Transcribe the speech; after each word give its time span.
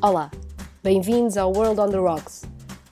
Olá, 0.00 0.30
bem-vindos 0.80 1.36
ao 1.36 1.52
World 1.52 1.80
on 1.80 1.88
the 1.90 1.96
Rocks, 1.96 2.44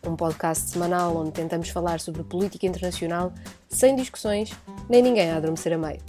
um 0.04 0.16
podcast 0.16 0.70
semanal 0.70 1.16
onde 1.16 1.30
tentamos 1.30 1.68
falar 1.68 2.00
sobre 2.00 2.24
política 2.24 2.66
internacional 2.66 3.32
sem 3.68 3.94
discussões 3.94 4.50
nem 4.88 5.02
ninguém 5.02 5.30
a 5.30 5.36
adormecer 5.36 5.72
a 5.72 5.78
meio. 5.78 6.00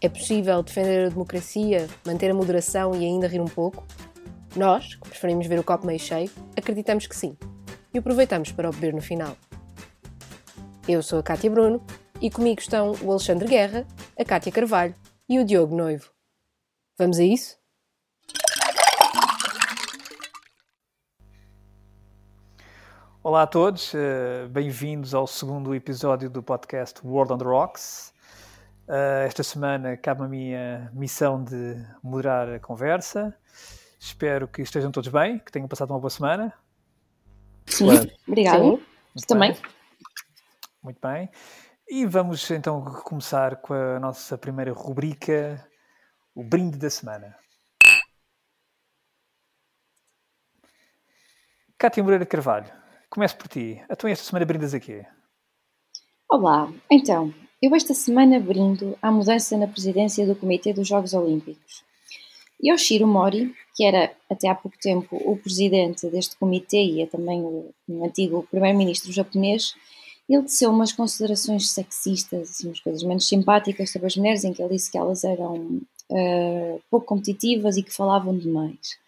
É 0.00 0.08
possível 0.08 0.60
defender 0.60 1.06
a 1.06 1.08
democracia, 1.10 1.88
manter 2.04 2.32
a 2.32 2.34
moderação 2.34 2.96
e 2.96 3.04
ainda 3.04 3.28
rir 3.28 3.40
um 3.40 3.46
pouco? 3.46 3.86
Nós, 4.56 4.96
que 4.96 5.08
preferimos 5.08 5.46
ver 5.46 5.60
o 5.60 5.64
copo 5.64 5.86
meio 5.86 6.00
cheio, 6.00 6.28
acreditamos 6.56 7.06
que 7.06 7.14
sim 7.14 7.36
e 7.94 7.98
aproveitamos 7.98 8.50
para 8.50 8.68
o 8.68 8.72
beber 8.72 8.92
no 8.92 9.00
final. 9.00 9.36
Eu 10.88 11.00
sou 11.00 11.20
a 11.20 11.22
Cátia 11.22 11.48
Bruno 11.48 11.80
e 12.20 12.28
comigo 12.28 12.60
estão 12.60 12.96
o 13.02 13.10
Alexandre 13.12 13.46
Guerra, 13.46 13.86
a 14.18 14.24
Cátia 14.24 14.50
Carvalho 14.50 14.96
e 15.28 15.38
o 15.38 15.44
Diogo 15.44 15.76
Noivo. 15.76 16.10
Vamos 16.98 17.20
a 17.20 17.22
isso? 17.22 17.59
Olá 23.22 23.42
a 23.42 23.46
todos, 23.46 23.92
uh, 23.92 24.48
bem-vindos 24.48 25.12
ao 25.12 25.26
segundo 25.26 25.74
episódio 25.74 26.30
do 26.30 26.42
podcast 26.42 27.06
World 27.06 27.34
on 27.34 27.36
the 27.36 27.44
Rocks. 27.44 28.14
Uh, 28.88 29.26
esta 29.26 29.42
semana 29.42 29.94
cabe 29.94 30.22
a 30.22 30.26
minha 30.26 30.90
missão 30.94 31.44
de 31.44 31.76
moderar 32.02 32.48
a 32.48 32.58
conversa. 32.58 33.36
Espero 33.98 34.48
que 34.48 34.62
estejam 34.62 34.90
todos 34.90 35.10
bem, 35.10 35.38
que 35.38 35.52
tenham 35.52 35.68
passado 35.68 35.90
uma 35.90 36.00
boa 36.00 36.08
semana. 36.08 36.54
Sim, 37.66 37.88
claro. 37.88 38.10
obrigado. 38.26 38.62
Muito 38.62 39.26
também. 39.28 39.54
Muito 40.82 40.98
bem. 41.06 41.30
E 41.90 42.06
vamos 42.06 42.50
então 42.50 42.82
começar 43.04 43.56
com 43.56 43.74
a 43.74 44.00
nossa 44.00 44.38
primeira 44.38 44.72
rubrica, 44.72 45.62
o 46.34 46.42
brinde 46.42 46.78
da 46.78 46.88
semana. 46.88 47.36
Cátia 51.76 52.02
Moreira 52.02 52.24
Carvalho, 52.24 52.79
Começo 53.10 53.36
por 53.36 53.48
ti. 53.48 53.82
Tua 53.98 54.10
esta 54.12 54.24
semana 54.24 54.46
brindas 54.46 54.72
a 54.72 54.78
quê? 54.78 55.04
Olá, 56.30 56.72
então, 56.88 57.34
eu 57.60 57.74
esta 57.74 57.92
semana 57.92 58.38
brindo 58.38 58.96
à 59.02 59.10
mudança 59.10 59.56
na 59.58 59.66
presidência 59.66 60.24
do 60.24 60.36
Comitê 60.36 60.72
dos 60.72 60.86
Jogos 60.86 61.12
Olímpicos. 61.12 61.82
Yoshiro 62.64 63.08
Mori, 63.08 63.52
que 63.74 63.84
era 63.84 64.12
até 64.30 64.48
há 64.48 64.54
pouco 64.54 64.78
tempo 64.78 65.16
o 65.24 65.36
presidente 65.36 66.08
deste 66.08 66.36
comitê 66.36 66.84
e 66.84 67.02
é 67.02 67.06
também 67.06 67.40
o, 67.40 67.74
o 67.88 68.04
antigo 68.04 68.46
primeiro-ministro 68.48 69.10
japonês, 69.10 69.74
ele 70.28 70.42
teceu 70.42 70.70
umas 70.70 70.92
considerações 70.92 71.68
sexistas, 71.68 72.50
assim, 72.50 72.68
umas 72.68 72.78
coisas 72.78 73.02
menos 73.02 73.26
simpáticas 73.26 73.90
sobre 73.90 74.06
as 74.06 74.16
mulheres, 74.16 74.44
em 74.44 74.52
que 74.52 74.62
ele 74.62 74.74
disse 74.76 74.88
que 74.88 74.96
elas 74.96 75.24
eram 75.24 75.80
uh, 76.10 76.82
pouco 76.88 77.06
competitivas 77.06 77.76
e 77.76 77.82
que 77.82 77.92
falavam 77.92 78.38
demais. 78.38 79.00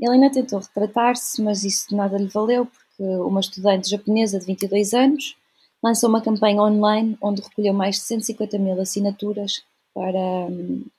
Ele 0.00 0.14
ainda 0.14 0.30
tentou 0.30 0.60
retratar-se, 0.60 1.42
mas 1.42 1.62
isso 1.62 1.90
de 1.90 1.94
nada 1.94 2.16
lhe 2.16 2.28
valeu, 2.28 2.66
que 2.96 3.02
uma 3.02 3.40
estudante 3.40 3.90
japonesa 3.90 4.38
de 4.38 4.46
22 4.46 4.94
anos 4.94 5.36
lançou 5.82 6.08
uma 6.08 6.22
campanha 6.22 6.62
online 6.62 7.16
onde 7.20 7.42
recolheu 7.42 7.74
mais 7.74 7.96
de 7.96 8.02
150 8.02 8.58
mil 8.58 8.80
assinaturas 8.80 9.62
para, 9.94 10.48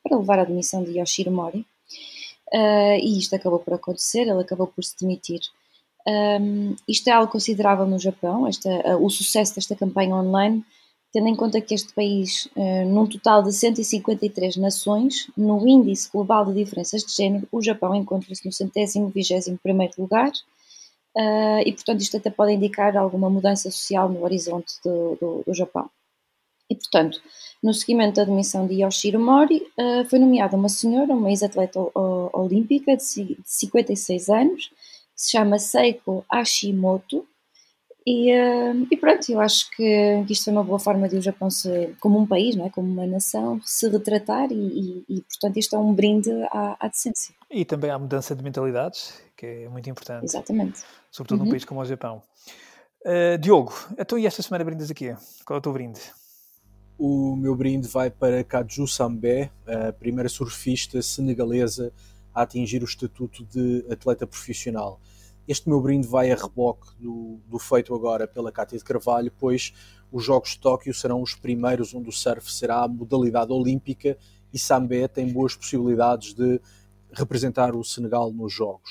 para 0.04 0.18
levar 0.18 0.40
à 0.40 0.44
demissão 0.46 0.84
de 0.84 1.00
Yoshiro 1.00 1.32
Mori. 1.32 1.66
Uh, 2.54 3.00
e 3.02 3.18
isto 3.18 3.36
acabou 3.36 3.60
por 3.60 3.74
acontecer, 3.74 4.22
ele 4.22 4.42
acabou 4.42 4.68
por 4.68 4.84
se 4.84 4.96
demitir. 5.00 5.42
Um, 6.08 6.76
isto 6.88 7.08
é 7.08 7.12
algo 7.12 7.32
considerável 7.32 7.88
no 7.88 7.98
Japão, 7.98 8.48
esta, 8.48 8.70
uh, 8.70 9.04
o 9.04 9.10
sucesso 9.10 9.56
desta 9.56 9.76
campanha 9.76 10.16
online, 10.16 10.64
tendo 11.12 11.28
em 11.28 11.36
conta 11.36 11.60
que 11.60 11.74
este 11.74 11.92
país, 11.94 12.48
uh, 12.56 12.86
num 12.86 13.08
total 13.08 13.42
de 13.42 13.52
153 13.52 14.58
nações, 14.58 15.28
no 15.36 15.68
índice 15.68 16.10
global 16.12 16.46
de 16.46 16.54
diferenças 16.54 17.04
de 17.04 17.12
género, 17.12 17.48
o 17.52 17.62
Japão 17.62 17.96
encontra-se 17.96 18.46
no 18.46 18.52
centésimo, 18.52 19.10
vigésimo 19.10 19.58
primeiro 19.58 19.94
lugar, 19.98 20.32
uh, 21.16 21.62
e 21.66 21.72
portanto 21.74 22.02
isto 22.02 22.18
até 22.18 22.30
pode 22.30 22.54
indicar 22.54 22.96
alguma 22.98 23.30
mudança 23.30 23.72
social 23.72 24.10
no 24.10 24.24
horizonte 24.24 24.74
do, 24.84 25.18
do, 25.20 25.44
do 25.46 25.54
Japão. 25.54 25.90
E 26.70 26.76
portanto, 26.76 27.22
no 27.62 27.74
seguimento 27.74 28.16
da 28.16 28.24
admissão 28.24 28.66
de 28.68 28.82
Yoshiro 28.84 29.20
Mori, 29.20 29.68
uh, 29.80 30.08
foi 30.10 30.20
nomeada 30.20 30.56
uma 30.56 30.70
senhora, 30.70 31.14
uma 31.14 31.30
ex-atleta 31.30 31.80
olímpica 32.34 32.98
de 32.98 33.38
56 33.44 34.30
anos, 34.30 34.68
que 34.68 35.22
se 35.22 35.32
chama 35.32 35.60
Seiko 35.60 36.26
Hashimoto, 36.32 37.26
e, 38.08 38.32
uh, 38.32 38.88
e, 38.92 38.98
pronto, 38.98 39.28
eu 39.32 39.42
acho 39.42 39.68
que, 39.72 40.24
que, 40.28 40.34
isto 40.34 40.44
foi 40.46 40.54
uma 40.54 40.64
boa 40.64 40.78
forma 40.78 41.10
de 41.10 41.18
o 41.18 41.22
Japão 41.22 41.50
se, 41.50 41.96
como 42.00 42.20
um 42.20 42.28
país, 42.28 42.56
não 42.56 42.68
é? 42.68 42.70
como 42.70 42.88
uma 42.88 43.08
nação, 43.08 43.60
se 43.66 43.90
retratar 43.90 44.52
e, 44.52 44.56
e, 44.56 45.06
e 45.10 45.22
portanto 45.22 45.58
isto 45.58 45.76
é 45.76 45.80
um 45.80 45.92
brinde 45.92 46.30
à, 46.52 46.78
à, 46.80 46.88
decência. 46.88 47.34
E 47.50 47.66
também 47.66 47.90
à 47.90 47.98
mudança 47.98 48.36
de 48.36 48.44
mentalidades, 48.44 49.20
que 49.36 49.46
é 49.46 49.70
muito 49.70 49.90
importante. 49.90 50.26
Exatamente. 50.26 50.84
Sobretudo 51.12 51.40
uhum. 51.40 51.46
num 51.46 51.52
país 51.52 51.66
como 51.66 51.82
o 51.82 51.86
Japão. 51.86 52.22
Uh, 53.02 53.38
Diogo, 53.38 53.74
então 54.00 54.18
e 54.18 54.26
esta 54.26 54.42
semana 54.42 54.64
brindes 54.64 54.90
aqui? 54.90 55.16
Qual 55.46 55.58
é 55.58 55.60
o 55.60 55.62
teu 55.62 55.72
brinde? 55.72 56.02
O 56.98 57.36
meu 57.36 57.56
brinde 57.56 57.88
vai 57.88 58.10
para 58.10 58.44
Kaju 58.44 58.88
Sambé, 58.88 59.52
a 59.68 59.92
primeira 59.92 60.30
surfista 60.30 61.02
senegalesa 61.02 61.92
a 62.34 62.42
atingir 62.42 62.82
o 62.82 62.86
estatuto 62.86 63.46
de 63.46 63.86
atleta 63.92 64.26
profissional. 64.26 65.00
Este 65.48 65.70
meu 65.70 65.80
brinde 65.80 66.08
vai 66.08 66.32
a 66.32 66.36
reboque 66.36 66.88
do, 66.98 67.40
do 67.48 67.60
feito 67.60 67.94
agora 67.94 68.28
pela 68.28 68.52
Cátia 68.52 68.78
de 68.78 68.84
Carvalho, 68.84 69.32
pois 69.38 69.74
os 70.12 70.24
Jogos 70.24 70.52
de 70.52 70.60
Tóquio 70.60 70.94
serão 70.94 71.22
os 71.22 71.36
primeiros 71.36 71.94
onde 71.94 72.10
o 72.10 72.12
surf 72.12 72.52
será 72.52 72.84
a 72.84 72.88
modalidade 72.88 73.52
olímpica 73.52 74.18
e 74.52 74.58
Sambé 74.58 75.08
tem 75.08 75.32
boas 75.32 75.56
possibilidades 75.56 76.34
de 76.34 76.60
representar 77.12 77.76
o 77.76 77.84
Senegal 77.84 78.32
nos 78.32 78.54
Jogos. 78.54 78.90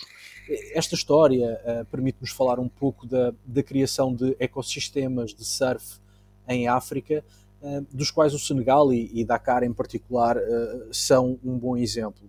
Esta 0.75 0.95
história 0.95 1.61
uh, 1.65 1.85
permite-nos 1.87 2.31
falar 2.31 2.59
um 2.61 2.69
pouco 2.69 3.07
da, 3.07 3.33
da 3.47 3.63
criação 3.63 4.15
de 4.15 4.37
ecossistemas 4.39 5.35
de 5.35 5.45
surf 5.45 5.99
em 6.47 6.69
África, 6.69 7.25
uh, 7.63 7.87
dos 7.91 8.11
quais 8.11 8.35
o 8.35 8.39
Senegal 8.39 8.93
e, 8.93 9.11
e 9.15 9.25
Dakar 9.25 9.63
em 9.63 9.73
particular 9.73 10.37
uh, 10.37 10.93
são 10.93 11.39
um 11.43 11.59
bom 11.59 11.77
exemplo. 11.77 12.29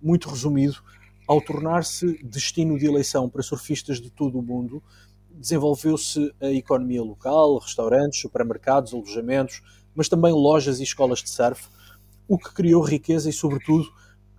Muito 0.00 0.28
resumido, 0.28 0.76
ao 1.26 1.40
tornar-se 1.40 2.22
destino 2.22 2.78
de 2.78 2.86
eleição 2.86 3.30
para 3.30 3.42
surfistas 3.42 3.98
de 3.98 4.10
todo 4.10 4.38
o 4.38 4.42
mundo, 4.42 4.82
desenvolveu-se 5.30 6.34
a 6.40 6.50
economia 6.50 7.02
local, 7.02 7.58
restaurantes, 7.58 8.20
supermercados, 8.20 8.92
alojamentos, 8.92 9.62
mas 9.94 10.08
também 10.08 10.32
lojas 10.32 10.80
e 10.80 10.82
escolas 10.82 11.20
de 11.20 11.30
surf, 11.30 11.68
o 12.28 12.38
que 12.38 12.52
criou 12.52 12.82
riqueza 12.82 13.30
e, 13.30 13.32
sobretudo, 13.32 13.90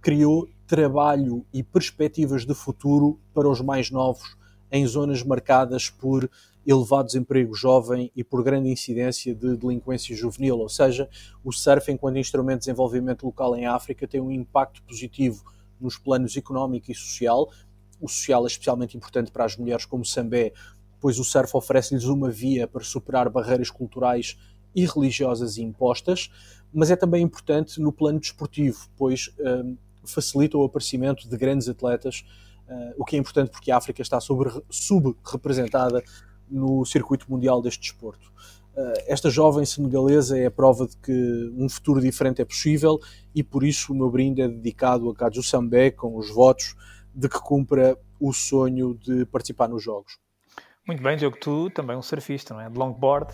criou 0.01 0.47
trabalho 0.67 1.45
e 1.53 1.61
perspectivas 1.63 2.45
de 2.45 2.53
futuro 2.53 3.19
para 3.33 3.47
os 3.49 3.61
mais 3.61 3.91
novos 3.91 4.35
em 4.71 4.85
zonas 4.85 5.23
marcadas 5.23 5.89
por 5.89 6.29
elevado 6.65 7.05
desemprego 7.05 7.53
jovem 7.53 8.11
e 8.15 8.23
por 8.23 8.43
grande 8.43 8.69
incidência 8.69 9.35
de 9.35 9.55
delinquência 9.55 10.15
juvenil, 10.15 10.57
ou 10.57 10.69
seja, 10.69 11.07
o 11.43 11.51
surf 11.51 11.91
enquanto 11.91 12.17
instrumento 12.17 12.61
de 12.61 12.65
desenvolvimento 12.65 13.25
local 13.25 13.55
em 13.55 13.67
África 13.67 14.07
tem 14.07 14.19
um 14.19 14.31
impacto 14.31 14.81
positivo 14.83 15.43
nos 15.79 15.97
planos 15.97 16.35
económico 16.35 16.91
e 16.91 16.95
social. 16.95 17.49
O 18.01 18.07
social 18.07 18.43
é 18.45 18.47
especialmente 18.47 18.97
importante 18.97 19.31
para 19.31 19.45
as 19.45 19.55
mulheres 19.55 19.85
como 19.85 20.03
Sambé, 20.03 20.51
pois 20.99 21.19
o 21.19 21.23
surf 21.23 21.55
oferece-lhes 21.55 22.05
uma 22.05 22.31
via 22.31 22.67
para 22.67 22.83
superar 22.83 23.29
barreiras 23.29 23.69
culturais 23.69 24.35
e 24.75 24.85
religiosas 24.85 25.57
impostas, 25.57 26.31
mas 26.73 26.89
é 26.89 26.95
também 26.95 27.23
importante 27.23 27.79
no 27.79 27.93
plano 27.93 28.19
desportivo, 28.19 28.89
pois 28.97 29.31
um, 29.39 29.77
facilita 30.11 30.57
o 30.57 30.63
aparecimento 30.63 31.27
de 31.27 31.37
grandes 31.37 31.67
atletas, 31.67 32.25
uh, 32.67 32.93
o 32.97 33.05
que 33.05 33.15
é 33.15 33.19
importante 33.19 33.51
porque 33.51 33.71
a 33.71 33.77
África 33.77 34.01
está 34.01 34.19
sub-representada 34.19 36.03
no 36.49 36.85
circuito 36.85 37.29
mundial 37.29 37.61
deste 37.61 37.81
desporto. 37.81 38.31
Eh, 38.77 39.05
esta 39.07 39.29
jovem 39.29 39.65
senegalesa 39.65 40.37
é 40.37 40.47
a 40.47 40.51
prova 40.51 40.85
de 40.85 40.97
que 40.97 41.53
um 41.57 41.69
futuro 41.69 42.01
diferente 42.01 42.41
é 42.41 42.45
possível 42.45 42.99
e 43.33 43.41
por 43.41 43.63
isso 43.63 43.93
o 43.93 43.95
meu 43.95 44.09
brinde 44.09 44.41
é 44.41 44.47
dedicado 44.47 45.09
a 45.09 45.15
Kaju 45.15 45.41
Sambé 45.41 45.91
com 45.91 46.17
os 46.17 46.29
votos 46.29 46.75
de 47.13 47.29
que 47.29 47.39
cumpra 47.39 47.97
o 48.19 48.33
sonho 48.33 48.95
de 48.95 49.25
participar 49.25 49.69
nos 49.69 49.81
Jogos. 49.81 50.17
Muito 50.85 51.01
bem, 51.01 51.17
Diogo, 51.17 51.37
tu 51.39 51.69
também 51.69 51.95
um 51.95 52.01
surfista, 52.01 52.53
não 52.53 52.61
é? 52.61 52.69
De 52.69 52.77
longboard, 52.77 53.33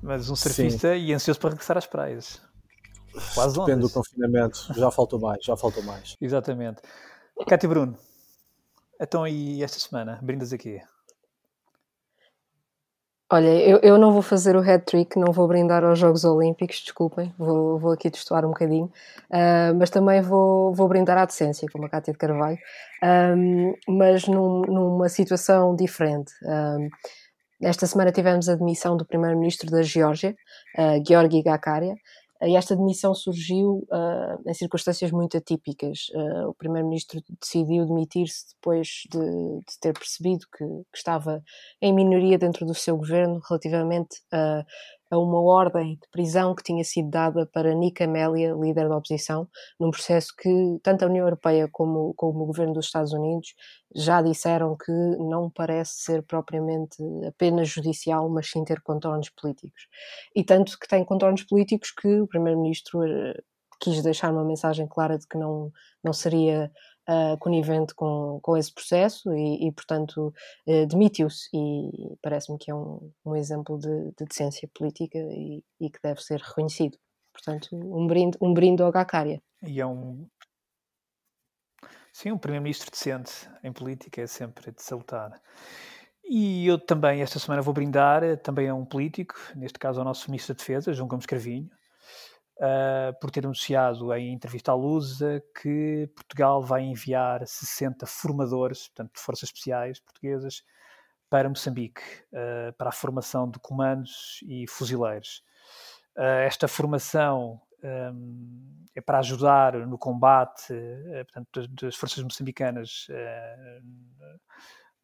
mas 0.00 0.30
um 0.30 0.36
surfista 0.36 0.94
Sim. 0.94 1.04
e 1.04 1.12
ansioso 1.12 1.40
para 1.40 1.50
regressar 1.50 1.76
às 1.76 1.86
praias. 1.86 2.40
Quase 3.34 3.58
Depende 3.58 3.78
ondas. 3.78 3.92
do 3.92 3.94
confinamento, 3.94 4.74
já 4.74 4.90
faltou 4.90 5.20
mais, 5.20 5.44
já 5.44 5.56
faltou 5.56 5.82
mais. 5.82 6.16
Exatamente. 6.20 6.82
Cátia 7.46 7.68
Bruno, 7.68 7.96
então 9.00 9.26
e 9.26 9.62
esta 9.62 9.78
semana, 9.78 10.18
brindas 10.22 10.52
aqui? 10.52 10.80
Olha, 13.32 13.48
eu, 13.48 13.78
eu 13.78 13.98
não 13.98 14.12
vou 14.12 14.22
fazer 14.22 14.54
o 14.54 14.60
hat-trick, 14.60 15.18
não 15.18 15.32
vou 15.32 15.48
brindar 15.48 15.82
aos 15.82 15.98
Jogos 15.98 16.24
Olímpicos, 16.24 16.80
desculpem, 16.80 17.34
vou, 17.38 17.78
vou 17.78 17.92
aqui 17.92 18.10
testuar 18.10 18.44
um 18.44 18.50
bocadinho, 18.50 18.84
uh, 18.84 19.74
mas 19.76 19.90
também 19.90 20.20
vou, 20.20 20.72
vou 20.74 20.86
brindar 20.86 21.16
à 21.18 21.24
decência, 21.24 21.66
como 21.72 21.86
a 21.86 21.88
Cátia 21.88 22.12
de 22.12 22.18
Carvalho, 22.18 22.58
um, 23.02 23.74
mas 23.88 24.28
num, 24.28 24.60
numa 24.62 25.08
situação 25.08 25.74
diferente. 25.74 26.32
Um, 26.44 26.88
esta 27.62 27.86
semana 27.86 28.12
tivemos 28.12 28.48
a 28.48 28.56
demissão 28.56 28.96
do 28.96 29.06
primeiro-ministro 29.06 29.70
da 29.70 29.82
Geórgia, 29.82 30.36
uh, 30.78 31.02
Georgi 31.04 31.42
Gakaria, 31.42 31.94
E 32.42 32.56
esta 32.56 32.76
demissão 32.76 33.14
surgiu 33.14 33.86
uh, 33.90 34.50
em 34.50 34.54
circunstâncias 34.54 35.10
muito 35.10 35.36
atípicas. 35.36 36.08
Uh, 36.14 36.48
o 36.48 36.54
primeiro-ministro 36.54 37.22
decidiu 37.40 37.86
demitir-se 37.86 38.54
depois 38.54 39.02
de, 39.10 39.18
de, 39.18 39.78
ter 39.80 39.92
percebido 39.92 40.44
que, 40.56 40.64
que, 40.64 40.98
estava 40.98 41.42
em 41.80 41.92
minoria 41.92 42.36
dentro 42.36 42.66
do 42.66 42.74
seu 42.74 42.96
governo 42.96 43.40
relativamente 43.48 44.20
a, 44.32 44.64
a 45.10 45.18
uma 45.18 45.40
ordem 45.40 45.94
de 45.94 46.08
prisão 46.10 46.54
que 46.54 46.62
tinha 46.62 46.82
sido 46.84 47.10
dada 47.10 47.46
para 47.46 47.74
Nika 47.74 48.04
Amélia, 48.04 48.54
líder 48.54 48.88
da 48.88 48.96
oposição, 48.96 49.48
num 49.78 49.90
processo 49.90 50.32
que 50.36 50.50
tanto 50.82 51.04
a 51.04 51.08
União 51.08 51.24
Europeia 51.24 51.68
como, 51.70 52.14
como 52.14 52.42
o 52.42 52.46
governo 52.46 52.74
dos 52.74 52.86
Estados 52.86 53.12
Unidos 53.12 53.54
já 53.94 54.22
disseram 54.22 54.76
que 54.76 54.92
não 54.92 55.50
parece 55.50 56.02
ser 56.02 56.22
propriamente 56.22 56.96
apenas 57.26 57.68
judicial, 57.68 58.28
mas 58.28 58.50
sim 58.50 58.64
ter 58.64 58.80
contornos 58.82 59.30
políticos. 59.30 59.86
E 60.34 60.42
tanto 60.42 60.78
que 60.78 60.88
tem 60.88 61.04
contornos 61.04 61.44
políticos 61.44 61.90
que 61.92 62.20
o 62.20 62.26
primeiro-ministro 62.26 63.04
eh, 63.04 63.40
quis 63.80 64.02
deixar 64.02 64.32
uma 64.32 64.44
mensagem 64.44 64.86
clara 64.88 65.18
de 65.18 65.26
que 65.26 65.36
não, 65.36 65.70
não 66.02 66.12
seria 66.12 66.72
uh, 67.08 67.38
conivente 67.38 67.94
com, 67.94 68.38
com 68.42 68.56
esse 68.56 68.72
processo 68.72 69.32
e, 69.34 69.68
e 69.68 69.72
portanto, 69.72 70.32
uh, 70.66 70.86
demitiu-se. 70.86 71.48
E 71.52 72.16
parece-me 72.22 72.58
que 72.58 72.70
é 72.70 72.74
um, 72.74 73.10
um 73.24 73.36
exemplo 73.36 73.78
de, 73.78 74.12
de 74.18 74.24
decência 74.24 74.68
política 74.74 75.18
e, 75.18 75.62
e, 75.80 75.90
que 75.90 75.98
deve 76.02 76.20
ser 76.20 76.40
reconhecido. 76.40 76.98
Portanto, 77.32 77.68
um 77.74 78.06
brinde, 78.06 78.38
um 78.40 78.54
brinde 78.54 78.82
ao 78.82 78.92
Gacária. 78.92 79.42
E 79.62 79.80
é 79.80 79.86
um. 79.86 80.26
Sim, 82.12 82.30
um 82.30 82.38
primeiro-ministro 82.38 82.90
decente 82.90 83.48
em 83.62 83.72
política 83.72 84.22
é 84.22 84.26
sempre 84.26 84.70
de 84.70 84.82
salutar. 84.82 85.40
E 86.22 86.66
eu 86.66 86.78
também, 86.78 87.20
esta 87.20 87.38
semana, 87.38 87.60
vou 87.60 87.74
brindar 87.74 88.38
também 88.38 88.68
a 88.68 88.74
um 88.74 88.84
político, 88.84 89.34
neste 89.54 89.78
caso 89.78 90.00
ao 90.00 90.04
nosso 90.04 90.30
Ministro 90.30 90.54
da 90.54 90.58
Defesa, 90.58 90.92
João 90.92 91.08
Gomes 91.08 91.26
Carvinho, 91.26 91.68
uh, 92.56 93.18
por 93.20 93.30
ter 93.30 93.44
anunciado 93.44 94.12
em 94.14 94.32
entrevista 94.32 94.72
à 94.72 94.74
Lusa 94.74 95.42
que 95.60 96.08
Portugal 96.14 96.62
vai 96.62 96.82
enviar 96.82 97.46
60 97.46 98.06
formadores, 98.06 98.88
portanto, 98.88 99.14
de 99.14 99.20
forças 99.20 99.48
especiais 99.48 100.00
portuguesas, 100.00 100.62
para 101.28 101.48
Moçambique, 101.48 102.02
uh, 102.32 102.72
para 102.76 102.90
a 102.90 102.92
formação 102.92 103.50
de 103.50 103.58
comandos 103.58 104.40
e 104.46 104.66
fuzileiros. 104.68 105.42
Uh, 106.16 106.44
esta 106.46 106.68
formação 106.68 107.60
um, 107.82 108.86
é 108.94 109.00
para 109.00 109.18
ajudar 109.18 109.74
no 109.86 109.98
combate 109.98 110.72
portanto, 111.24 111.68
das 111.82 111.96
forças 111.96 112.22
moçambicanas 112.22 113.08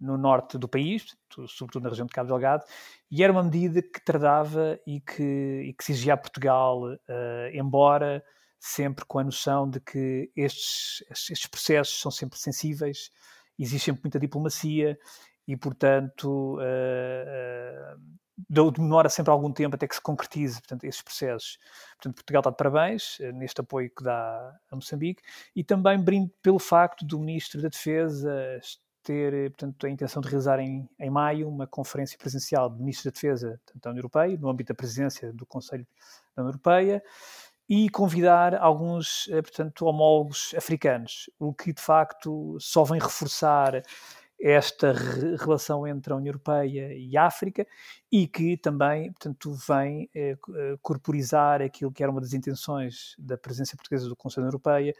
no 0.01 0.17
norte 0.17 0.57
do 0.57 0.67
país, 0.67 1.15
sobretudo 1.49 1.83
na 1.83 1.91
região 1.91 2.07
de 2.07 2.13
Cabo 2.13 2.29
Delgado, 2.29 2.65
e 3.11 3.23
era 3.23 3.33
uma 3.33 3.43
medida 3.43 3.83
que 3.83 4.03
tardava 4.03 4.81
e 4.87 5.01
que, 5.01 5.63
e 5.67 5.75
que 5.75 5.93
exigia 5.93 6.15
a 6.15 6.17
Portugal, 6.17 6.85
uh, 6.85 6.97
embora 7.53 8.25
sempre 8.59 9.05
com 9.05 9.19
a 9.19 9.25
noção 9.25 9.69
de 9.69 9.79
que 9.81 10.31
estes, 10.35 11.05
estes 11.11 11.47
processos 11.47 12.01
são 12.01 12.11
sempre 12.11 12.39
sensíveis, 12.39 13.11
existe 13.59 13.87
sempre 13.87 14.03
muita 14.05 14.19
diplomacia 14.19 14.99
e, 15.47 15.57
portanto, 15.57 16.57
uh, 16.57 17.97
uh, 18.49 18.71
demora 18.71 19.11
sempre 19.11 19.31
algum 19.31 19.53
tempo 19.53 19.75
até 19.77 19.87
que 19.87 19.95
se 19.95 20.01
concretize 20.01 20.61
portanto, 20.61 20.85
esses 20.85 21.03
processos. 21.03 21.59
Portanto, 21.97 22.15
Portugal 22.15 22.41
está 22.41 22.51
de 22.51 22.57
parabéns 22.57 23.19
neste 23.35 23.61
apoio 23.61 23.91
que 23.95 24.03
dá 24.03 24.59
a 24.71 24.75
Moçambique 24.75 25.23
e 25.55 25.63
também 25.63 25.99
brindo 25.99 26.33
pelo 26.43 26.59
facto 26.59 27.05
do 27.05 27.19
Ministro 27.19 27.61
da 27.61 27.69
Defesa 27.69 28.61
ter, 29.11 29.35
eh, 29.35 29.49
portanto, 29.49 29.85
a 29.85 29.91
intenção 29.91 30.23
de 30.23 30.29
realizar 30.29 30.61
em, 30.61 30.89
em 31.01 31.11
maio 31.11 31.49
uma 31.49 31.67
conferência 31.67 32.17
presencial 32.17 32.71
de 32.71 32.79
ministros 32.79 33.07
da 33.07 33.11
Defesa 33.11 33.61
da 33.75 33.91
União 33.91 33.99
Europeia, 33.99 34.39
no 34.39 34.49
âmbito 34.49 34.73
da 34.73 34.77
presidência 34.77 35.33
do 35.33 35.45
Conselho 35.45 35.85
da 36.37 36.43
União 36.43 36.51
Europeia, 36.51 37.03
e 37.69 37.89
convidar 37.91 38.55
alguns, 38.55 39.29
eh, 39.31 39.43
portanto, 39.43 39.85
homólogos 39.85 40.55
africanos, 40.57 41.29
o 41.41 41.53
que 41.53 41.73
de 41.73 41.83
facto 41.83 42.57
só 42.61 42.85
vem 42.85 43.01
reforçar 43.01 43.83
esta 44.41 44.93
re 44.93 45.37
relação 45.37 45.87
entre 45.87 46.13
a 46.13 46.17
União 46.17 46.31
Europeia 46.31 46.95
e 46.95 47.17
a 47.17 47.27
África 47.27 47.67
e 48.11 48.27
que 48.29 48.57
também, 48.57 49.13
portanto, 49.13 49.53
vem 49.69 50.09
eh, 50.15 50.37
eh 50.55 50.77
corporizar 50.81 51.61
aquilo 51.63 51.93
que 51.93 52.03
era 52.03 52.13
uma 52.13 52.21
das 52.21 52.33
intenções 52.33 53.17
da 53.19 53.37
presença 53.37 53.77
portuguesa 53.77 54.09
do 54.09 54.17
Conselho 54.17 54.45
da 54.45 54.51
Europeia, 54.51 54.95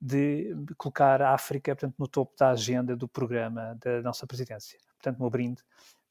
de 0.00 0.54
colocar 0.76 1.20
a 1.20 1.34
África 1.34 1.74
portanto, 1.74 1.96
no 1.98 2.06
topo 2.06 2.34
da 2.38 2.50
agenda 2.50 2.96
do 2.96 3.08
programa 3.08 3.76
da 3.80 4.00
nossa 4.02 4.26
presidência. 4.26 4.78
Portanto, 4.96 5.18
meu 5.18 5.30
brinde 5.30 5.62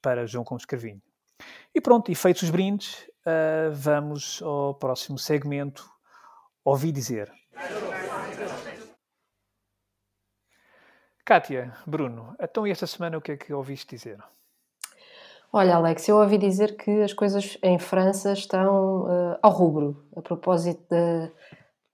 para 0.01 0.25
João 0.25 0.43
Gomes 0.43 0.65
Carvinho. 0.65 1.01
E 1.73 1.79
pronto, 1.79 2.11
e 2.11 2.15
feitos 2.15 2.43
os 2.43 2.49
brindes, 2.49 3.07
uh, 3.25 3.71
vamos 3.71 4.41
ao 4.41 4.73
próximo 4.75 5.17
segmento, 5.17 5.89
Ouvi 6.63 6.91
Dizer. 6.91 7.31
Kátia, 11.27 11.75
Bruno, 11.85 12.33
então 12.39 12.65
e 12.65 12.71
esta 12.71 12.87
semana 12.87 13.17
o 13.17 13.21
que 13.21 13.33
é 13.33 13.37
que 13.37 13.51
ouviste 13.51 13.93
dizer? 13.93 14.17
Olha, 15.51 15.75
Alex, 15.75 16.07
eu 16.07 16.15
ouvi 16.15 16.37
dizer 16.37 16.77
que 16.77 17.01
as 17.01 17.11
coisas 17.11 17.57
em 17.61 17.77
França 17.77 18.31
estão 18.31 19.03
uh, 19.03 19.37
ao 19.41 19.51
rubro, 19.51 20.07
a 20.15 20.21
propósito 20.21 20.81
de, 20.89 21.29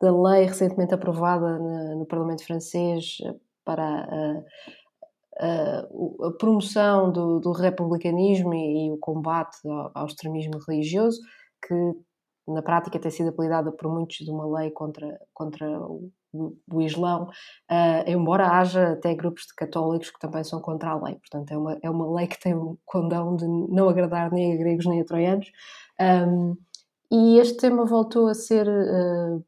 da 0.01 0.11
lei 0.11 0.45
recentemente 0.45 0.93
aprovada 0.93 1.57
no, 1.57 1.99
no 1.99 2.05
Parlamento 2.05 2.45
francês 2.45 3.17
para 3.63 3.83
a, 3.83 4.43
a, 5.39 6.27
a 6.27 6.31
promoção 6.37 7.11
do, 7.11 7.39
do, 7.39 7.51
republicanismo 7.51 8.53
e, 8.53 8.87
e, 8.87 8.91
o 8.91 8.97
combate 8.97 9.57
ao, 9.65 9.91
ao, 9.93 10.05
extremismo 10.05 10.59
religioso, 10.67 11.19
que 11.65 11.73
na 12.47 12.61
prática 12.61 12.99
tem 12.99 13.09
sido 13.09 13.29
apelidada 13.29 13.71
por 13.71 13.89
muitos 13.89 14.17
de 14.17 14.29
uma 14.29 14.45
lei 14.59 14.69
contra, 14.71 15.19
contra 15.33 15.65
o, 15.79 16.11
o, 16.33 16.57
o 16.71 16.81
Islão, 16.81 17.29
uh, 17.71 18.09
embora 18.09 18.49
haja 18.49 18.93
até 18.93 19.13
grupos 19.13 19.43
de 19.43 19.55
católicos 19.55 20.11
que 20.11 20.19
também 20.19 20.43
são 20.43 20.59
contra 20.59 20.91
a 20.91 21.01
lei. 21.01 21.15
Portanto, 21.15 21.51
é 21.51 21.57
uma, 21.57 21.79
é 21.81 21.89
uma 21.89 22.15
lei 22.15 22.27
que 22.27 22.39
tem 22.39 22.53
o 22.53 22.77
condão 22.85 23.35
de 23.35 23.47
não 23.47 23.87
agradar 23.87 24.31
nem 24.31 24.53
a 24.53 24.57
gregos 24.57 24.85
nem 24.85 25.01
a 25.01 25.05
troianos. 25.05 25.49
Um, 25.99 26.57
e 27.11 27.37
este 27.37 27.57
tema 27.57 27.85
voltou 27.85 28.27
a 28.27 28.33
ser 28.33 28.67
uh, 28.67 29.43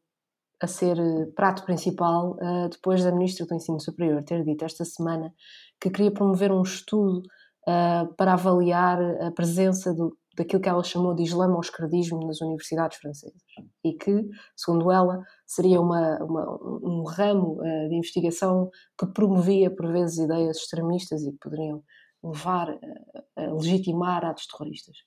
a 0.62 0.68
ser 0.68 0.98
eh, 0.98 1.25
prato 1.36 1.66
principal 1.66 2.38
uh, 2.42 2.69
depois 2.69 3.04
da 3.04 3.12
Ministra 3.12 3.46
do 3.46 3.54
Ensino 3.54 3.80
Superior 3.80 4.24
ter 4.24 4.44
dito 4.44 4.63
esta 4.63 4.86
semana 4.86 5.34
que 5.80 5.90
queria 5.90 6.12
promover 6.12 6.52
um 6.52 6.62
estudo 6.62 7.19
uh, 7.68 8.13
para 8.16 8.34
avaliar 8.34 9.00
a 9.22 9.31
presença 9.31 9.94
do, 9.94 10.18
daquilo 10.38 10.62
que 10.62 10.69
ela 10.69 10.84
chamou 10.84 11.13
de 11.13 11.24
islamo-esquerdismo 11.24 12.25
nas 12.25 12.42
universidades 12.42 12.98
francesas. 12.98 13.42
E 13.84 13.94
que, 13.94 14.28
segundo 14.56 14.92
ela, 14.92 15.21
seria 15.45 15.81
uma, 15.81 16.18
uma 16.24 16.45
um 16.83 17.04
ramo 17.04 17.57
de 17.90 17.95
investigação 17.95 18.69
que 18.97 19.06
promovia 19.07 19.69
por 19.69 19.92
vezes 19.92 20.18
ideias 20.18 20.57
extremistas 20.57 21.24
e 21.24 21.31
que 21.31 21.38
poderiam 21.38 21.83
levar 22.26 22.70
a, 22.70 23.42
a 23.44 23.54
legitimar 23.54 24.26
atos 24.26 24.48
terroristas. 24.48 24.98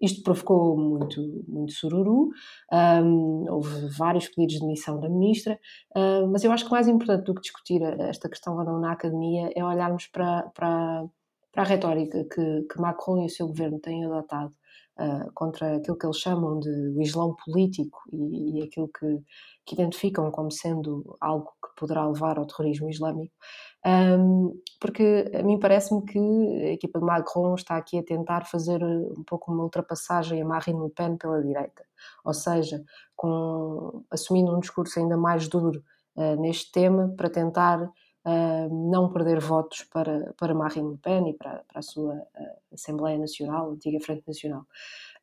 Isto 0.00 0.22
provocou 0.22 0.76
muito, 0.76 1.20
muito 1.46 1.72
sururu, 1.72 2.30
um, 2.72 3.46
houve 3.50 3.88
vários 3.96 4.28
pedidos 4.28 4.54
de 4.54 4.60
demissão 4.60 4.98
da 4.98 5.08
ministra, 5.08 5.58
uh, 5.96 6.26
mas 6.30 6.42
eu 6.44 6.52
acho 6.52 6.64
que 6.64 6.70
mais 6.70 6.88
importante 6.88 7.24
do 7.24 7.34
que 7.34 7.42
discutir 7.42 7.82
esta 7.82 8.28
questão 8.28 8.56
ou 8.56 8.64
não 8.64 8.80
na 8.80 8.92
academia 8.92 9.50
é 9.54 9.64
olharmos 9.64 10.06
para, 10.06 10.42
para, 10.54 11.04
para 11.52 11.62
a 11.62 11.66
retórica 11.66 12.24
que, 12.24 12.62
que 12.62 12.80
Macron 12.80 13.22
e 13.22 13.26
o 13.26 13.30
seu 13.30 13.46
governo 13.46 13.78
têm 13.78 14.04
adotado 14.04 14.52
uh, 14.98 15.32
contra 15.34 15.76
aquilo 15.76 15.96
que 15.96 16.06
eles 16.06 16.18
chamam 16.18 16.58
de 16.58 16.70
o 16.96 17.02
Islão 17.02 17.34
político 17.44 18.00
e, 18.12 18.58
e 18.58 18.64
aquilo 18.64 18.88
que, 18.88 19.22
que 19.64 19.74
identificam 19.74 20.30
como 20.30 20.50
sendo 20.50 21.16
algo 21.20 21.46
que 21.46 21.80
poderá 21.80 22.06
levar 22.06 22.38
ao 22.38 22.46
terrorismo 22.46 22.88
islâmico. 22.88 23.34
Um, 23.84 24.60
porque 24.80 25.30
a 25.34 25.42
mim 25.42 25.58
parece-me 25.58 26.02
que 26.02 26.18
a 26.18 26.72
equipa 26.72 27.00
de 27.00 27.04
Macron 27.04 27.54
está 27.54 27.76
aqui 27.76 27.98
a 27.98 28.02
tentar 28.02 28.46
fazer 28.46 28.82
um 28.82 29.24
pouco 29.24 29.52
uma 29.52 29.64
ultrapassagem 29.64 30.40
a 30.40 30.44
Marine 30.44 30.84
Le 30.84 30.90
Pen 30.90 31.16
pela 31.16 31.42
direita, 31.42 31.84
ou 32.24 32.32
seja, 32.32 32.84
com, 33.16 34.04
assumindo 34.10 34.54
um 34.54 34.60
discurso 34.60 35.00
ainda 35.00 35.16
mais 35.16 35.48
duro 35.48 35.82
uh, 36.16 36.40
neste 36.40 36.70
tema 36.70 37.12
para 37.16 37.28
tentar 37.28 37.82
uh, 37.82 38.90
não 38.90 39.12
perder 39.12 39.40
votos 39.40 39.82
para, 39.84 40.32
para 40.36 40.54
Marine 40.54 40.92
Le 40.92 40.98
Pen 40.98 41.30
e 41.30 41.34
para, 41.34 41.64
para 41.66 41.80
a 41.80 41.82
sua 41.82 42.14
uh, 42.14 42.72
Assembleia 42.72 43.18
Nacional, 43.18 43.72
antiga 43.72 43.98
Frente 44.00 44.22
Nacional. 44.28 44.64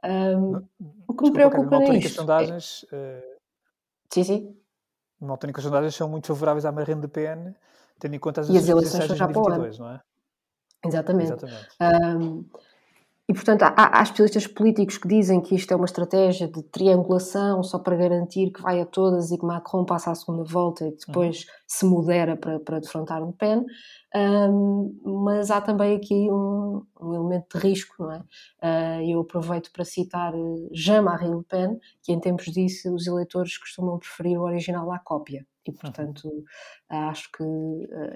Um, 0.03 0.61
o 1.07 1.13
que 1.13 1.23
me 1.23 1.31
preocupa 1.31 1.79
nisto... 1.79 2.15
sondagens... 2.15 2.85
É... 2.91 3.37
Sim, 4.11 4.23
sim. 4.23 4.57
Uma 5.21 5.33
altura 5.33 5.51
em 5.51 5.53
que 5.53 5.59
as 5.59 5.65
sondagens 5.65 5.95
são 5.95 6.09
muito 6.09 6.27
favoráveis 6.27 6.65
à 6.65 6.71
Marine 6.71 7.01
Le 7.01 7.07
Pen 7.07 7.55
tendo 7.99 8.15
em 8.15 8.19
conta 8.19 8.41
as 8.41 8.49
eleições 8.49 9.03
de 9.03 9.07
2022, 9.09 9.79
não 9.79 9.89
é? 9.89 10.01
Exatamente. 10.85 11.33
Exatamente. 11.33 11.67
Um, 11.81 12.45
E, 13.29 13.33
portanto, 13.33 13.61
há, 13.61 13.99
há, 13.99 14.01
especialistas 14.01 14.47
políticos 14.47 14.97
que 14.97 15.07
dizem 15.07 15.39
que 15.39 15.53
isto 15.53 15.71
é 15.71 15.75
uma 15.75 15.85
estratégia 15.85 16.47
de 16.47 16.63
triangulação 16.63 17.61
só 17.61 17.77
para 17.77 17.95
garantir 17.95 18.49
que 18.49 18.59
vai 18.59 18.81
a 18.81 18.87
todas 18.87 19.29
e 19.29 19.37
que 19.37 19.45
Macron 19.45 19.85
passa 19.85 20.09
à 20.09 20.15
segunda 20.15 20.43
volta 20.43 20.87
e 20.87 20.95
depois 21.05 21.41
uhum. 21.41 21.53
se 21.67 21.85
modera 21.85 22.35
para, 22.35 22.59
para 22.59 22.79
defrontar 22.79 23.23
Le 23.23 23.31
Pen. 23.33 23.63
Um, 24.15 24.99
mas 25.27 25.51
há 25.51 25.61
também 25.61 25.95
aqui 25.95 26.27
um, 26.31 26.83
um, 26.99 27.13
elemento 27.13 27.55
de 27.55 27.67
risco, 27.67 28.01
não 28.01 28.11
é? 28.13 28.19
Uh, 28.63 29.11
eu 29.11 29.19
aproveito 29.19 29.71
para 29.71 29.85
citar 29.85 30.33
Jean-Marie 30.71 31.29
Le 31.29 31.43
Pen, 31.43 31.77
que 32.01 32.11
em 32.11 32.19
tempos 32.19 32.45
disse 32.45 32.89
os 32.89 33.05
eleitores 33.05 33.59
costumam 33.59 33.99
preferir 33.99 34.39
o 34.39 34.43
original 34.43 34.91
à 34.91 34.97
cópia. 34.97 35.45
E, 35.69 35.73
portanto, 35.73 36.25
uhum. 36.25 36.43
acho 36.89 37.29
que 37.31 37.43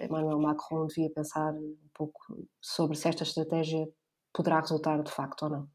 Emmanuel 0.05 0.39
Macron 0.39 0.87
devia 0.87 1.09
pensar 1.11 1.53
um 1.53 1.89
pouco 1.93 2.19
sobre 2.61 2.97
se 2.97 3.07
esta 3.07 3.23
estratégia 3.23 3.85
poderá 4.33 4.59
resultar 4.59 5.01
de 5.01 5.11
facto 5.11 5.43
ou 5.43 5.49
não. 5.49 5.69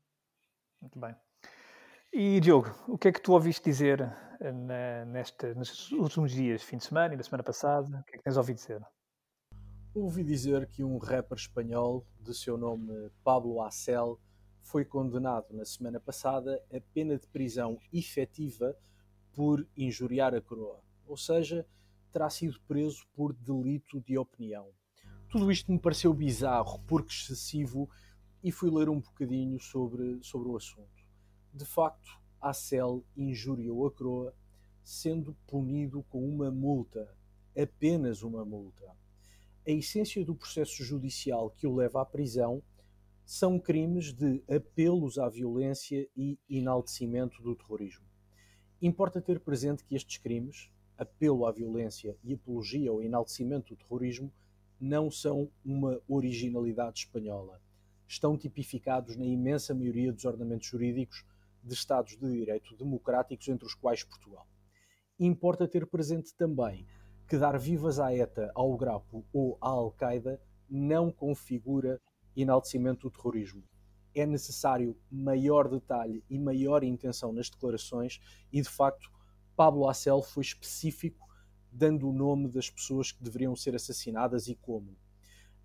Muito 0.81 0.99
bem. 0.99 1.15
E 2.13 2.41
Diogo, 2.41 2.75
o 2.89 2.97
que 2.97 3.09
é 3.09 3.13
que 3.13 3.21
tu 3.21 3.33
ouviste 3.33 3.63
dizer 3.63 4.01
eh, 4.41 4.53
na, 4.53 5.05
nesta, 5.05 5.55
nestes 5.55 5.93
últimos 5.93 6.33
dias, 6.33 6.63
fim 6.63 6.79
de 6.79 6.85
semana 6.85 7.15
e 7.15 7.17
da 7.17 7.23
semana 7.23 7.45
passada? 7.45 8.01
O 8.01 8.05
que 8.05 8.15
é 8.15 8.19
que 8.19 8.25
tens 8.25 8.37
ouvido 8.37 8.57
dizer? 8.57 8.83
Ouvi 9.95 10.25
dizer 10.25 10.67
que 10.69 10.83
um 10.83 10.99
rapper 10.99 11.37
espanhol 11.37 12.07
de 12.21 12.35
seu 12.35 12.57
nome 12.57 13.11
Pablo 13.23 13.63
Acel 13.63 14.19
foi 14.63 14.85
condenado 14.85 15.47
na 15.51 15.65
semana 15.65 16.01
passada 16.01 16.63
a 16.73 16.81
pena 16.95 17.19
de 17.19 17.27
prisão 17.27 17.79
efetiva 17.93 18.77
por 19.33 19.67
injuriar 19.77 20.35
a 20.35 20.41
coroa, 20.41 20.83
ou 21.09 21.17
seja, 21.17 21.67
terá 22.13 22.29
sido 22.31 22.61
preso 22.69 23.07
por 23.15 23.33
delito 23.33 24.01
de 24.01 24.19
opinião. 24.19 24.69
Tudo 25.31 25.51
isto 25.51 25.71
me 25.71 25.79
pareceu 25.79 26.13
bizarro, 26.15 26.81
porque 26.87 27.13
excessivo 27.13 27.89
e 28.43 28.53
fui 28.53 28.71
ler 28.71 28.89
um 28.89 29.01
bocadinho 29.01 29.59
sobre, 29.61 30.19
sobre 30.23 30.49
o 30.49 30.57
assunto. 30.57 31.07
De 31.53 31.65
facto, 31.65 32.11
a 32.41 32.53
injuriou 33.17 33.87
a 33.87 33.93
Croa, 33.93 34.35
sendo 34.85 35.37
punido 35.47 36.03
com 36.05 36.27
uma 36.27 36.51
multa, 36.51 37.15
apenas 37.61 38.23
uma 38.23 38.45
multa. 38.45 38.97
A 39.67 39.71
essência 39.71 40.25
do 40.25 40.35
processo 40.35 40.83
judicial 40.83 41.51
que 41.51 41.67
o 41.67 41.75
leva 41.75 42.01
à 42.01 42.07
prisão 42.07 42.63
são 43.27 43.59
crimes 43.59 44.15
de 44.15 44.43
apelos 44.49 45.19
à 45.19 45.29
violência 45.29 46.09
e 46.17 46.39
enaltecimento 46.49 47.43
do 47.43 47.55
terrorismo. 47.55 48.07
Importa 48.81 49.21
ter 49.21 49.41
presente 49.41 49.85
que 49.85 49.95
estes 49.95 50.17
crimes, 50.17 50.71
apelo 50.99 51.47
à 51.47 51.53
violência 51.53 52.17
e 52.23 52.35
apologia 52.35 52.91
ao 52.91 53.01
enaltecimento 53.01 53.75
do 53.75 53.79
terrorismo, 53.79 54.31
não 54.79 55.11
são 55.11 55.51
uma 55.65 56.01
originalidade 56.09 57.01
espanhola 57.01 57.61
estão 58.09 58.39
tipificados 58.39 59.17
na 59.17 59.27
imensa 59.27 59.75
maioria 59.75 60.13
dos 60.13 60.25
ordenamentos 60.25 60.67
jurídicos 60.67 61.25
de 61.63 61.75
Estados 61.75 62.17
de 62.17 62.27
Direito 62.27 62.75
democráticos, 62.75 63.47
entre 63.49 63.67
os 63.67 63.75
quais 63.75 64.03
Portugal. 64.03 64.49
Importa 65.21 65.69
ter 65.69 65.87
presente 65.87 66.35
também 66.35 66.87
que 67.29 67.37
dar 67.37 67.59
vivas 67.59 68.01
à 68.01 68.15
ETA, 68.15 68.51
ao 68.55 68.75
Grapo 68.79 69.27
ou 69.33 69.59
à 69.61 69.69
Al-Qaeda 69.69 70.41
não 70.71 71.13
configura 71.13 72.01
enaltecimento 72.35 73.03
do 73.03 73.11
terrorismo. 73.11 73.63
É 74.15 74.25
necessário 74.25 74.97
maior 75.11 75.69
detalhe 75.69 76.25
e 76.31 76.39
maior 76.39 76.83
intenção 76.83 77.33
nas 77.33 77.51
declarações 77.51 78.21
e, 78.51 78.63
de 78.63 78.69
facto, 78.69 79.11
Pablo 79.59 79.89
Acel 79.89 80.23
foi 80.23 80.45
específico, 80.45 81.29
dando 81.73 82.09
o 82.09 82.13
nome 82.13 82.47
das 82.47 82.71
pessoas 82.71 83.11
que 83.11 83.25
deveriam 83.25 83.57
ser 83.57 83.75
assassinadas 83.75 84.47
e 84.47 84.55
como. 84.55 84.97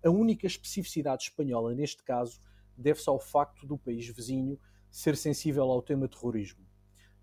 A 0.04 0.10
única 0.10 0.48
especificidade 0.48 1.22
espanhola 1.22 1.72
neste 1.76 2.02
caso 2.02 2.40
deve-se 2.76 3.08
ao 3.08 3.20
facto 3.20 3.64
do 3.64 3.78
país 3.78 4.08
vizinho 4.08 4.58
ser 4.90 5.16
sensível 5.16 5.70
ao 5.70 5.80
tema 5.80 6.08
terrorismo. 6.08 6.66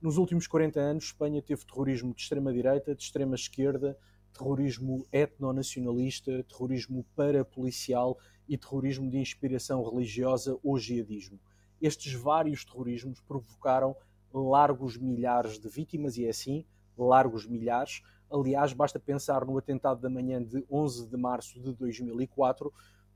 Nos 0.01 0.15
últimos 0.15 0.47
40 0.47 0.79
anos, 0.79 1.03
Espanha 1.03 1.41
teve 1.41 1.65
terrorismo 1.65 2.13
de 2.15 2.21
extrema-direita, 2.21 2.95
de 2.95 3.03
extrema-esquerda, 3.03 3.99
terrorismo 4.31 5.05
etnonacionalista, 5.11 6.41
terrorismo 6.45 7.05
parapolicial 7.17 8.17
e 8.47 8.57
terrorismo 8.57 9.11
de 9.11 9.17
inspiração 9.17 9.83
religiosa 9.83 10.57
ou 10.63 10.79
jihadismo. 10.79 11.37
Estes 11.81 12.13
vários 12.13 12.63
terrorismos 12.63 13.19
provocaram 13.19 13.93
largos 14.33 14.97
milhares 14.97 15.59
de 15.59 15.69
vítimas, 15.69 16.17
e 16.17 16.25
é 16.25 16.29
assim, 16.29 16.65
largos 16.97 17.45
milhares, 17.45 18.01
Aliás, 18.31 18.71
basta 18.71 18.97
pensar 18.97 19.45
no 19.45 19.57
atentado 19.57 19.99
da 19.99 20.09
manhã 20.09 20.41
de 20.41 20.65
11 20.71 21.09
de 21.09 21.17
março 21.17 21.59
de 21.59 21.73
2004, 21.73 22.73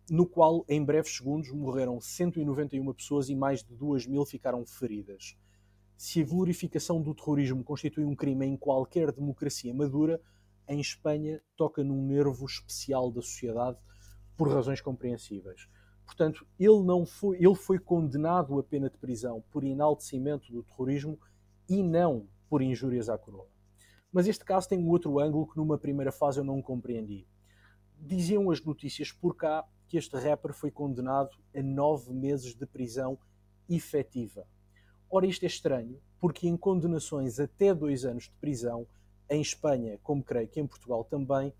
no 0.10 0.28
qual, 0.28 0.66
em 0.68 0.84
breves 0.84 1.16
segundos, 1.16 1.50
morreram 1.52 2.02
191 2.02 2.94
pessoas 2.94 3.30
e 3.30 3.36
mais 3.36 3.64
de 3.64 3.74
2 3.74 4.08
mil 4.08 4.26
ficaram 4.26 4.66
feridas. 4.66 5.38
Se 5.96 6.22
a 6.22 6.26
glorificação 6.26 7.02
do 7.02 7.16
terrorismo 7.16 7.64
constitui 7.64 8.04
um 8.04 8.14
crime 8.14 8.46
em 8.46 8.58
qualquer 8.58 9.14
democracia 9.14 9.74
madura, 9.74 10.22
em 10.68 10.82
Espanha 10.82 11.42
toca 11.56 11.82
num 11.82 12.06
nervo 12.06 12.46
especial 12.46 13.10
da 13.10 13.22
sociedade 13.22 13.78
por 14.36 14.50
razões 14.50 14.82
compreensíveis. 14.82 15.70
Portanto, 16.06 16.46
ele 16.60 16.84
não 16.84 17.06
foi, 17.06 17.38
ele 17.38 17.56
foi 17.56 17.80
condenado 17.80 18.58
a 18.60 18.64
pena 18.64 18.90
de 18.90 18.98
prisão 18.98 19.44
por 19.50 19.64
enaltecimento 19.64 20.52
do 20.52 20.64
terrorismo 20.64 21.20
e 21.68 21.82
não 21.82 22.28
por 22.48 22.62
injúrias 22.62 23.10
à 23.10 23.18
coroa. 23.18 23.48
Mas 24.12 24.28
este 24.28 24.46
caso 24.46 24.70
tem 24.70 24.80
um 24.80 24.90
outro 24.90 25.20
ângulo 25.20 25.48
que 25.48 25.58
numa 25.58 25.78
primeira 25.78 26.12
fase 26.12 26.40
eu 26.40 26.44
não 26.44 26.62
compreendi. 26.62 27.28
Diziam 28.00 28.52
as 28.52 28.64
notícias 28.64 29.12
por 29.12 29.36
cá 29.36 29.66
que 29.88 29.98
este 29.98 30.16
rapper 30.18 30.54
foi 30.54 30.70
condenado 30.70 31.36
a 31.54 31.62
nove 31.62 32.14
meses 32.14 32.56
de 32.56 32.66
prisão 32.66 33.18
efetiva. 33.68 34.48
Ora, 35.10 35.26
isto 35.26 35.44
é 35.44 35.48
estranho, 35.48 36.00
porque 36.20 36.48
em 36.48 36.56
condenações 36.56 37.40
até 37.40 37.74
dois 37.74 38.06
anos 38.06 38.26
de 38.26 38.34
prisão, 38.40 38.88
em 39.30 39.42
Espanha, 39.42 40.00
como 40.04 40.24
creio 40.24 40.48
que 40.48 40.60
em 40.60 40.68
Portugal 40.68 41.04
também, 41.04 41.52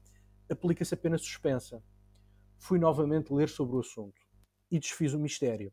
aplica-se 0.50 0.94
a 0.94 0.98
pena 0.98 1.18
suspensa. 1.18 1.82
Fui 2.58 2.80
novamente 2.80 3.34
ler 3.34 3.50
sobre 3.50 3.76
o 3.76 3.80
assunto 3.80 4.25
e 4.70 4.80
desfiz 4.80 5.14
o 5.14 5.20
mistério. 5.20 5.72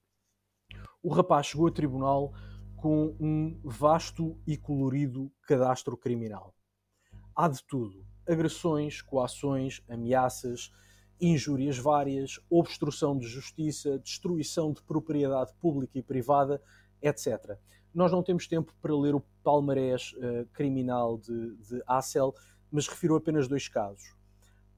O 1.03 1.09
rapaz 1.13 1.47
chegou 1.47 1.67
a 1.67 1.73
tribunal 1.73 2.33
com 2.77 3.17
um 3.21 3.61
vasto 3.65 4.39
e 4.47 4.57
colorido 4.57 5.33
cadastro 5.43 5.97
criminal 5.97 6.55
há 7.35 7.49
de 7.49 7.63
tudo: 7.65 8.05
agressões, 8.27 9.01
coações, 9.03 9.83
ameaças, 9.89 10.71
injúrias 11.21 11.79
várias, 11.79 12.39
obstrução 12.51 13.17
de 13.17 13.27
justiça, 13.27 13.99
destruição 13.99 14.73
de 14.73 14.83
propriedade 14.83 15.53
pública 15.61 15.99
e 15.99 16.03
privada, 16.03 16.63
etc. 17.01 17.59
Nós 17.95 18.11
não 18.11 18.23
temos 18.23 18.47
tempo 18.47 18.75
para 18.81 18.97
ler 18.97 19.15
o 19.15 19.25
palmarés 19.43 20.13
uh, 20.15 20.47
criminal 20.53 21.19
de, 21.19 21.57
de 21.57 21.83
Assel, 21.87 22.35
mas 22.71 22.89
refiro 22.89 23.17
apenas 23.17 23.49
dois 23.49 23.69
casos. 23.69 24.15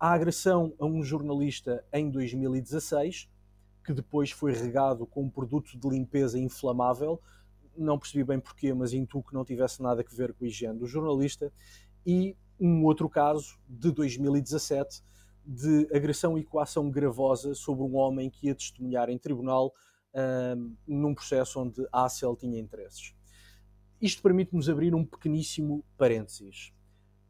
A 0.01 0.13
agressão 0.13 0.75
a 0.81 0.85
um 0.85 1.03
jornalista 1.03 1.85
em 1.93 2.11
2016, 2.11 3.31
que 3.85 3.93
depois 3.93 4.31
foi 4.31 4.53
regado 4.53 5.07
com 5.07 5.25
um 5.25 5.31
produto 5.31 5.79
de 5.79 5.89
limpeza 5.89 6.39
inflamável, 6.39 7.21
não 7.77 7.99
percebi 7.99 8.25
bem 8.25 8.41
porquê, 8.41 8.73
mas 8.73 8.93
intuo 8.93 9.23
que 9.23 9.35
não 9.35 9.45
tivesse 9.45 9.83
nada 9.83 10.03
a 10.03 10.17
ver 10.17 10.33
com 10.33 10.45
a 10.45 10.49
higiene 10.49 10.79
do 10.79 10.87
jornalista, 10.87 11.53
e 12.07 12.37
um 12.59 12.85
outro 12.85 13.09
caso 13.09 13.59
de 13.69 13.91
2017 13.91 15.03
de 15.47 15.89
agressão 15.95 16.39
e 16.39 16.45
coação 16.45 16.91
gravosa 16.91 17.55
sobre 17.55 17.85
um 17.85 17.97
homem 17.97 18.31
que 18.31 18.47
ia 18.47 18.55
testemunhar 18.55 19.11
em 19.11 19.19
tribunal 19.19 19.75
um, 20.15 20.77
num 20.87 21.15
processo 21.15 21.61
onde 21.61 21.87
a 21.93 22.05
ACEL 22.05 22.37
tinha 22.37 22.59
interesses. 22.59 23.15
Isto 24.01 24.23
permite-nos 24.23 24.69
abrir 24.69 24.95
um 24.95 25.05
pequeníssimo 25.05 25.85
parênteses. 25.97 26.73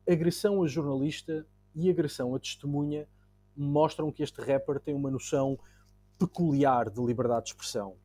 Agressão 0.09 0.63
a 0.63 0.69
jornalista 0.69 1.47
e 1.75 1.91
agressão 1.91 2.35
a 2.35 2.39
testemunha 2.39 3.09
mostram 3.57 4.13
que 4.13 4.23
este 4.23 4.41
rapper 4.41 4.81
tem 4.81 4.95
uma 4.95 5.11
noção 5.11 5.59
peculiar 6.19 6.91
de 6.91 7.01
liberdade 7.01 7.47
de 7.47 7.51
expressão. 7.53 7.97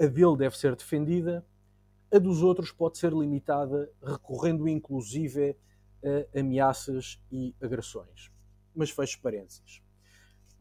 A 0.00 0.06
dele 0.06 0.36
deve 0.36 0.56
ser 0.56 0.76
defendida, 0.76 1.44
a 2.12 2.18
dos 2.18 2.42
outros 2.42 2.70
pode 2.72 2.98
ser 2.98 3.12
limitada, 3.12 3.90
recorrendo 4.02 4.68
inclusive 4.68 5.56
a 6.34 6.40
ameaças 6.40 7.20
e 7.30 7.54
agressões. 7.60 8.30
Mas 8.74 8.90
fecho 8.90 9.20
parênteses. 9.20 9.82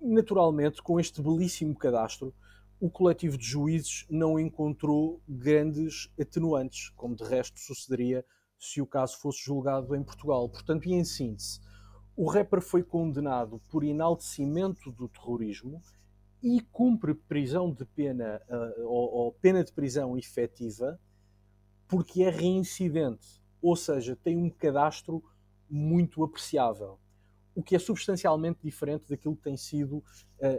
Naturalmente, 0.02 0.82
com 0.82 1.00
este 1.00 1.22
belíssimo 1.22 1.76
cadastro, 1.76 2.34
o 2.80 2.90
coletivo 2.90 3.38
de 3.38 3.46
juízes 3.46 4.06
não 4.10 4.40
encontrou 4.40 5.22
grandes 5.28 6.12
atenuantes, 6.20 6.90
como 6.90 7.16
de 7.16 7.24
resto 7.24 7.60
sucederia 7.60 8.24
se 8.60 8.82
o 8.82 8.86
caso 8.86 9.18
fosse 9.18 9.44
julgado 9.44 9.96
em 9.96 10.04
Portugal. 10.04 10.48
Portanto, 10.50 10.88
e 10.88 10.94
em 10.94 11.04
síntese, 11.04 11.60
o 12.16 12.30
rapper 12.30 12.62
foi 12.62 12.84
condenado 12.84 13.60
por 13.70 13.84
enaltecimento 13.84 14.92
do 14.92 15.08
terrorismo 15.08 15.82
e 16.42 16.62
cumpre 16.72 17.14
prisão 17.14 17.72
de 17.72 17.86
pena 17.86 18.42
uh, 18.48 18.84
ou, 18.84 19.14
ou 19.14 19.32
pena 19.34 19.64
de 19.64 19.72
prisão 19.72 20.18
efetiva 20.18 21.00
porque 21.88 22.24
é 22.24 22.30
reincidente 22.30 23.42
ou 23.62 23.76
seja, 23.76 24.16
tem 24.16 24.38
um 24.38 24.50
cadastro 24.50 25.24
muito 25.70 26.24
apreciável, 26.24 27.00
o 27.56 27.64
que 27.64 27.76
é 27.76 27.80
substancialmente 27.80 28.60
diferente 28.64 29.10
daquilo 29.10 29.36
que 29.36 29.44
tem 29.44 29.58
sido 29.58 29.98
uh, 29.98 30.04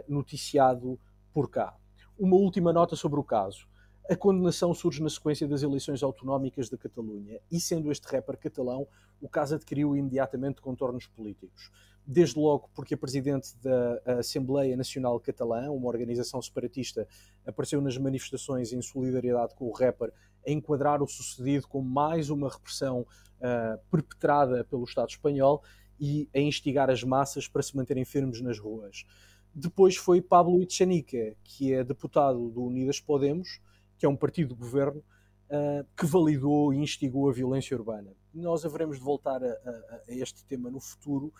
noticiado 0.07 0.99
por 1.33 1.49
cá. 1.49 1.75
Uma 2.17 2.35
última 2.35 2.73
nota 2.73 2.95
sobre 2.95 3.19
o 3.19 3.23
caso. 3.23 3.67
A 4.09 4.15
condenação 4.15 4.73
surge 4.73 5.01
na 5.01 5.09
sequência 5.09 5.47
das 5.47 5.63
eleições 5.63 6.03
autonómicas 6.03 6.67
da 6.69 6.77
Catalunha 6.77 7.39
e, 7.49 7.59
sendo 7.59 7.91
este 7.91 8.05
rapper 8.07 8.37
catalão, 8.37 8.87
o 9.21 9.29
caso 9.29 9.55
adquiriu 9.55 9.95
imediatamente 9.95 10.61
contornos 10.61 11.05
políticos. 11.07 11.71
Desde 12.11 12.39
logo 12.39 12.71
porque 12.73 12.95
a 12.95 12.97
presidente 12.97 13.55
da 13.61 14.17
Assembleia 14.17 14.75
Nacional 14.75 15.19
Catalã, 15.19 15.69
uma 15.69 15.87
organização 15.87 16.41
separatista, 16.41 17.07
apareceu 17.45 17.79
nas 17.81 17.99
manifestações 17.99 18.73
em 18.73 18.81
solidariedade 18.81 19.53
com 19.53 19.65
o 19.65 19.71
rapper 19.71 20.11
a 20.43 20.49
enquadrar 20.49 21.03
o 21.03 21.07
sucedido 21.07 21.67
como 21.67 21.87
mais 21.87 22.31
uma 22.31 22.49
repressão 22.49 23.01
uh, 23.01 23.79
perpetrada 23.91 24.63
pelo 24.63 24.85
Estado 24.85 25.09
espanhol 25.09 25.61
e 25.99 26.27
a 26.33 26.39
instigar 26.39 26.89
as 26.89 27.03
massas 27.03 27.47
para 27.47 27.61
se 27.61 27.77
manterem 27.77 28.03
firmes 28.03 28.41
nas 28.41 28.57
ruas. 28.57 29.05
Depois 29.53 29.95
foi 29.95 30.19
Pablo 30.19 30.63
Echenique, 30.63 31.37
que 31.43 31.75
é 31.75 31.83
deputado 31.83 32.49
do 32.49 32.63
Unidas 32.63 32.99
Podemos, 32.99 33.61
que 33.99 34.05
é 34.07 34.09
um 34.09 34.15
partido 34.15 34.55
de 34.55 34.59
governo, 34.59 35.03
uh, 35.51 35.85
que 35.95 36.07
validou 36.07 36.73
e 36.73 36.77
instigou 36.77 37.29
a 37.29 37.33
violência 37.33 37.77
urbana. 37.77 38.15
Nós 38.33 38.65
haveremos 38.65 38.97
de 38.97 39.03
voltar 39.03 39.43
a, 39.43 39.47
a, 39.47 40.01
a 40.07 40.11
este 40.15 40.43
tema 40.45 40.71
no 40.71 40.79
futuro, 40.79 41.31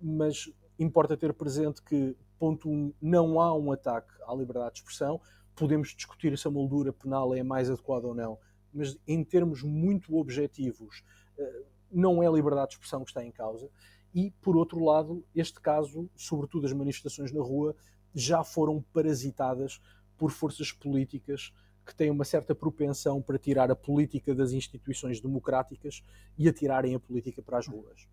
mas 0.00 0.50
importa 0.78 1.16
ter 1.16 1.32
presente 1.34 1.82
que, 1.82 2.16
ponto 2.38 2.70
um, 2.70 2.92
não 3.00 3.40
há 3.40 3.54
um 3.54 3.72
ataque 3.72 4.12
à 4.26 4.34
liberdade 4.34 4.74
de 4.74 4.80
expressão. 4.80 5.20
Podemos 5.56 5.88
discutir 5.88 6.36
se 6.38 6.46
a 6.46 6.50
moldura 6.50 6.92
penal 6.92 7.34
é 7.34 7.42
mais 7.42 7.68
adequada 7.68 8.06
ou 8.06 8.14
não, 8.14 8.38
mas 8.72 8.96
em 9.06 9.24
termos 9.24 9.62
muito 9.62 10.16
objetivos, 10.16 11.02
uh, 11.38 11.66
não 11.90 12.22
é 12.22 12.26
a 12.26 12.30
liberdade 12.30 12.70
de 12.70 12.74
expressão 12.74 13.02
que 13.02 13.10
está 13.10 13.24
em 13.24 13.32
causa. 13.32 13.68
E, 14.14 14.30
por 14.40 14.56
outro 14.56 14.82
lado, 14.84 15.24
este 15.34 15.60
caso, 15.60 16.08
sobretudo 16.16 16.66
as 16.66 16.72
manifestações 16.72 17.32
na 17.32 17.42
rua, 17.42 17.74
já 18.14 18.44
foram 18.44 18.82
parasitadas 18.92 19.80
por 20.16 20.30
forças 20.30 20.72
políticas 20.72 21.52
que 21.84 21.94
têm 21.94 22.10
uma 22.10 22.24
certa 22.24 22.54
propensão 22.54 23.20
para 23.22 23.38
tirar 23.38 23.70
a 23.70 23.76
política 23.76 24.34
das 24.34 24.52
instituições 24.52 25.20
democráticas 25.20 26.02
e 26.36 26.48
atirarem 26.48 26.94
a 26.94 27.00
política 27.00 27.42
para 27.42 27.58
as 27.58 27.66
ruas. 27.66 28.06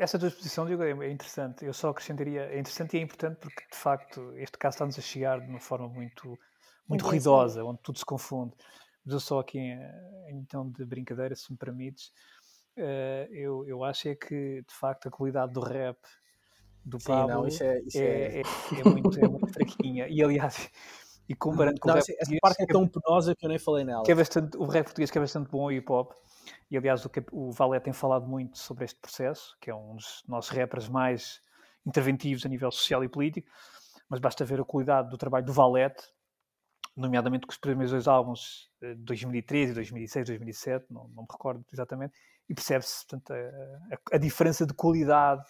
Essa 0.00 0.18
tua 0.18 0.28
exposição, 0.28 0.64
Diego, 0.64 0.82
é 0.82 1.10
interessante. 1.10 1.62
Eu 1.62 1.74
sora 1.74 1.90
acrescentaria, 1.90 2.44
é 2.44 2.58
interessante 2.58 2.96
e 2.96 3.00
é 3.00 3.02
importante 3.02 3.36
porque, 3.38 3.64
de 3.70 3.76
facto, 3.76 4.32
este 4.38 4.56
caso 4.56 4.76
está-nos 4.76 4.98
a 4.98 5.02
chegar 5.02 5.38
de 5.38 5.46
uma 5.46 5.60
forma 5.60 5.86
muito, 5.88 6.38
muito 6.88 7.04
ruidosa, 7.04 7.62
onde 7.62 7.80
tudo 7.82 7.98
se 7.98 8.04
confunde. 8.06 8.54
Mas 9.04 9.12
eu 9.12 9.20
só 9.20 9.40
aqui, 9.40 9.58
então, 10.30 10.70
de 10.70 10.86
brincadeira, 10.86 11.36
se 11.36 11.52
me 11.52 11.58
permites, 11.58 12.14
uh, 12.78 13.30
eu, 13.30 13.68
eu 13.68 13.84
acho 13.84 14.08
é 14.08 14.14
que, 14.14 14.64
de 14.66 14.74
facto, 14.74 15.08
a 15.08 15.10
qualidade 15.10 15.52
do 15.52 15.60
rap 15.60 15.98
do 16.82 16.98
Sim, 16.98 17.08
Pablo 17.08 17.34
não, 17.34 17.46
isso 17.46 17.62
é, 17.62 17.80
isso 17.82 17.98
é, 17.98 18.06
é... 18.06 18.40
É, 18.40 18.42
é, 18.80 18.84
muito, 18.84 19.18
é 19.22 19.28
muito 19.28 19.52
fraquinha. 19.52 20.08
E, 20.08 20.22
aliás, 20.22 20.70
e 21.30 21.34
comparando 21.36 21.78
com 21.78 21.86
não, 21.86 21.94
o 21.94 21.98
rap 21.98 22.16
essa 22.18 22.36
parte 22.42 22.62
é 22.64 22.66
tão 22.66 22.88
penosa 22.88 23.36
que 23.36 23.46
eu 23.46 23.48
nem 23.48 23.58
falei 23.58 23.84
nela. 23.84 24.02
Que 24.02 24.10
é 24.10 24.14
bastante, 24.16 24.56
o 24.56 24.64
rap 24.64 24.86
português 24.86 25.12
que 25.12 25.16
é 25.16 25.20
bastante 25.20 25.48
bom, 25.48 25.62
o 25.62 25.70
hip-hop. 25.70 26.12
E, 26.68 26.76
aliás, 26.76 27.04
o, 27.04 27.10
o 27.30 27.52
Valé 27.52 27.78
tem 27.78 27.92
falado 27.92 28.26
muito 28.26 28.58
sobre 28.58 28.84
este 28.84 28.98
processo, 28.98 29.56
que 29.60 29.70
é 29.70 29.74
um 29.74 29.94
dos 29.94 30.24
nossos 30.26 30.50
rappers 30.50 30.88
mais 30.88 31.40
interventivos 31.86 32.44
a 32.44 32.48
nível 32.48 32.68
social 32.72 33.04
e 33.04 33.08
político. 33.08 33.48
Mas 34.08 34.18
basta 34.18 34.44
ver 34.44 34.60
a 34.60 34.64
qualidade 34.64 35.08
do 35.08 35.16
trabalho 35.16 35.46
do 35.46 35.52
Valete, 35.52 36.02
nomeadamente 36.96 37.46
com 37.46 37.52
os 37.52 37.58
primeiros 37.58 37.92
dois 37.92 38.08
álbuns 38.08 38.68
de 38.82 38.96
2013, 38.96 39.72
2006, 39.72 40.26
2007, 40.26 40.86
não, 40.90 41.06
não 41.14 41.22
me 41.22 41.28
recordo 41.30 41.64
exatamente, 41.72 42.12
e 42.48 42.54
percebe-se 42.54 43.06
a, 43.14 43.94
a, 43.94 44.16
a, 44.16 44.18
diferença 44.18 44.66
de 44.66 44.74
qualidade 44.74 45.44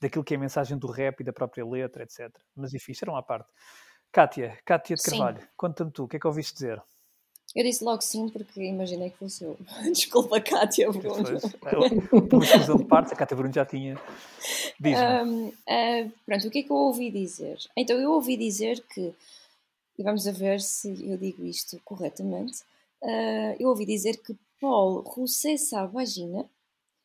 daquilo 0.00 0.22
que 0.22 0.34
é 0.34 0.36
a 0.36 0.40
mensagem 0.40 0.78
do 0.78 0.86
rap 0.86 1.20
e 1.20 1.24
da 1.24 1.32
própria 1.32 1.66
letra, 1.66 2.04
etc. 2.04 2.30
Mas 2.54 2.72
enfim, 2.72 2.92
isto 2.92 3.02
era 3.02 3.10
uma 3.10 3.22
parte. 3.22 3.50
Kátia, 4.14 4.56
Kátia 4.64 4.94
de 4.94 5.02
Carvalho, 5.02 5.42
conta-me 5.56 5.90
tu, 5.90 6.04
o 6.04 6.08
que 6.08 6.18
é 6.18 6.20
que 6.20 6.26
ouviste 6.28 6.54
dizer? 6.54 6.80
Eu 7.52 7.64
disse 7.64 7.82
logo 7.82 8.00
sim 8.00 8.28
porque 8.28 8.62
imaginei 8.62 9.10
que 9.10 9.18
fosse 9.18 9.42
eu. 9.42 9.58
Desculpa, 9.92 10.40
Kátia 10.40 10.88
Bruno. 10.88 11.40
Uma 12.32 12.44
exclusão 12.44 12.76
de 12.76 12.84
partes, 12.84 13.12
a 13.12 13.34
Bruno 13.34 13.52
já 13.52 13.66
tinha. 13.66 14.00
Um, 14.80 15.48
uh, 15.48 16.12
pronto, 16.24 16.46
o 16.46 16.50
que 16.52 16.60
é 16.60 16.62
que 16.62 16.70
eu 16.70 16.76
ouvi 16.76 17.10
dizer? 17.10 17.58
Então, 17.76 17.98
eu 17.98 18.12
ouvi 18.12 18.36
dizer 18.36 18.84
que, 18.88 19.12
e 19.98 20.02
vamos 20.04 20.28
a 20.28 20.32
ver 20.32 20.60
se 20.60 21.10
eu 21.10 21.18
digo 21.18 21.44
isto 21.44 21.80
corretamente, 21.84 22.62
uh, 23.02 23.56
eu 23.58 23.68
ouvi 23.68 23.84
dizer 23.84 24.18
que 24.18 24.36
Paul 24.60 25.00
Roussé-Sabagina 25.00 26.48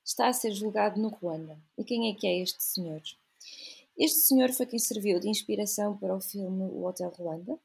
está 0.06 0.28
a 0.28 0.34
ser 0.34 0.52
julgado 0.52 1.02
no 1.02 1.08
Ruanda. 1.08 1.58
E 1.76 1.84
quem 1.84 2.12
é 2.12 2.14
que 2.14 2.28
é 2.28 2.40
este 2.40 2.64
senhor? 2.64 3.02
Este 4.00 4.20
senhor 4.20 4.50
foi 4.54 4.66
quem 4.66 4.80
serviu 4.80 5.20
de 5.20 5.28
inspiração 5.28 5.98
para 5.98 6.16
o 6.16 6.22
filme 6.22 6.64
O 6.72 6.86
Hotel 6.86 7.10
Ruanda. 7.10 7.60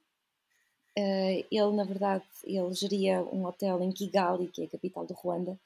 Uh, 0.96 1.44
ele, 1.50 1.72
na 1.74 1.84
verdade, 1.84 2.24
ele 2.42 2.72
geria 2.74 3.22
um 3.32 3.44
hotel 3.46 3.80
em 3.82 3.90
Kigali, 3.90 4.48
que 4.48 4.62
é 4.62 4.64
a 4.64 4.68
capital 4.68 5.06
do 5.06 5.14
Ruanda, 5.14 5.58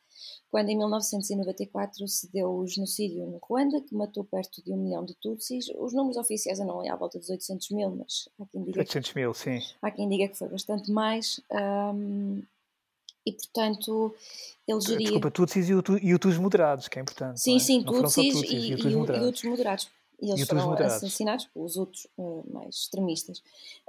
quando 0.50 0.68
em 0.68 0.76
1994 0.76 2.06
se 2.08 2.30
deu 2.32 2.50
o 2.50 2.66
genocídio 2.66 3.26
no 3.26 3.38
Ruanda, 3.38 3.80
que 3.80 3.94
matou 3.94 4.24
perto 4.24 4.62
de 4.62 4.72
um 4.72 4.76
milhão 4.76 5.04
de 5.04 5.14
Tutsis. 5.14 5.66
Os 5.78 5.92
números 5.92 6.16
oficiais 6.16 6.58
não 6.60 6.84
é 6.84 6.90
à 6.90 6.96
volta 6.96 7.18
dos 7.18 7.28
800 7.28 7.70
mil, 7.70 7.90
mas 7.90 8.28
há 8.38 8.46
quem 8.46 8.62
diga, 8.62 8.80
800 8.80 9.14
mil, 9.14 9.34
sim. 9.34 9.60
Há 9.82 9.90
quem 9.90 10.08
diga 10.08 10.28
que 10.28 10.36
foi 10.36 10.48
bastante 10.48 10.90
mais. 10.90 11.40
Um, 11.50 12.42
e 13.26 13.32
portanto 13.32 14.14
ele 14.66 14.80
geria. 14.80 14.98
Desculpa, 14.98 15.30
Tutsis 15.30 15.68
e 15.68 16.14
Hutus 16.14 16.38
moderados, 16.38 16.88
que 16.88 16.98
é 16.98 17.02
importante. 17.02 17.40
Sim, 17.40 17.56
é? 17.56 17.58
sim, 17.58 17.82
Tutsis, 17.82 18.34
tutsis, 18.34 18.50
e, 18.50 18.72
e, 18.72 18.96
moderados. 18.96 19.44
moderados. 19.44 19.97
E 20.20 20.30
eles 20.30 20.46
foram 20.46 20.70
moderados. 20.70 20.96
assassinados 20.96 21.46
pelos 21.46 21.76
outros 21.76 22.06
uh, 22.18 22.44
mais 22.52 22.74
extremistas. 22.74 23.42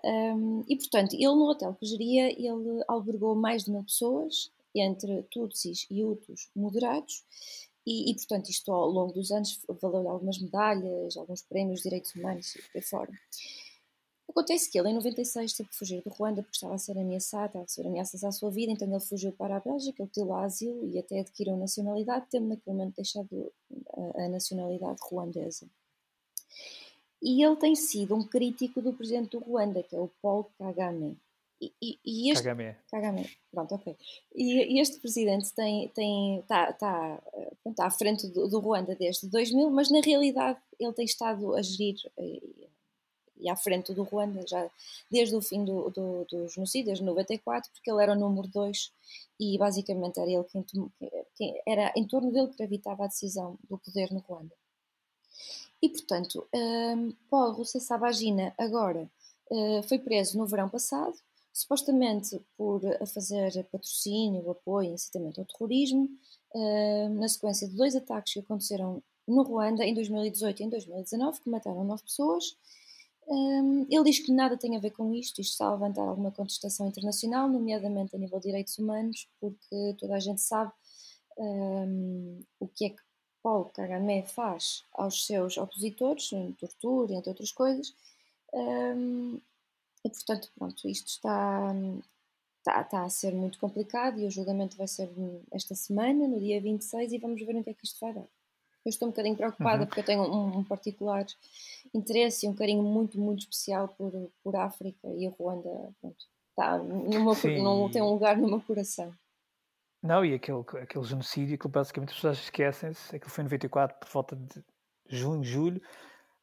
Um, 0.03 0.63
e 0.67 0.75
portanto, 0.75 1.13
ele 1.13 1.25
no 1.25 1.49
hotel 1.49 1.73
que 1.73 1.85
geria, 1.85 2.31
ele 2.31 2.83
albergou 2.87 3.35
mais 3.35 3.65
de 3.65 3.71
mil 3.71 3.83
pessoas, 3.83 4.51
entre 4.75 5.23
Tutsis 5.23 5.87
e 5.89 6.03
Hutus 6.03 6.49
moderados, 6.55 7.23
e, 7.85 8.11
e, 8.11 8.15
portanto 8.15 8.49
isto 8.49 8.71
ao 8.71 8.87
longo 8.87 9.13
dos 9.13 9.31
anos 9.31 9.59
valeu-lhe 9.81 10.07
algumas 10.07 10.37
medalhas, 10.37 11.17
alguns 11.17 11.41
prémios 11.41 11.79
de 11.79 11.83
direitos 11.83 12.13
humanos 12.13 12.55
e 12.55 12.61
por 12.61 12.71
aí 12.75 12.81
fora. 12.81 13.11
Acontece 14.29 14.69
que 14.69 14.79
ele, 14.79 14.89
em 14.89 14.93
96, 14.93 15.53
teve 15.53 15.69
que 15.69 15.75
fugir 15.75 16.03
do 16.03 16.09
Ruanda 16.11 16.43
porque 16.43 16.55
estava 16.55 16.75
a 16.75 16.77
ser 16.77 16.95
ameaçado, 16.99 17.47
estava 17.47 17.65
a 17.65 17.67
ser 17.67 17.87
ameaças 17.87 18.23
à 18.23 18.31
sua 18.31 18.51
vida, 18.51 18.71
então 18.71 18.87
ele 18.87 18.99
fugiu 18.99 19.31
para 19.31 19.57
a 19.57 19.59
Bélgica, 19.59 20.03
obteve 20.03 20.27
lá 20.27 20.45
asilo 20.45 20.85
e 20.85 20.99
até 20.99 21.21
adquiriu 21.21 21.57
nacionalidade, 21.57 22.27
tendo 22.29 22.47
naquele 22.47 22.77
momento 22.77 22.95
deixado 22.95 23.51
a, 23.91 24.25
a 24.25 24.29
nacionalidade 24.29 24.99
ruandesa. 25.01 25.67
E 27.21 27.43
ele 27.43 27.55
tem 27.55 27.75
sido 27.75 28.15
um 28.15 28.23
crítico 28.23 28.81
do 28.81 28.93
presidente 28.93 29.31
do 29.31 29.39
Ruanda, 29.39 29.83
que 29.83 29.95
é 29.95 29.99
o 29.99 30.09
Paul 30.21 30.45
Kagame. 30.57 31.17
E, 31.61 31.73
e, 31.81 31.99
e 32.05 32.31
este, 32.31 32.43
Kagame. 32.43 32.75
Kagame. 32.89 33.29
Pronto, 33.51 33.75
ok. 33.75 33.95
E, 34.33 34.75
e 34.75 34.79
este 34.79 34.99
presidente 34.99 35.51
tem, 35.53 35.89
tem, 35.89 36.39
está, 36.39 36.69
está, 36.69 37.21
está 37.65 37.85
à 37.85 37.91
frente 37.91 38.27
do, 38.27 38.47
do 38.47 38.59
Ruanda 38.59 38.95
desde 38.95 39.27
2000, 39.27 39.69
mas 39.69 39.91
na 39.91 39.99
realidade 39.99 40.57
ele 40.79 40.93
tem 40.93 41.05
estado 41.05 41.53
a 41.55 41.61
gerir 41.61 41.97
eh, 42.17 42.41
e 43.39 43.49
à 43.49 43.55
frente 43.55 43.93
do 43.93 44.03
Ruanda, 44.03 44.45
já 44.47 44.69
desde 45.09 45.35
o 45.35 45.41
fim 45.41 45.63
do, 45.63 45.89
do, 45.89 46.25
do 46.25 46.47
genocídio, 46.49 46.87
desde 46.87 47.03
94, 47.03 47.71
porque 47.71 47.89
ele 47.89 48.03
era 48.03 48.13
o 48.13 48.19
número 48.19 48.47
2 48.47 48.91
e 49.39 49.57
basicamente 49.57 50.19
era 50.19 50.29
ele 50.29 50.43
quem, 50.43 50.65
quem, 51.35 51.61
era 51.65 51.91
em 51.95 52.05
torno 52.05 52.31
dele 52.31 52.49
que 52.49 52.57
gravitava 52.57 53.05
a 53.05 53.07
decisão 53.07 53.57
do 53.69 53.77
poder 53.77 54.11
no 54.11 54.19
Ruanda. 54.19 54.53
E 55.81 55.89
portanto, 55.89 56.47
um, 56.53 57.13
Paul 57.29 57.53
Rusesabagina 57.53 58.53
agora 58.57 59.09
uh, 59.49 59.83
foi 59.83 59.99
preso 59.99 60.37
no 60.37 60.45
verão 60.45 60.69
passado, 60.69 61.13
supostamente 61.53 62.39
por 62.57 62.81
fazer 63.13 63.63
patrocínio, 63.71 64.49
apoio, 64.49 64.93
incitamento 64.93 65.39
ao 65.39 65.47
terrorismo, 65.47 66.09
uh, 66.53 67.09
na 67.09 67.27
sequência 67.27 67.67
de 67.67 67.75
dois 67.75 67.95
ataques 67.95 68.33
que 68.33 68.39
aconteceram 68.39 69.01
no 69.27 69.43
Ruanda 69.43 69.85
em 69.85 69.93
2018 69.93 70.61
e 70.61 70.65
em 70.65 70.69
2019, 70.69 71.41
que 71.41 71.49
mataram 71.49 71.83
nove 71.83 72.03
pessoas. 72.03 72.57
Um, 73.27 73.85
ele 73.89 74.03
diz 74.05 74.19
que 74.19 74.31
nada 74.31 74.57
tem 74.57 74.75
a 74.75 74.79
ver 74.79 74.89
com 74.89 75.13
isto, 75.13 75.39
isto 75.39 75.51
está 75.51 75.67
a 75.67 75.73
levantar 75.73 76.01
alguma 76.01 76.31
contestação 76.31 76.87
internacional, 76.87 77.47
nomeadamente 77.47 78.15
a 78.15 78.19
nível 78.19 78.39
de 78.39 78.47
direitos 78.47 78.77
humanos, 78.79 79.27
porque 79.39 79.95
toda 79.99 80.15
a 80.15 80.19
gente 80.19 80.41
sabe 80.41 80.71
um, 81.37 82.41
o 82.59 82.67
que 82.67 82.85
é 82.85 82.89
que 82.89 83.01
Paulo 83.41 83.71
Kagame 83.73 84.23
faz 84.23 84.83
aos 84.93 85.25
seus 85.25 85.57
opositores, 85.57 86.29
tortura, 86.57 87.13
entre 87.13 87.29
outras 87.29 87.51
coisas. 87.51 87.93
Um, 88.53 89.39
e 90.03 90.09
portanto, 90.09 90.49
pronto, 90.57 90.87
isto 90.87 91.07
está, 91.07 91.73
está, 92.57 92.81
está, 92.81 93.03
a 93.03 93.09
ser 93.09 93.33
muito 93.33 93.59
complicado 93.59 94.19
e 94.19 94.25
o 94.25 94.31
julgamento 94.31 94.77
vai 94.77 94.87
ser 94.87 95.09
esta 95.51 95.75
semana, 95.75 96.27
no 96.27 96.39
dia 96.39 96.59
26, 96.61 97.13
e 97.13 97.17
vamos 97.17 97.41
ver 97.41 97.55
o 97.55 97.63
que 97.63 97.69
é 97.69 97.73
que 97.73 97.85
isto 97.85 97.99
vai 97.99 98.13
dar. 98.13 98.27
Eu 98.85 98.89
estou 98.89 99.07
um 99.07 99.11
bocadinho 99.11 99.35
preocupada 99.35 99.81
uhum. 99.81 99.85
porque 99.85 99.99
eu 99.99 100.05
tenho 100.05 100.23
um, 100.23 100.59
um, 100.59 100.63
particular 100.63 101.25
interesse 101.93 102.45
e 102.45 102.49
um 102.49 102.55
carinho 102.55 102.81
muito, 102.81 103.19
muito 103.19 103.39
especial 103.41 103.89
por, 103.89 104.11
por 104.41 104.55
África 104.55 105.07
e 105.15 105.27
a 105.27 105.29
Ruanda 105.29 105.69
pronto, 105.99 106.25
está 106.49 106.77
no 106.77 107.61
não 107.61 107.91
tem 107.91 108.01
um 108.01 108.11
lugar 108.11 108.37
no 108.37 108.47
meu 108.47 108.61
coração. 108.61 109.13
Não, 110.01 110.23
e 110.23 110.33
aquele, 110.33 110.63
aquele 110.81 111.03
genocídio, 111.03 111.55
aquilo 111.55 111.71
basicamente 111.71 112.09
as 112.09 112.15
pessoas 112.15 112.37
esquecem-se, 112.39 113.15
aquilo 113.15 113.29
foi 113.29 113.41
em 113.43 113.45
94, 113.45 113.99
por 113.99 114.09
volta 114.09 114.35
de 114.35 114.63
junho, 115.09 115.43
julho, 115.43 115.81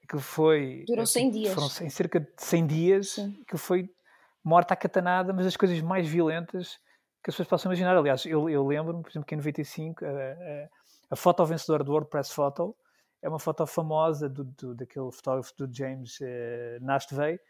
aquilo 0.04 0.20
foi. 0.20 0.84
Durou 0.86 1.06
100 1.06 1.30
dias. 1.30 1.54
Foram 1.54 1.66
em 1.66 1.90
cerca 1.90 2.20
de 2.20 2.32
100 2.36 2.66
dias, 2.66 3.10
Sim. 3.10 3.38
aquilo 3.42 3.58
foi 3.58 3.90
morta 4.44 4.74
à 4.74 4.76
catanada, 4.76 5.32
mas 5.32 5.46
as 5.46 5.56
coisas 5.56 5.80
mais 5.80 6.06
violentas 6.06 6.78
que 7.22 7.30
as 7.30 7.34
pessoas 7.34 7.48
possam 7.48 7.70
imaginar. 7.70 7.96
Aliás, 7.96 8.24
eu, 8.26 8.48
eu 8.48 8.64
lembro-me, 8.64 9.02
por 9.02 9.10
exemplo, 9.10 9.26
que 9.26 9.34
em 9.34 9.38
95 9.38 10.04
a, 10.04 10.08
a, 10.08 10.68
a 11.10 11.16
foto 11.16 11.44
vencedora 11.44 11.82
do 11.82 11.92
WordPress 11.92 12.32
Photo 12.32 12.76
é 13.22 13.28
uma 13.28 13.38
foto 13.38 13.66
famosa 13.66 14.28
do, 14.28 14.44
do 14.44 14.74
daquele 14.74 15.10
fotógrafo 15.10 15.52
do 15.56 15.68
James 15.74 16.20
uh, 16.20 16.84
Nastvey, 16.84 17.40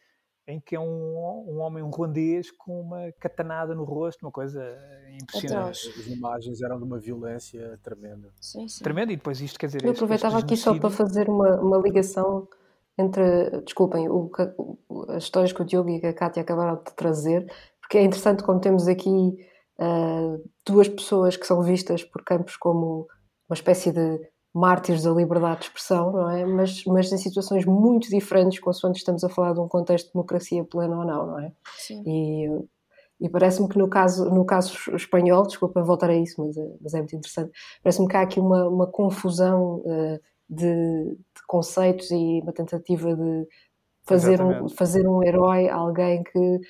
em 0.49 0.61
que 0.61 0.77
é 0.77 0.81
um, 0.81 1.45
um 1.49 1.59
homem 1.59 1.83
um 1.83 1.91
ruandês 1.91 2.51
com 2.53 2.81
uma 2.81 3.11
catanada 3.19 3.75
no 3.75 3.85
rosto, 3.85 4.23
uma 4.25 4.31
coisa 4.31 4.63
impressionante. 5.21 5.89
As 5.89 6.07
imagens 6.07 6.63
eram 6.63 6.79
de 6.79 6.85
uma 6.85 6.99
violência 6.99 7.79
tremenda. 7.83 8.31
Sim, 8.41 8.69
sim. 8.69 8.85
Tremenda, 8.85 9.13
e 9.13 9.17
depois 9.17 9.41
isto 9.41 9.59
quer 9.59 9.67
dizer. 9.67 9.85
Eu 9.85 9.91
aproveitava 9.91 10.39
aqui 10.39 10.57
só 10.57 10.79
para 10.79 10.91
fazer 10.91 11.29
uma, 11.29 11.61
uma 11.61 11.79
ligação 11.79 12.49
entre, 12.97 13.61
desculpem, 13.63 14.09
o, 14.09 14.31
as 15.09 15.25
histórias 15.25 15.53
que 15.53 15.63
o 15.63 15.65
Diogo 15.65 15.91
e 15.91 16.07
a 16.07 16.15
Cátia 16.15 16.43
acabaram 16.43 16.77
de 16.77 16.95
trazer, 16.95 17.51
porque 17.81 17.99
é 17.99 18.05
interessante 18.05 18.43
como 18.43 18.61
temos 18.61 18.87
aqui 18.89 19.09
uh, 19.09 20.51
duas 20.65 20.89
pessoas 20.89 21.37
que 21.37 21.47
são 21.47 21.63
vistas 21.63 22.05
por 22.05 22.23
campos 22.25 22.57
como 22.57 23.07
uma 23.49 23.55
espécie 23.55 23.93
de 23.93 24.21
mártires 24.57 25.03
da 25.03 25.11
liberdade 25.11 25.61
de 25.61 25.65
expressão, 25.67 26.13
não 26.13 26.31
é? 26.31 26.47
Mas, 26.47 26.83
mas 26.87 27.13
em 27.13 27.19
situações 27.19 27.67
muito 27.67 28.09
diferentes, 28.09 28.59
consoante 28.59 28.99
estamos 28.99 29.23
a 29.23 29.29
falar 29.29 29.53
de 29.53 29.61
um 29.61 29.69
contexto 29.69 30.07
de 30.07 30.15
democracia 30.15 30.65
plena 30.65 30.97
ou 30.97 31.05
não, 31.05 31.27
não 31.27 31.39
é? 31.39 31.53
Sim. 31.77 32.03
E, 32.07 32.49
e 33.21 33.29
parece-me 33.29 33.69
que 33.69 33.77
no 33.77 33.87
caso, 33.87 34.31
no 34.31 34.47
caso 34.47 34.75
espanhol, 34.95 35.47
desculpa 35.47 35.83
voltar 35.83 36.09
a 36.09 36.17
isso, 36.17 36.43
mas 36.43 36.57
é, 36.57 36.75
mas 36.81 36.95
é 36.95 36.99
muito 36.99 37.17
interessante, 37.17 37.53
parece-me 37.83 38.09
que 38.09 38.17
há 38.17 38.23
aqui 38.23 38.41
uma, 38.41 38.67
uma 38.67 38.87
confusão 38.87 39.83
uh, 39.85 40.19
de, 40.49 40.65
de, 40.65 41.47
conceitos 41.47 42.11
e 42.11 42.41
uma 42.43 42.53
tentativa 42.53 43.15
de 43.15 43.47
fazer 44.05 44.41
um, 44.41 44.71
fazer 44.71 45.07
um 45.07 45.23
herói 45.23 45.69
alguém 45.69 46.23
que 46.23 46.61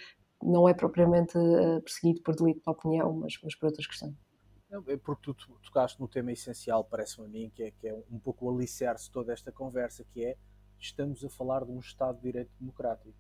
não 0.42 0.68
é 0.68 0.74
propriamente 0.74 1.38
uh, 1.38 1.80
perseguido 1.82 2.20
por 2.22 2.34
delito 2.34 2.62
de 2.64 2.70
opinião, 2.70 3.12
mas, 3.12 3.34
mas 3.44 3.54
por 3.54 3.66
outras 3.66 3.86
questões. 3.86 4.25
É 4.70 4.96
porque 4.96 5.32
tu 5.32 5.34
tocaste 5.62 6.00
no 6.00 6.08
tema 6.08 6.32
essencial, 6.32 6.84
parece-me 6.84 7.26
a 7.26 7.28
mim, 7.28 7.50
que 7.54 7.62
é, 7.62 7.70
que 7.70 7.86
é 7.86 7.94
um 8.10 8.18
pouco 8.18 8.46
o 8.46 8.54
alicerce 8.54 9.04
de 9.04 9.12
toda 9.12 9.32
esta 9.32 9.52
conversa, 9.52 10.04
que 10.04 10.24
é 10.24 10.36
estamos 10.78 11.24
a 11.24 11.30
falar 11.30 11.64
de 11.64 11.70
um 11.70 11.78
Estado 11.78 12.16
de 12.16 12.22
Direito 12.24 12.50
Democrático 12.58 13.14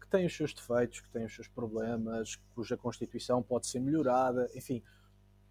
que 0.00 0.08
tem 0.08 0.26
os 0.26 0.34
seus 0.34 0.54
defeitos, 0.54 1.00
que 1.00 1.10
tem 1.10 1.24
os 1.24 1.34
seus 1.34 1.48
problemas, 1.48 2.36
cuja 2.54 2.76
Constituição 2.76 3.42
pode 3.42 3.66
ser 3.66 3.78
melhorada, 3.78 4.50
enfim, 4.54 4.82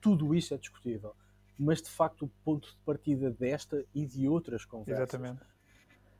tudo 0.02 0.34
isso 0.34 0.54
é 0.54 0.58
discutível. 0.58 1.16
Mas 1.58 1.82
de 1.82 1.90
facto, 1.90 2.26
o 2.26 2.30
ponto 2.44 2.70
de 2.70 2.78
partida 2.86 3.30
desta 3.32 3.86
e 3.94 4.06
de 4.06 4.28
outras 4.28 4.66
conversas 4.66 5.14
Exatamente. 5.14 5.46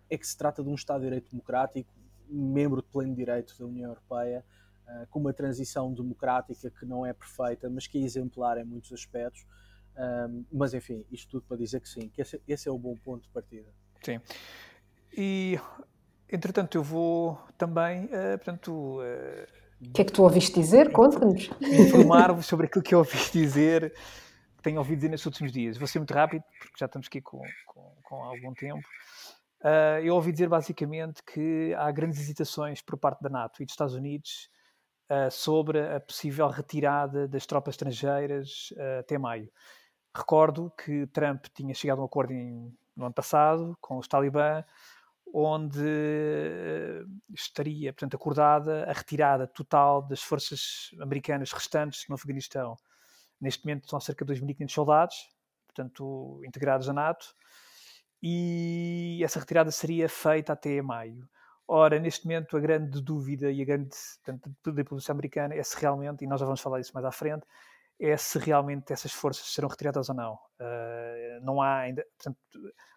é 0.10 0.18
que 0.18 0.28
se 0.28 0.38
trata 0.38 0.64
de 0.64 0.70
um 0.70 0.76
Estado 0.76 1.00
de 1.00 1.06
Direito 1.08 1.32
Democrático, 1.32 1.92
membro 2.30 2.82
de 2.82 2.88
pleno 2.90 3.16
direito 3.16 3.58
da 3.58 3.66
União 3.66 3.90
Europeia, 3.90 4.46
uh, 4.88 5.08
com 5.10 5.20
uma 5.20 5.34
transição 5.34 5.94
democrática 5.94 6.70
que 6.70 6.86
não 6.86 7.06
é 7.06 7.14
perfeita, 7.14 7.70
mas 7.70 7.88
que 7.88 7.98
é 7.98 8.02
exemplar 8.02 8.58
em 8.58 8.64
muitos 8.64 8.92
aspectos. 8.92 9.46
Um, 9.98 10.46
mas 10.52 10.74
enfim, 10.74 11.04
isto 11.12 11.30
tudo 11.32 11.46
para 11.48 11.58
dizer 11.58 11.80
que 11.82 11.90
sim, 11.90 12.10
que 12.10 12.22
esse, 12.22 12.40
esse, 12.48 12.70
é 12.70 12.72
o 12.72 12.78
bom 12.78 12.96
ponto 12.96 13.24
de 13.24 13.30
partida. 13.30 13.74
Sim. 14.02 14.22
E 15.12 15.60
entretanto 16.32 16.78
eu 16.78 16.84
vou 16.84 17.40
também, 17.58 18.06
uh, 18.06 18.38
portanto. 18.38 19.00
Uh, 19.00 19.58
o 19.80 19.94
que 19.94 20.02
é 20.02 20.06
que 20.06 20.12
tu 20.12 20.24
ouviste 20.24 20.60
dizer? 20.60 20.90
Conta-nos. 20.94 21.50
Informar-vos 21.62 22.46
sobre 22.46 22.68
aquilo 22.68 22.84
que 22.84 22.96
eu 22.96 23.00
ouvi 23.00 23.18
dizer, 23.32 23.94
que 24.56 24.64
tenho 24.64 24.78
ouvido 24.78 24.98
dizer 24.98 25.10
nestes 25.10 25.26
últimos 25.26 25.52
dias. 25.52 25.78
Vou 25.78 25.88
ser 25.88 26.00
muito 26.00 26.14
rápido, 26.14 26.44
porque 26.60 26.78
já 26.80 26.88
estamos 26.88 27.08
aqui 27.08 27.22
com, 27.22 27.42
com, 27.68 27.96
com 28.04 28.24
algum 28.24 28.54
tempo. 28.54 28.88
Uh, 29.62 30.00
eu 30.04 30.14
ouvi 30.14 30.32
dizer 30.32 30.48
basicamente 30.48 31.24
que 31.24 31.74
há 31.76 31.92
grandes 31.92 32.20
hesitações 32.20 32.82
por 32.82 32.98
parte 32.98 33.22
da 33.22 33.30
NATO 33.30 33.62
e 33.62 33.66
dos 33.66 33.74
Estados 33.74 33.96
Unidos 33.96 34.50
uh, 35.10 35.32
sobre 35.32 35.80
a 35.96 36.00
possível 36.00 36.48
retirada 36.48 37.28
das 37.28 37.46
tropas 37.46 37.74
estrangeiras 37.74 38.72
uh, 38.74 39.00
até 39.00 39.18
maio. 39.18 39.52
Recordo 40.16 40.72
que 40.72 41.08
Trump 41.08 41.46
tinha 41.54 41.74
chegado 41.74 42.00
a 42.00 42.02
um 42.02 42.06
acordo 42.06 42.34
em, 42.34 42.76
no 42.96 43.06
ano 43.06 43.14
passado 43.14 43.78
com 43.80 43.98
os 43.98 44.08
Talibã, 44.08 44.64
onde 45.34 45.80
uh, 45.80 47.34
estaria, 47.34 47.94
portanto, 47.94 48.16
acordada 48.16 48.86
a 48.90 48.94
retirada 48.94 49.48
total 49.48 50.02
das 50.02 50.22
forças 50.22 50.92
americanas 51.00 51.52
restantes 51.52 52.06
no 52.08 52.16
Afeganistão. 52.16 52.76
Neste 53.40 53.66
momento 53.66 53.90
são 53.90 54.00
cerca 54.00 54.26
de 54.26 54.34
2.500 54.34 54.70
soldados, 54.72 55.30
portanto, 55.68 56.42
integrados 56.46 56.90
à 56.90 56.94
NATO, 56.94 57.36
e 58.22 59.22
essa 59.24 59.40
retirada 59.40 59.70
seria 59.70 60.10
feita 60.10 60.54
até 60.54 60.82
maio. 60.82 61.28
Ora, 61.68 62.00
neste 62.00 62.26
momento, 62.26 62.56
a 62.56 62.60
grande 62.62 63.02
dúvida 63.02 63.52
e 63.52 63.62
a 63.62 63.66
grande 63.66 63.90
portanto, 64.24 64.56
da 64.66 64.84
população 64.84 65.14
americana 65.14 65.54
é 65.54 65.62
se 65.64 65.78
realmente, 65.78 66.24
e 66.24 66.28
nós 66.28 66.40
já 66.40 66.46
vamos 66.46 66.62
falar 66.62 66.80
disso 66.80 66.94
mais 66.94 67.06
à 67.06 67.12
frente, 67.12 67.46
é 68.00 68.16
se 68.16 68.40
realmente 68.40 68.94
essas 68.94 69.12
forças 69.12 69.48
serão 69.48 69.68
retiradas 69.68 70.08
ou 70.08 70.16
não. 70.16 70.34
Uh, 70.60 71.44
não 71.44 71.62
há 71.62 71.80
ainda. 71.80 72.06
Portanto, 72.18 72.38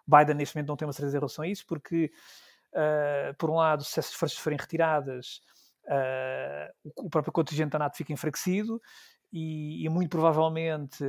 Biden, 0.07 0.35
neste 0.35 0.55
momento, 0.55 0.69
não 0.69 0.77
tem 0.77 0.85
uma 0.87 0.93
certeza 0.93 1.17
em 1.17 1.19
relação 1.19 1.43
a 1.43 1.47
isso, 1.47 1.65
porque, 1.67 2.11
uh, 2.73 3.35
por 3.37 3.49
um 3.49 3.55
lado, 3.55 3.83
se 3.83 3.99
essas 3.99 4.13
forças 4.13 4.37
forem 4.37 4.57
retiradas, 4.57 5.41
uh, 5.87 6.91
o 6.95 7.09
próprio 7.09 7.33
contingente 7.33 7.71
da 7.71 7.79
NATO 7.79 7.97
fica 7.97 8.13
enfraquecido. 8.13 8.81
E, 9.33 9.85
e 9.85 9.89
muito 9.89 10.09
provavelmente, 10.09 11.05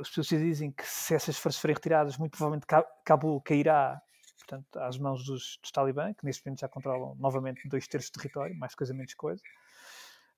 os 0.00 0.08
especialistas 0.08 0.40
dizem 0.40 0.72
que 0.72 0.84
se 0.84 1.14
essas 1.14 1.38
forças 1.38 1.60
forem 1.60 1.74
retiradas, 1.74 2.18
muito 2.18 2.32
provavelmente 2.32 2.66
Cabul 3.04 3.40
cairá 3.40 4.02
portanto, 4.42 4.76
às 4.78 4.98
mãos 4.98 5.24
dos, 5.24 5.58
dos 5.60 5.70
Talibã, 5.70 6.12
que 6.12 6.24
neste 6.24 6.44
momento 6.44 6.60
já 6.60 6.68
controlam 6.68 7.14
novamente 7.18 7.68
dois 7.68 7.86
terços 7.86 8.10
do 8.10 8.14
território, 8.14 8.56
mais 8.56 8.74
coisa 8.74 8.92
menos 8.92 9.14
coisa. 9.14 9.42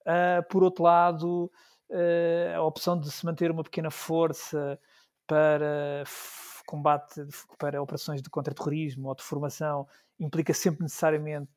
Uh, 0.03 0.47
por 0.51 0.62
outro 0.62 0.85
lado, 0.85 1.51
uh, 1.90 2.57
a 2.57 2.62
opção 2.62 2.99
de 2.99 3.11
se 3.11 3.25
manter 3.25 3.51
uma 3.51 3.64
pequena 3.64 3.90
força 3.90 4.79
para 5.27 6.05
combate, 6.67 7.27
para 7.59 7.83
operações 7.83 8.23
de 8.23 8.31
contra-terrorismo 8.31 9.09
ou 9.09 9.14
de 9.14 9.23
formação, 9.23 9.87
implica 10.19 10.53
sempre 10.55 10.83
necessariamente 10.83 11.51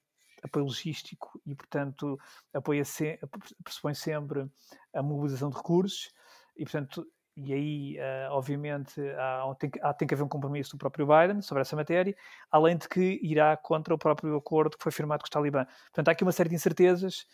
apoio 0.43 0.65
logístico 0.65 1.41
e, 1.45 1.55
portanto, 1.55 2.19
apoia 2.53 2.85
se, 2.85 3.19
pressupõe 3.63 3.93
sempre 3.93 4.49
a 4.93 5.01
mobilização 5.01 5.49
de 5.49 5.57
recursos 5.57 6.11
e, 6.55 6.63
portanto, 6.63 7.05
e 7.39 7.53
aí, 7.53 7.97
uh, 7.99 8.31
obviamente, 8.31 8.99
há, 9.11 9.55
tem, 9.59 9.69
há, 9.81 9.93
tem 9.93 10.07
que 10.07 10.13
haver 10.15 10.23
um 10.23 10.27
compromisso 10.27 10.71
do 10.71 10.79
próprio 10.79 11.05
Biden 11.05 11.39
sobre 11.43 11.61
essa 11.61 11.75
matéria, 11.75 12.15
além 12.49 12.75
de 12.75 12.89
que 12.89 13.19
irá 13.21 13.55
contra 13.55 13.93
o 13.93 13.97
próprio 13.97 14.35
acordo 14.35 14.75
que 14.75 14.81
foi 14.81 14.91
firmado 14.91 15.21
com 15.21 15.25
os 15.25 15.29
Talibã. 15.29 15.65
Portanto, 15.65 16.09
há 16.09 16.11
aqui 16.13 16.23
uma 16.23 16.31
série 16.31 16.49
de 16.49 16.55
incertezas 16.55 17.27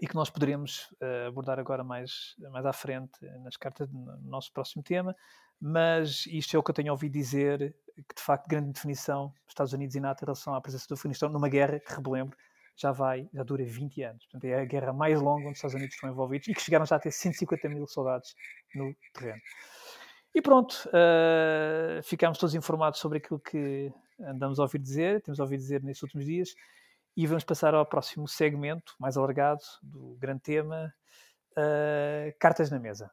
e 0.00 0.06
que 0.06 0.14
nós 0.14 0.30
poderemos 0.30 0.90
uh, 1.02 1.28
abordar 1.28 1.58
agora 1.58 1.84
mais, 1.84 2.34
mais 2.50 2.64
à 2.64 2.72
frente 2.72 3.18
nas 3.42 3.56
cartas 3.58 3.90
no 3.92 4.16
nosso 4.22 4.50
próximo 4.50 4.82
tema, 4.82 5.14
mas 5.60 6.24
isto 6.26 6.56
é 6.56 6.58
o 6.58 6.62
que 6.62 6.70
eu 6.70 6.74
tenho 6.74 6.92
ouvido 6.92 7.12
dizer, 7.12 7.76
que 7.96 8.14
de 8.16 8.22
facto 8.22 8.48
grande 8.48 8.72
definição 8.72 9.26
dos 9.26 9.50
Estados 9.50 9.74
Unidos 9.74 9.94
e 9.94 10.00
NATO 10.00 10.22
em 10.22 10.26
relação 10.26 10.54
à 10.54 10.60
presença 10.60 10.86
do 10.88 10.94
Afeganistão 10.94 11.28
numa 11.28 11.50
guerra 11.50 11.80
que, 11.80 11.92
relembro, 11.92 12.34
já 12.78 12.92
vai, 12.92 13.28
já 13.34 13.42
dura 13.42 13.64
20 13.64 14.02
anos. 14.02 14.24
Portanto, 14.24 14.44
é 14.44 14.60
a 14.60 14.64
guerra 14.64 14.92
mais 14.92 15.20
longa 15.20 15.42
onde 15.42 15.52
os 15.52 15.58
Estados 15.58 15.74
Unidos 15.74 15.94
estão 15.94 16.08
envolvidos 16.08 16.48
e 16.48 16.54
que 16.54 16.62
chegaram 16.62 16.86
já 16.86 16.96
a 16.96 17.00
ter 17.00 17.10
150 17.10 17.68
mil 17.68 17.86
soldados 17.86 18.34
no 18.74 18.94
terreno. 19.12 19.40
E 20.34 20.40
pronto, 20.40 20.88
uh, 20.88 22.02
ficámos 22.04 22.38
todos 22.38 22.54
informados 22.54 23.00
sobre 23.00 23.18
aquilo 23.18 23.40
que 23.40 23.92
andamos 24.20 24.60
a 24.60 24.62
ouvir 24.62 24.78
dizer, 24.78 25.20
temos 25.22 25.40
a 25.40 25.42
ouvir 25.42 25.56
dizer 25.56 25.82
nestes 25.82 26.02
últimos 26.02 26.24
dias, 26.24 26.54
e 27.16 27.26
vamos 27.26 27.42
passar 27.42 27.74
ao 27.74 27.84
próximo 27.84 28.28
segmento, 28.28 28.94
mais 29.00 29.16
alargado, 29.16 29.60
do 29.82 30.16
grande 30.20 30.42
tema, 30.42 30.94
uh, 31.52 32.32
cartas 32.38 32.70
na 32.70 32.78
mesa. 32.78 33.10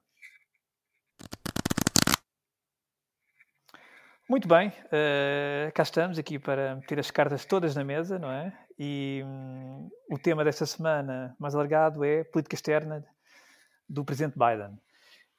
Muito 4.30 4.48
bem, 4.48 4.70
uh, 4.70 5.72
cá 5.74 5.84
estamos 5.84 6.20
aqui 6.20 6.38
para 6.38 6.76
meter 6.76 7.00
as 7.00 7.10
cartas 7.10 7.46
todas 7.46 7.76
na 7.76 7.84
mesa, 7.84 8.20
não 8.20 8.32
é? 8.32 8.65
E 8.78 9.24
um, 9.26 9.90
o 10.12 10.18
tema 10.18 10.44
desta 10.44 10.66
semana, 10.66 11.36
mais 11.40 11.56
alargado, 11.56 12.04
é 12.04 12.24
política 12.24 12.56
externa 12.56 13.06
do 13.88 14.04
presidente 14.04 14.38
Biden. 14.38 14.78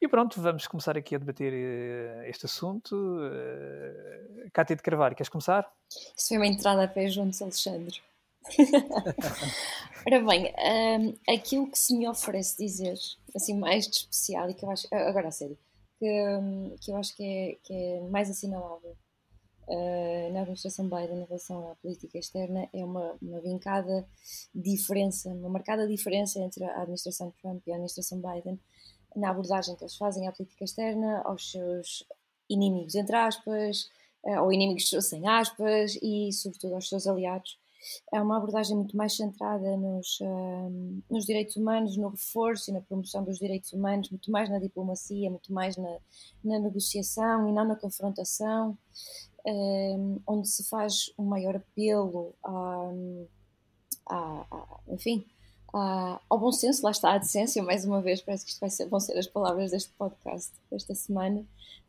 E 0.01 0.09
pronto, 0.09 0.41
vamos 0.41 0.67
começar 0.67 0.97
aqui 0.97 1.15
a 1.15 1.19
debater 1.19 1.53
uh, 1.53 2.23
este 2.25 2.47
assunto. 2.47 2.95
Uh, 2.95 4.51
Cátia 4.53 4.77
de 4.77 4.83
Carvalho, 4.83 5.15
queres 5.15 5.29
começar? 5.29 5.71
Isso 6.17 6.29
foi 6.29 6.37
uma 6.39 6.47
entrada 6.47 6.85
a 6.85 6.89
pé 6.89 7.09
juntos, 7.09 7.41
Alexandre. 7.43 8.01
Ora 10.07 10.23
bem, 10.23 10.55
um, 10.57 11.35
aquilo 11.35 11.71
que 11.71 11.79
se 11.79 11.97
me 11.97 12.09
oferece 12.09 12.57
dizer, 12.57 12.97
assim, 13.35 13.59
mais 13.59 13.87
de 13.87 13.97
especial, 13.97 14.49
e 14.49 14.55
que 14.55 14.65
eu 14.65 14.71
acho, 14.71 14.87
agora 14.93 15.29
a 15.29 15.33
sério, 15.33 15.59
que, 15.99 16.77
que 16.81 16.93
eu 16.93 16.97
acho 16.97 17.17
que 17.17 17.25
é, 17.25 17.59
que 17.63 17.75
é 17.75 18.01
mais 18.09 18.31
assinalável 18.31 18.97
uh, 19.69 20.33
na 20.33 20.41
administração 20.41 20.89
Biden 20.89 21.23
em 21.23 21.25
relação 21.25 21.71
à 21.71 21.75
política 21.77 22.19
externa 22.19 22.69
é 22.73 22.85
uma, 22.85 23.17
uma 23.21 23.41
vincada 23.41 24.07
diferença, 24.55 25.29
uma 25.29 25.49
marcada 25.49 25.87
diferença 25.87 26.39
entre 26.41 26.65
a 26.65 26.83
administração 26.83 27.33
Trump 27.41 27.67
e 27.67 27.71
a 27.71 27.75
administração 27.75 28.21
Biden 28.21 28.59
na 29.15 29.31
abordagem 29.31 29.75
que 29.77 29.83
eles 29.83 29.97
fazem 29.97 30.29
à 30.29 30.33
política 30.33 30.65
externa, 30.65 31.23
aos 31.25 31.51
seus 31.51 32.05
inimigos, 32.49 32.95
entre 32.95 33.17
aspas, 33.17 33.89
uh, 34.25 34.43
ou 34.43 34.53
inimigos 34.53 34.91
sem 35.01 35.27
aspas, 35.27 35.99
e 36.03 36.31
sobretudo 36.33 36.75
aos 36.75 36.89
seus 36.89 37.07
aliados. 37.07 37.59
é 38.13 38.21
uma 38.21 38.37
abordagem 38.37 38.77
muito 38.77 38.97
mais 38.97 39.17
centrada 39.17 39.77
nos, 39.77 40.19
um, 40.21 41.01
nos 41.11 41.25
direitos 41.25 41.57
humanos, 41.57 41.97
no 41.97 42.09
reforço 42.09 42.71
e 42.71 42.75
na 42.75 42.81
promoção 42.81 43.25
dos 43.25 43.39
direitos 43.39 43.73
humanos, 43.73 44.11
muito 44.11 44.31
mais 44.31 44.51
na 44.51 44.59
diplomacia, 44.59 45.31
muito 45.31 45.53
mais 45.53 45.77
na, 45.77 45.99
na 46.45 46.59
negociação 46.59 47.49
e 47.49 47.53
não 47.53 47.65
na 47.65 47.77
confrontação, 47.77 48.77
onde 50.27 50.49
se 50.49 50.65
faz 50.65 51.13
um 51.19 51.25
maior 51.25 51.57
apelo 51.57 52.35
a, 52.45 52.93
a, 54.09 54.47
a 54.51 54.81
enfim, 54.89 55.25
a, 55.73 56.21
ao 56.29 56.39
bom 56.39 56.53
senso, 56.53 56.83
lá 56.85 56.91
está 56.91 57.13
a 57.13 57.19
decência, 57.19 57.63
mais 57.63 57.85
uma 57.85 58.01
vez, 58.01 58.23
parece 58.23 58.45
que 58.45 58.51
isto 58.51 58.61
vai 58.61 58.71
ser, 58.71 58.87
vão 58.87 59.01
ser 59.01 59.17
as 59.19 59.27
palavras 59.27 59.71
deste 59.71 59.91
podcast, 59.91 60.53
desta 60.71 60.95
semana, 60.95 61.41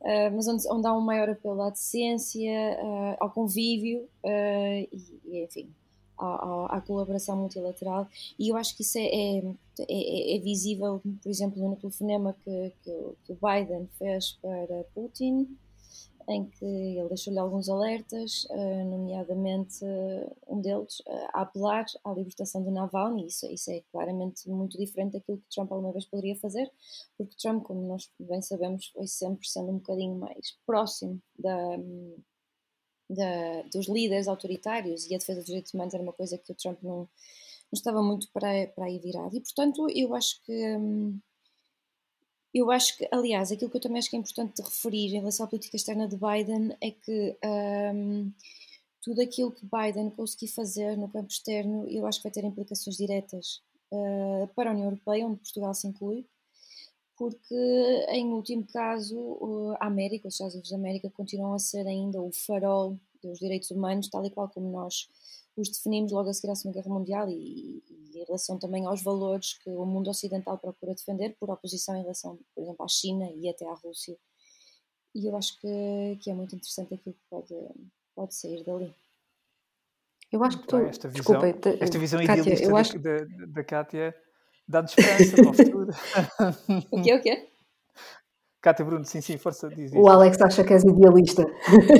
uh, 0.01 0.35
mas 0.35 0.47
onde, 0.47 0.67
onde 0.69 0.87
há 0.87 0.93
um 0.93 1.01
maior 1.01 1.29
apelo 1.29 1.61
à 1.61 1.69
decência, 1.69 2.77
uh, 2.81 3.17
ao 3.19 3.31
convívio 3.31 4.01
uh, 4.23 4.87
e, 4.91 5.21
e, 5.25 5.43
enfim, 5.43 5.69
à, 6.17 6.77
à, 6.77 6.81
colaboração 6.81 7.37
multilateral. 7.37 8.07
E 8.37 8.49
eu 8.49 8.57
acho 8.57 8.75
que 8.75 8.81
isso 8.81 8.97
é, 8.97 9.05
é, 9.05 9.43
é, 9.87 10.37
é 10.37 10.39
visível, 10.39 11.01
por 11.21 11.29
exemplo, 11.29 11.61
no 11.69 11.75
telefonema 11.75 12.35
que, 12.43 12.73
que, 12.83 12.91
que, 13.23 13.33
o 13.33 13.37
Biden 13.41 13.87
fez 13.97 14.37
para 14.41 14.83
Putin, 14.95 15.47
em 16.29 16.45
que 16.45 16.65
ele 16.65 17.07
deixou-lhe 17.07 17.39
alguns 17.39 17.69
alertas, 17.69 18.45
uh, 18.49 18.85
nomeadamente 18.85 19.83
uh, 19.85 20.35
um 20.47 20.59
deles 20.59 20.99
uh, 21.01 21.29
a 21.33 21.41
apelar 21.41 21.85
à 22.03 22.11
libertação 22.11 22.61
do 22.61 22.69
Navalny, 22.69 23.27
isso, 23.27 23.45
isso 23.47 23.71
é 23.71 23.81
claramente 23.91 24.49
muito 24.49 24.77
diferente 24.77 25.13
daquilo 25.13 25.37
que 25.37 25.49
Trump 25.49 25.71
alguma 25.71 25.93
vez 25.93 26.05
poderia 26.05 26.35
fazer, 26.35 26.69
porque 27.17 27.37
Trump, 27.37 27.63
como 27.63 27.81
nós 27.87 28.11
bem 28.19 28.41
sabemos, 28.41 28.87
foi 28.87 29.07
sempre 29.07 29.47
sendo 29.47 29.71
um 29.71 29.77
bocadinho 29.77 30.15
mais 30.15 30.57
próximo 30.65 31.21
da, 31.39 31.77
da, 33.09 33.61
dos 33.73 33.87
líderes 33.87 34.27
autoritários 34.27 35.09
e 35.09 35.15
a 35.15 35.17
defesa 35.17 35.39
dos 35.39 35.47
direitos 35.47 35.73
humanos 35.73 35.93
era 35.93 36.03
uma 36.03 36.13
coisa 36.13 36.37
que 36.37 36.51
o 36.51 36.55
Trump 36.55 36.81
não, 36.83 36.97
não 36.97 37.07
estava 37.73 38.03
muito 38.03 38.29
para, 38.33 38.67
para 38.67 38.85
aí. 38.85 39.01
E, 39.33 39.39
portanto, 39.41 39.87
eu 39.95 40.13
acho 40.13 40.41
que. 40.43 40.77
Hum, 40.77 41.19
eu 42.57 42.71
acho 42.71 42.97
que, 42.97 43.07
aliás, 43.11 43.51
aquilo 43.51 43.69
que 43.69 43.77
eu 43.77 43.81
também 43.81 43.99
acho 43.99 44.09
que 44.09 44.15
é 44.15 44.19
importante 44.19 44.61
referir 44.61 45.15
em 45.15 45.19
relação 45.19 45.45
à 45.45 45.49
política 45.49 45.75
externa 45.75 46.07
de 46.07 46.15
Biden 46.15 46.75
é 46.81 46.91
que 46.91 47.37
um, 47.93 48.31
tudo 49.01 49.21
aquilo 49.21 49.51
que 49.51 49.65
Biden 49.65 50.09
conseguir 50.11 50.47
fazer 50.49 50.97
no 50.97 51.09
campo 51.09 51.29
externo, 51.29 51.87
eu 51.87 52.05
acho 52.05 52.19
que 52.19 52.23
vai 52.23 52.31
ter 52.31 52.43
implicações 52.43 52.97
diretas 52.97 53.61
uh, 53.91 54.47
para 54.55 54.69
a 54.69 54.73
União 54.73 54.87
Europeia, 54.87 55.25
onde 55.25 55.39
Portugal 55.39 55.73
se 55.73 55.87
inclui, 55.87 56.25
porque, 57.17 58.05
em 58.09 58.27
último 58.33 58.65
caso, 58.67 59.75
a 59.79 59.87
América, 59.87 60.27
os 60.27 60.35
Estados 60.35 60.53
Unidos 60.53 60.69
da 60.69 60.77
América, 60.77 61.09
continuam 61.09 61.53
a 61.53 61.59
ser 61.59 61.87
ainda 61.87 62.21
o 62.21 62.31
farol 62.31 62.97
dos 63.27 63.39
direitos 63.39 63.71
humanos, 63.71 64.09
tal 64.09 64.25
e 64.25 64.29
qual 64.29 64.49
como 64.49 64.71
nós 64.71 65.07
os 65.55 65.69
definimos 65.69 66.11
logo 66.11 66.29
a 66.29 66.33
seguir 66.33 66.51
à 66.51 66.55
Segunda 66.55 66.79
Guerra 66.79 66.93
Mundial 66.93 67.29
e, 67.29 67.83
e, 67.89 68.19
em 68.19 68.23
relação 68.25 68.59
também 68.59 68.85
aos 68.85 69.01
valores 69.01 69.57
que 69.57 69.69
o 69.69 69.85
mundo 69.85 70.09
ocidental 70.09 70.57
procura 70.57 70.93
defender, 70.93 71.35
por 71.39 71.49
oposição 71.49 71.95
em 71.95 72.01
relação, 72.01 72.39
por 72.53 72.63
exemplo, 72.63 72.85
à 72.85 72.87
China 72.87 73.29
e 73.31 73.49
até 73.49 73.67
à 73.67 73.73
Rússia. 73.73 74.15
E 75.15 75.27
eu 75.27 75.35
acho 75.35 75.59
que, 75.59 76.17
que 76.21 76.29
é 76.29 76.33
muito 76.33 76.55
interessante 76.55 76.93
aquilo 76.93 77.15
que 77.15 77.21
pode, 77.29 77.55
pode 78.15 78.35
sair 78.35 78.63
dali. 78.63 78.93
Eu 80.31 80.43
acho 80.43 80.59
que 80.59 80.67
tu, 80.67 80.77
esta 80.77 81.07
visão, 81.07 81.39
Desculpa, 81.41 81.69
esta 81.79 81.99
visão 81.99 82.25
Kátia, 82.25 82.41
idealista 82.41 82.69
da, 82.69 82.79
acho... 82.79 82.99
da, 82.99 83.45
da 83.47 83.63
Kátia 83.63 84.15
dá-nos 84.67 84.91
esperança 84.91 85.35
para 85.35 85.49
o 85.49 85.53
futuro. 85.53 85.91
o 86.91 87.01
quê, 87.01 87.13
o 87.15 87.21
quê? 87.21 87.47
Cátia 88.67 88.83
Bruno, 88.83 89.05
sim, 89.05 89.21
sim, 89.21 89.37
força, 89.37 89.69
diz 89.69 89.93
isso. 89.93 89.97
O 89.97 90.09
Alex 90.09 90.41
acha 90.41 90.61
que 90.61 90.73
és 90.73 90.83
idealista. 90.83 91.49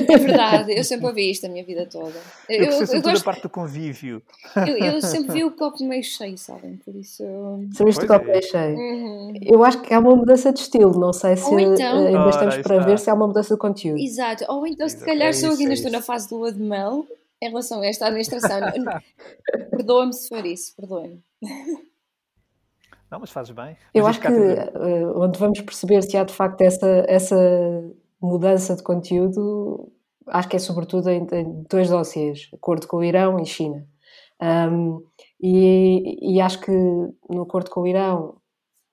É 0.06 0.18
verdade, 0.18 0.76
eu 0.76 0.84
sempre 0.84 1.06
ouvi 1.06 1.30
isto 1.30 1.46
a 1.46 1.48
minha 1.48 1.64
vida 1.64 1.88
toda. 1.90 2.12
Eu, 2.46 2.64
eu, 2.64 2.72
eu 2.72 3.00
gosto... 3.00 3.18
da 3.18 3.20
parte 3.24 3.42
do 3.42 3.48
convívio. 3.48 4.20
Eu, 4.54 4.76
eu, 4.76 5.00
sempre 5.00 5.32
vi 5.32 5.44
o 5.44 5.50
copo 5.50 5.82
meio 5.82 6.04
cheio, 6.04 6.36
sabem? 6.36 6.76
Por 6.84 6.94
isso. 6.94 7.24
Sempre 7.72 7.86
viste 7.86 8.04
o 8.04 8.06
copo 8.06 8.26
é. 8.26 8.32
meio 8.32 8.42
cheio. 8.42 8.76
Uhum. 8.76 9.32
Eu 9.40 9.64
acho 9.64 9.80
que 9.80 9.94
há 9.94 9.98
uma 9.98 10.14
mudança 10.14 10.52
de 10.52 10.60
estilo, 10.60 10.92
não 11.00 11.14
sei 11.14 11.36
se 11.38 11.54
então... 11.54 12.06
ainda 12.06 12.20
Ora, 12.20 12.30
estamos 12.30 12.58
para 12.58 12.76
está. 12.76 12.86
ver 12.86 12.98
se 12.98 13.08
há 13.08 13.14
uma 13.14 13.26
mudança 13.28 13.54
de 13.54 13.60
conteúdo. 13.60 13.98
Exato, 13.98 14.44
ou 14.46 14.66
então 14.66 14.86
se 14.86 15.02
calhar 15.02 15.28
é 15.28 15.32
se 15.32 15.46
eu 15.46 15.52
ainda 15.52 15.70
é 15.70 15.72
estou 15.72 15.90
na 15.90 16.02
fase 16.02 16.28
de 16.28 16.34
lua 16.34 16.52
de 16.52 16.60
mel 16.60 17.06
em 17.40 17.48
relação 17.48 17.80
a 17.80 17.86
esta 17.86 18.08
administração. 18.08 18.60
Perdoa-me 19.70 20.12
se 20.12 20.28
for 20.28 20.44
isso, 20.44 20.74
perdoa-me. 20.76 21.22
Não, 23.10 23.20
mas 23.20 23.30
fazes 23.30 23.52
bem. 23.52 23.76
Eu 23.94 24.04
mas 24.04 24.16
acho 24.16 24.20
que 24.20 24.32
uh, 24.32 25.20
onde 25.20 25.38
vamos 25.38 25.60
perceber 25.60 26.02
se 26.02 26.16
há 26.16 26.24
de 26.24 26.34
facto 26.34 26.60
essa, 26.60 27.04
essa 27.08 27.36
mudança 28.20 28.76
de 28.76 28.82
conteúdo, 28.82 29.90
acho 30.26 30.48
que 30.48 30.56
é 30.56 30.58
sobretudo 30.58 31.08
em, 31.08 31.26
em 31.32 31.62
dois 31.70 31.88
dossiês, 31.88 32.48
acordo 32.52 32.86
com 32.86 32.98
o 32.98 33.04
Irão 33.04 33.38
e 33.40 33.46
China. 33.46 33.86
Um, 34.40 35.02
e, 35.40 36.34
e, 36.36 36.40
acho 36.40 36.60
que 36.60 36.70
no 36.70 37.42
acordo 37.42 37.70
com 37.70 37.80
o 37.80 37.86
Irão, 37.86 38.36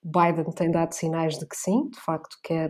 Biden 0.04 0.52
tem 0.56 0.72
dado 0.72 0.94
sinais 0.94 1.38
de 1.38 1.48
que 1.48 1.56
sim, 1.56 1.90
de 1.90 2.00
facto 2.00 2.38
quer, 2.44 2.70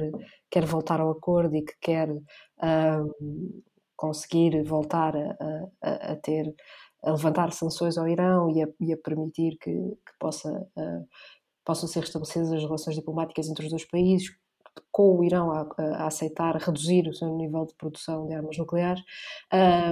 quer 0.49 0.65
voltar 0.65 0.99
ao 0.99 1.11
acordo 1.11 1.55
e 1.55 1.63
que 1.63 1.73
quer 1.81 2.09
um, 2.09 3.61
conseguir 3.95 4.63
voltar 4.63 5.15
a, 5.15 5.35
a, 5.81 6.11
a, 6.11 6.15
ter 6.17 6.53
a 7.03 7.11
levantar 7.11 7.51
sanções 7.51 7.97
ao 7.97 8.07
Irão 8.07 8.49
e 8.49 8.63
a, 8.63 8.67
e 8.79 8.93
a 8.93 8.97
permitir 8.97 9.57
que, 9.57 9.71
que 9.71 10.13
possa 10.19 10.49
uh, 10.49 11.07
possam 11.65 11.89
ser 11.89 12.01
restabelecidas 12.01 12.51
as 12.51 12.61
relações 12.61 12.95
diplomáticas 12.95 13.49
entre 13.49 13.65
os 13.65 13.71
dois 13.71 13.85
países, 13.85 14.29
com 14.91 15.17
o 15.17 15.23
Irão 15.23 15.51
a, 15.51 15.67
a, 15.77 16.07
aceitar 16.07 16.55
reduzir 16.55 17.07
o 17.07 17.13
seu 17.13 17.29
nível 17.35 17.65
de 17.65 17.73
produção 17.75 18.27
de 18.27 18.33
armas 18.33 18.57
nucleares. 18.57 19.03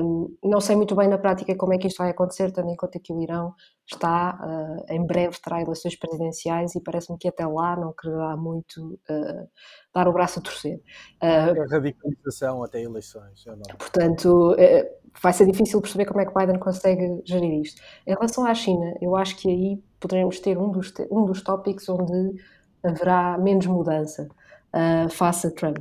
Um, 0.02 0.36
não 0.44 0.62
sei 0.62 0.76
muito 0.76 0.96
bem 0.96 1.08
na 1.08 1.18
prática 1.18 1.56
como 1.56 1.74
é 1.74 1.78
que 1.78 1.88
isto 1.88 1.98
vai 1.98 2.10
acontecer, 2.10 2.52
tendo 2.52 2.70
em 2.70 2.76
conta 2.76 3.00
que 3.00 3.12
o 3.12 3.22
Irão 3.22 3.54
está, 3.86 4.40
uh, 4.42 4.94
em 4.94 5.06
breve 5.06 5.38
terá 5.42 5.62
eleições 5.62 5.96
presidenciais 5.98 6.74
e 6.76 6.82
parece-me 6.82 7.18
que 7.18 7.28
até 7.28 7.46
lá 7.46 7.76
não 7.76 7.94
quererá 7.94 8.38
muito 8.38 8.94
uh, 9.10 9.50
dar 9.94 10.08
o 10.08 10.14
braço 10.14 10.40
a 10.40 10.42
torcer. 10.42 10.78
Uh, 11.22 11.62
a 11.62 11.68
radicalização 11.70 12.64
até 12.64 12.82
eleições. 12.82 13.46
É 13.48 13.74
portanto, 13.74 14.56
eh, 14.58 14.90
vai 15.22 15.34
ser 15.34 15.46
difícil 15.46 15.82
perceber 15.82 16.06
como 16.06 16.22
é 16.22 16.26
que 16.26 16.34
Biden 16.34 16.60
consegue 16.60 17.22
gerir 17.26 17.62
isto. 17.62 17.82
Em 18.08 18.14
relação 18.14 18.46
à 18.46 18.54
China, 18.54 18.94
eu 19.02 19.16
acho 19.16 19.36
que 19.38 19.50
aí 19.50 19.84
poderemos 20.00 20.40
ter 20.40 20.58
um 20.58 20.72
dos, 20.72 20.94
um 21.12 21.26
dos 21.26 21.42
tópicos 21.42 21.88
onde 21.90 22.42
haverá 22.84 23.38
menos 23.38 23.66
mudança 23.66 24.28
uh, 24.74 25.10
face 25.10 25.48
a 25.48 25.52
Trump. 25.52 25.78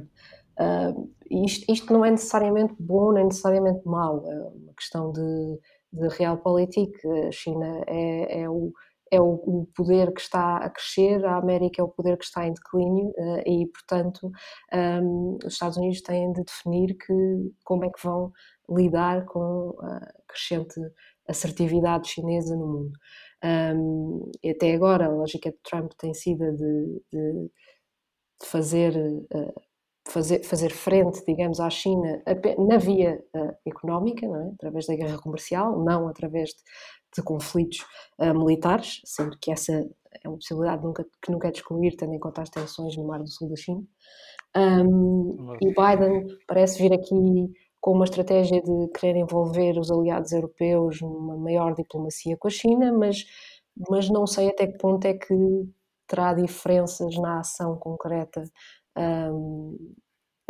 Uh, 0.58 1.10
isto, 1.30 1.72
isto, 1.72 1.92
não 1.92 2.04
é 2.04 2.10
necessariamente 2.10 2.74
bom 2.78 3.12
nem 3.12 3.24
necessariamente 3.24 3.80
mau, 3.86 4.24
é 4.26 4.34
uma 4.34 4.74
questão 4.74 5.10
de, 5.12 5.58
de 5.92 6.08
realpolitik. 6.16 6.92
A 7.26 7.30
China 7.30 7.82
é, 7.86 8.42
é, 8.42 8.50
o, 8.50 8.72
é 9.10 9.20
o, 9.20 9.66
poder 9.74 10.12
que 10.12 10.20
está 10.20 10.58
a 10.58 10.68
crescer, 10.68 11.24
a 11.24 11.36
América 11.36 11.80
é 11.80 11.84
o 11.84 11.88
poder 11.88 12.18
que 12.18 12.24
está 12.24 12.46
em 12.46 12.52
declínio 12.52 13.06
uh, 13.16 13.42
e, 13.46 13.66
portanto, 13.66 14.30
um, 15.02 15.38
os 15.44 15.54
Estados 15.54 15.78
Unidos 15.78 16.02
têm 16.02 16.32
de 16.32 16.44
definir 16.44 16.96
que, 16.98 17.52
como 17.64 17.84
é 17.84 17.90
que 17.90 18.02
vão 18.04 18.30
lidar 18.68 19.24
com 19.24 19.74
a 19.80 20.00
crescente 20.28 20.80
assertividade 21.28 22.08
chinesa 22.08 22.56
no 22.56 22.66
mundo. 22.66 22.92
Um, 23.44 24.30
até 24.48 24.74
agora, 24.74 25.06
a 25.06 25.10
lógica 25.10 25.50
de 25.50 25.58
Trump 25.64 25.92
tem 25.98 26.14
sido 26.14 26.52
de, 26.52 27.02
de, 27.12 27.50
de 28.42 28.48
fazer, 28.48 28.96
uh, 28.96 29.62
fazer, 30.08 30.42
fazer 30.42 30.70
frente, 30.70 31.24
digamos, 31.26 31.60
à 31.60 31.70
China 31.70 32.22
na 32.58 32.76
via 32.76 33.22
uh, 33.34 33.54
económica, 33.64 34.26
é? 34.26 34.54
através 34.54 34.86
da 34.86 34.96
guerra 34.96 35.18
comercial, 35.18 35.82
não 35.84 36.08
através 36.08 36.50
de, 36.50 36.62
de 37.16 37.22
conflitos 37.22 37.84
uh, 38.18 38.34
militares, 38.34 39.00
sendo 39.04 39.38
que 39.38 39.52
essa 39.52 39.72
é 40.24 40.28
uma 40.28 40.36
possibilidade 40.36 40.82
nunca, 40.82 41.04
que 41.04 41.30
nunca 41.30 41.48
é 41.48 41.50
de 41.50 41.58
excluir, 41.58 41.96
tendo 41.96 42.14
em 42.14 42.18
conta 42.18 42.42
as 42.42 42.50
tensões 42.50 42.96
no 42.96 43.06
Mar 43.06 43.20
do 43.20 43.28
Sul 43.28 43.48
da 43.48 43.56
China. 43.56 43.82
Um, 44.54 45.54
e 45.62 45.68
Biden 45.68 46.26
parece 46.46 46.82
vir 46.82 46.92
aqui 46.92 47.14
com 47.80 47.92
uma 47.92 48.04
estratégia 48.04 48.62
de 48.62 48.88
querer 48.88 49.18
envolver 49.18 49.78
os 49.78 49.90
aliados 49.90 50.32
europeus 50.32 51.00
numa 51.00 51.36
maior 51.36 51.74
diplomacia 51.74 52.36
com 52.36 52.48
a 52.48 52.50
China, 52.50 52.92
mas, 52.92 53.24
mas 53.88 54.08
não 54.08 54.26
sei 54.26 54.50
até 54.50 54.66
que 54.66 54.78
ponto 54.78 55.04
é 55.06 55.14
que 55.14 55.34
terá 56.12 56.34
diferenças 56.34 57.16
na 57.16 57.40
ação 57.40 57.74
concreta. 57.78 58.44
Um, 58.94 59.94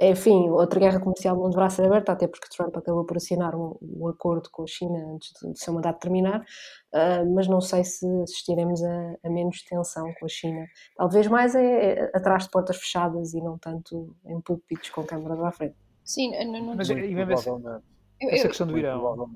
enfim, 0.00 0.50
outra 0.50 0.80
guerra 0.80 0.98
comercial 0.98 1.36
não 1.36 1.48
deverá 1.48 1.70
ser 1.70 1.84
aberta, 1.84 2.10
até 2.10 2.26
porque 2.26 2.48
Trump 2.48 2.76
acabou 2.76 3.04
por 3.04 3.16
assinar 3.16 3.54
um, 3.54 3.76
um 3.80 4.08
acordo 4.08 4.50
com 4.50 4.64
a 4.64 4.66
China 4.66 4.98
antes 5.14 5.32
de, 5.40 5.52
de 5.52 5.60
seu 5.60 5.72
mandato 5.72 6.00
terminar, 6.00 6.40
uh, 6.40 7.32
mas 7.32 7.46
não 7.46 7.60
sei 7.60 7.84
se 7.84 8.04
assistiremos 8.22 8.82
a, 8.82 9.14
a, 9.22 9.30
menos 9.30 9.62
tensão 9.62 10.12
com 10.18 10.24
a 10.24 10.28
China. 10.28 10.66
Talvez 10.96 11.28
mais 11.28 11.54
é, 11.54 11.92
é 11.92 12.10
atrás 12.12 12.44
de 12.44 12.50
portas 12.50 12.76
fechadas 12.78 13.32
e 13.32 13.40
não 13.40 13.56
tanto 13.56 14.16
em 14.24 14.40
púlpitos 14.40 14.90
com 14.90 15.04
câmaras 15.04 15.40
à 15.40 15.52
frente. 15.52 15.76
Sim, 16.04 16.32
não, 16.46 16.60
não 16.60 16.74
Mas 16.74 16.90
e 16.90 16.94
mesmo 16.94 17.32
essa, 17.32 17.82
essa 18.20 18.48
questão 18.48 18.66
do 18.66 18.76
Irão. 18.76 19.30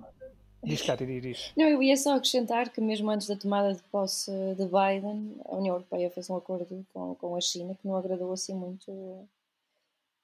Diz, 0.66 0.82
Cátia, 0.82 1.06
diz. 1.06 1.52
Não, 1.56 1.68
eu 1.68 1.80
ia 1.80 1.96
só 1.96 2.16
acrescentar 2.16 2.70
que 2.70 2.80
mesmo 2.80 3.08
antes 3.08 3.28
da 3.28 3.36
tomada 3.36 3.72
de 3.72 3.82
posse 3.84 4.32
de 4.56 4.64
Biden, 4.64 5.40
a 5.44 5.54
União 5.54 5.76
Europeia 5.76 6.10
fez 6.10 6.28
um 6.28 6.36
acordo 6.36 6.84
com, 6.92 7.14
com 7.14 7.36
a 7.36 7.40
China 7.40 7.76
que 7.76 7.86
não 7.86 7.94
agradou 7.94 8.32
assim 8.32 8.52
muito 8.52 9.28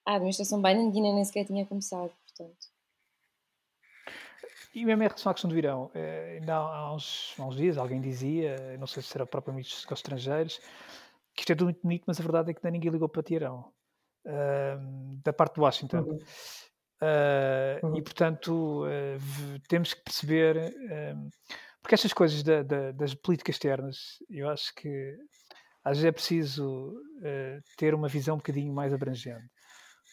à 0.04 0.14
administração 0.16 0.60
Biden, 0.60 0.90
que 0.90 1.00
nem 1.00 1.24
sequer 1.24 1.44
tinha 1.44 1.64
começado, 1.64 2.10
portanto. 2.26 2.72
E 4.74 4.84
mesmo 4.84 5.02
em 5.02 5.06
relação 5.06 5.30
à 5.30 5.34
questão 5.34 5.50
do 5.50 5.56
Irão, 5.56 5.90
eh, 5.94 6.38
ainda 6.40 6.56
há 6.56 6.94
uns, 6.94 7.34
há 7.38 7.46
uns 7.46 7.56
dias 7.56 7.78
alguém 7.78 8.00
dizia, 8.00 8.76
não 8.78 8.86
sei 8.86 9.02
se 9.02 9.16
era 9.16 9.24
o 9.24 9.26
próprio 9.26 9.54
ministro 9.54 9.86
dos 9.86 9.98
Estrangeiros, 9.98 10.60
que 11.34 11.42
isto 11.42 11.52
é 11.52 11.54
tudo 11.54 11.66
muito 11.66 11.82
bonito, 11.82 12.04
mas 12.06 12.18
a 12.18 12.22
verdade 12.22 12.50
é 12.50 12.54
que 12.54 12.70
ninguém 12.70 12.90
ligou 12.90 13.08
para 13.08 13.22
Teherão, 13.22 13.72
uh, 14.26 15.20
da 15.22 15.32
parte 15.32 15.54
de 15.54 15.60
Washington. 15.60 15.98
Uhum. 15.98 16.18
Uh, 17.02 17.86
uhum. 17.86 17.96
E, 17.96 18.02
portanto, 18.02 18.84
uh, 18.84 19.60
temos 19.68 19.92
que 19.92 20.02
perceber, 20.04 20.72
porque 21.82 21.96
estas 21.96 22.12
coisas 22.12 22.42
da, 22.44 22.62
da, 22.62 22.92
das 22.92 23.12
políticas 23.12 23.56
externas, 23.56 24.18
eu 24.30 24.48
acho 24.48 24.72
que 24.76 25.16
às 25.84 25.98
vezes 25.98 26.08
é 26.08 26.12
preciso 26.12 26.94
ter 27.76 27.92
uma 27.92 28.06
visão 28.06 28.36
um 28.36 28.38
bocadinho 28.38 28.72
mais 28.72 28.94
abrangente. 28.94 29.50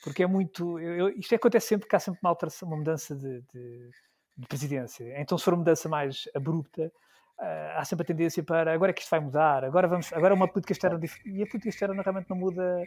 Porque 0.03 0.23
é 0.23 0.27
muito. 0.27 0.79
Eu, 0.79 0.95
eu, 0.95 1.09
isto 1.09 1.35
acontece 1.35 1.67
sempre 1.67 1.87
que 1.87 1.95
há 1.95 1.99
sempre 1.99 2.19
uma, 2.23 2.29
alteração, 2.29 2.67
uma 2.67 2.77
mudança 2.77 3.15
de, 3.15 3.41
de, 3.53 3.89
de 4.37 4.47
presidência. 4.47 5.13
Então, 5.19 5.37
se 5.37 5.43
for 5.43 5.53
uma 5.53 5.59
mudança 5.59 5.89
mais 5.89 6.27
abrupta, 6.33 6.91
uh, 7.39 7.77
há 7.77 7.83
sempre 7.85 8.03
a 8.03 8.07
tendência 8.07 8.43
para 8.43 8.73
agora 8.73 8.91
é 8.91 8.93
que 8.93 9.01
isto 9.01 9.09
vai 9.09 9.19
mudar, 9.19 9.63
agora 9.63 9.87
vamos, 9.87 10.11
agora 10.13 10.33
é 10.33 10.35
uma 10.35 10.47
política 10.47 10.73
externa 10.73 10.99
e 11.25 11.43
a 11.43 11.47
política 11.47 11.69
externa 11.69 12.01
realmente 12.01 12.29
não 12.29 12.37
muda 12.37 12.83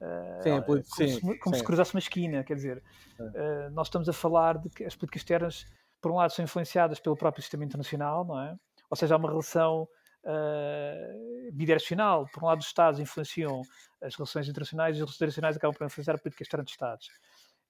uh, 0.00 0.42
sim, 0.42 0.62
como, 0.62 0.84
sim, 0.84 1.08
se, 1.08 1.38
como 1.38 1.56
se, 1.56 1.64
cruzasse 1.64 1.94
uma 1.94 2.00
esquina, 2.00 2.42
quer 2.44 2.54
dizer, 2.54 2.82
uh, 3.18 3.70
nós 3.72 3.86
estamos 3.86 4.08
a 4.08 4.12
falar 4.12 4.58
de 4.58 4.68
que 4.70 4.84
as 4.84 4.94
políticas 4.94 5.22
externas, 5.22 5.66
por 6.00 6.10
um 6.10 6.16
lado, 6.16 6.32
são 6.32 6.44
influenciadas 6.44 7.00
pelo 7.00 7.16
próprio 7.16 7.42
sistema 7.42 7.64
internacional, 7.64 8.24
não 8.24 8.40
é? 8.40 8.56
Ou 8.88 8.96
seja, 8.96 9.14
há 9.14 9.18
uma 9.18 9.28
relação 9.28 9.88
uh, 10.24 11.52
bidirecional. 11.52 12.26
Por 12.32 12.42
um 12.42 12.46
lado, 12.46 12.60
os 12.60 12.66
Estados 12.66 12.98
influenciam 12.98 13.62
as 14.02 14.14
relações 14.14 14.48
internacionais 14.48 14.96
e 14.96 14.98
as 14.98 15.00
relações 15.00 15.16
internacionais 15.16 15.56
acabam 15.56 15.76
por 15.76 15.86
influenciar 15.86 16.14
a 16.14 16.18
política 16.18 16.42
externa 16.42 16.64
dos 16.64 16.72
Estados. 16.72 17.08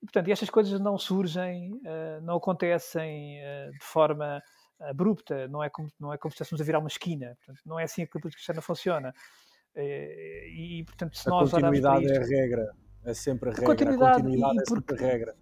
E, 0.02 0.06
portanto, 0.06 0.28
estas 0.30 0.48
coisas 0.48 0.80
não 0.80 0.96
surgem, 0.96 1.78
não 2.22 2.36
acontecem 2.36 3.38
de 3.70 3.84
forma 3.84 4.42
abrupta, 4.80 5.46
não 5.48 5.62
é 5.62 5.68
como, 5.68 5.88
não 6.00 6.12
é 6.12 6.16
como 6.16 6.30
se 6.30 6.36
estivéssemos 6.36 6.60
a 6.60 6.64
virar 6.64 6.78
uma 6.78 6.88
esquina. 6.88 7.36
Portanto, 7.36 7.60
não 7.66 7.78
é 7.78 7.84
assim 7.84 8.06
que 8.06 8.16
a 8.16 8.20
política 8.20 8.40
externa 8.40 8.62
funciona. 8.62 9.14
E, 9.76 10.80
e 10.80 10.84
portanto, 10.84 11.16
se 11.16 11.28
a 11.28 11.30
nós 11.30 11.50
continuidade 11.50 12.04
isto, 12.04 12.14
é 12.14 12.18
a 12.18 12.26
regra. 12.26 12.70
É 13.04 13.14
sempre 13.14 13.50
a 13.50 13.52
regra. 13.52 13.64
A 13.64 13.68
continuidade, 13.68 14.10
a 14.10 14.14
continuidade 14.14 14.56
e, 14.56 14.60
é 14.60 14.64
porque, 14.66 14.94
sempre 14.94 15.04
a 15.04 15.08
regra. 15.08 15.36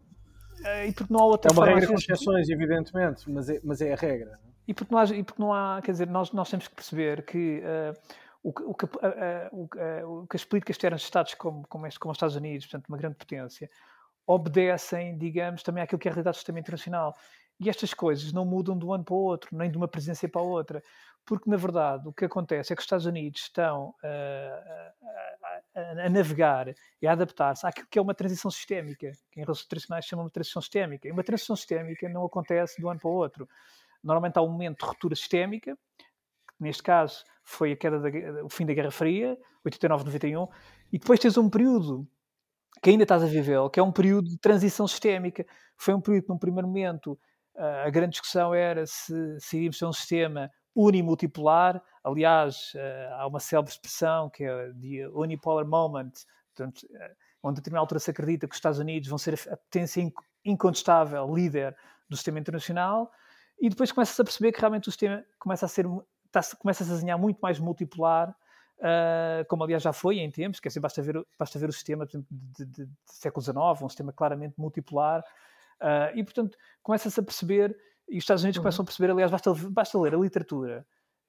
E 0.87 0.93
porque 0.93 1.13
não 1.13 1.21
há 1.21 1.25
outra 1.27 1.51
É 1.51 1.53
uma 1.53 1.67
regra 1.67 1.87
com 1.87 1.95
exceções, 1.95 2.49
evidentemente, 2.49 3.31
mas 3.31 3.49
é, 3.49 3.61
mas 3.65 3.81
é 3.81 3.93
a 3.93 3.97
regra. 3.97 4.39
E 4.67 4.75
porque, 4.75 4.93
não 4.93 5.01
há, 5.01 5.05
e 5.07 5.23
porque 5.23 5.43
não 5.43 5.53
há, 5.55 5.81
quer 5.83 5.93
dizer, 5.93 6.09
nós, 6.09 6.31
nós 6.33 6.51
temos 6.51 6.69
que 6.69 6.75
perceber 6.75 7.25
que 7.25 7.61
uh, 7.61 7.99
o, 8.43 8.51
o, 8.71 8.75
que, 8.75 8.85
uh, 8.85 8.89
uh, 8.93 10.23
o, 10.23 10.27
que 10.27 10.37
as 10.37 10.45
políticas 10.45 10.75
externas 10.75 11.01
de 11.01 11.07
Estados 11.07 11.35
como, 11.35 11.67
como, 11.69 11.87
este, 11.87 11.99
como 11.99 12.13
os 12.13 12.17
Estados 12.17 12.37
Unidos, 12.37 12.67
portanto, 12.67 12.89
uma 12.89 12.99
grande 12.99 13.17
potência, 13.17 13.69
obedecem, 14.27 15.17
digamos, 15.17 15.63
também 15.63 15.83
àquilo 15.83 15.99
que 15.99 16.07
é 16.07 16.11
a 16.11 16.15
realidade 16.15 16.35
do 16.35 16.39
sistema 16.39 16.59
internacional. 16.59 17.17
E 17.59 17.71
estas 17.71 17.95
coisas 17.95 18.31
não 18.31 18.45
mudam 18.45 18.79
de 18.79 18.85
um 18.85 18.93
ano 18.93 19.05
para 19.05 19.15
o 19.15 19.19
outro, 19.19 19.57
nem 19.57 19.71
de 19.71 19.77
uma 19.79 19.89
presidência 19.89 20.29
para 20.29 20.43
a 20.43 20.45
outra. 20.45 20.83
Porque, 21.29 21.51
na 21.51 21.59
verdade, 21.59 22.09
o 22.09 22.13
que 22.13 22.25
acontece 22.25 22.73
é 22.73 22.75
que 22.75 22.81
os 22.81 22.87
Estados 22.87 23.05
Unidos 23.05 23.43
estão 23.43 23.91
uh, 24.03 24.95
a, 25.75 25.79
a, 25.79 26.07
a, 26.07 26.09
navegar 26.09 26.73
e 27.03 27.07
a 27.07 27.13
adaptar-se 27.13 27.67
àquilo 27.67 27.87
que 27.91 27.99
é 27.99 28.03
uma 28.03 28.15
transição 28.15 28.51
sistémica, 28.51 29.13
que 29.31 29.39
em 29.39 29.43
relações 29.43 29.67
internacionais 29.67 30.07
chamam 30.07 30.25
de 30.25 30.33
transição 30.33 30.63
sistémica. 30.63 31.07
E 31.07 31.13
uma 31.13 31.23
transição 31.23 31.55
sistémica 31.55 32.09
não 32.09 32.25
acontece 32.25 32.79
de 32.79 32.87
um 32.87 32.89
ano 32.89 32.99
para 32.99 33.11
o 33.11 33.13
outro. 33.13 33.47
Normalmente 34.03 34.39
há 34.39 34.43
um 34.43 34.49
momento 34.49 34.79
de 34.79 34.87
ruptura 34.87 35.15
sistémica, 35.15 35.77
que 35.77 36.65
neste 36.65 36.83
caso 36.83 37.23
foi 37.45 37.73
a 37.73 37.77
queda 37.77 38.01
da, 38.01 38.09
o 38.43 38.49
fim 38.49 38.65
da 38.65 38.73
Guerra 38.73 38.91
Fria, 38.91 39.37
89-91, 39.67 40.49
e 40.91 40.99
depois 40.99 41.21
tens 41.21 41.37
um 41.37 41.51
período 41.51 42.09
que 42.83 42.89
ainda 42.89 43.03
estás 43.03 43.23
a 43.23 43.27
viver, 43.27 43.69
que 43.71 43.79
é 43.79 43.83
um 43.83 43.93
período 43.93 44.31
de 44.31 44.39
transição 44.39 44.89
sistémica. 44.89 45.45
Foi 45.77 45.93
um 45.93 46.01
período 46.01 46.23
que, 46.23 46.31
num 46.31 46.39
primeiro 46.39 46.69
momento, 46.69 47.21
a 47.85 47.91
grande 47.91 48.13
discussão 48.13 48.55
era 48.55 48.87
se, 48.87 49.13
se 49.41 49.59
iríamos 49.59 49.79
ter 49.79 49.85
um 49.85 49.93
sistema 49.93 50.51
unimultipolar. 50.79 51.83
Aliás, 52.05 52.73
há 53.17 53.27
uma 53.27 53.41
célebre 53.41 53.73
expressão 53.73 54.31
que 54.31 54.45
é 54.45 54.71
de 54.73 55.07
unipolar 55.09 55.67
moment, 55.67 56.13
portanto, 56.55 56.87
onde 57.43 57.59
a 57.59 57.61
determinada 57.61 57.83
altura 57.83 57.99
se 57.99 58.11
acredita 58.11 58.47
que 58.47 58.53
os 58.53 58.59
Estados 58.59 58.79
Unidos 58.79 59.09
vão 59.09 59.19
ser 59.19 59.35
a 59.51 59.57
potência 59.57 60.01
incontestável 60.45 61.35
líder 61.35 61.77
do 62.09 62.17
sistema 62.17 62.39
internacional, 62.39 63.11
e 63.61 63.69
depois 63.69 63.91
começa-se 63.91 64.21
a 64.23 64.25
perceber 64.25 64.53
que 64.53 64.61
realmente 64.61 64.89
o 64.89 64.93
sistema 64.93 65.25
começa 65.39 65.67
a 65.67 65.69
ser 65.69 65.87
está, 66.27 66.57
começa 66.57 66.85
a 66.85 66.87
se 66.87 66.93
desenhar 66.93 67.19
muito 67.19 67.39
mais 67.41 67.59
multipolar 67.59 68.35
Uh, 68.79 69.43
como 69.49 69.65
aliás 69.65 69.83
já 69.83 69.93
foi 69.93 70.21
em 70.21 70.31
tempos, 70.31 70.61
quer 70.61 70.69
dizer, 70.69 70.79
basta 70.79 71.03
ver, 71.03 71.21
basta 71.37 71.59
ver 71.59 71.69
o 71.69 71.73
sistema 71.73 72.07
de, 72.07 72.25
de, 72.31 72.65
de 72.65 72.89
século 73.07 73.43
XIX, 73.43 73.59
um 73.83 73.89
sistema 73.89 74.13
claramente 74.13 74.55
multipolar, 74.57 75.21
uh, 75.83 76.15
e 76.17 76.23
portanto 76.23 76.57
começa-se 76.81 77.19
a 77.19 77.23
perceber, 77.25 77.77
e 78.09 78.19
os 78.19 78.25
Estados 78.25 78.43
Unidos 78.43 78.59
uhum. 78.59 78.63
começam 78.63 78.83
a 78.83 78.87
perceber, 78.87 79.11
aliás, 79.11 79.31
basta, 79.31 79.55
basta 79.71 79.99
ler 79.99 80.15
a 80.15 80.19
literatura 80.19 80.87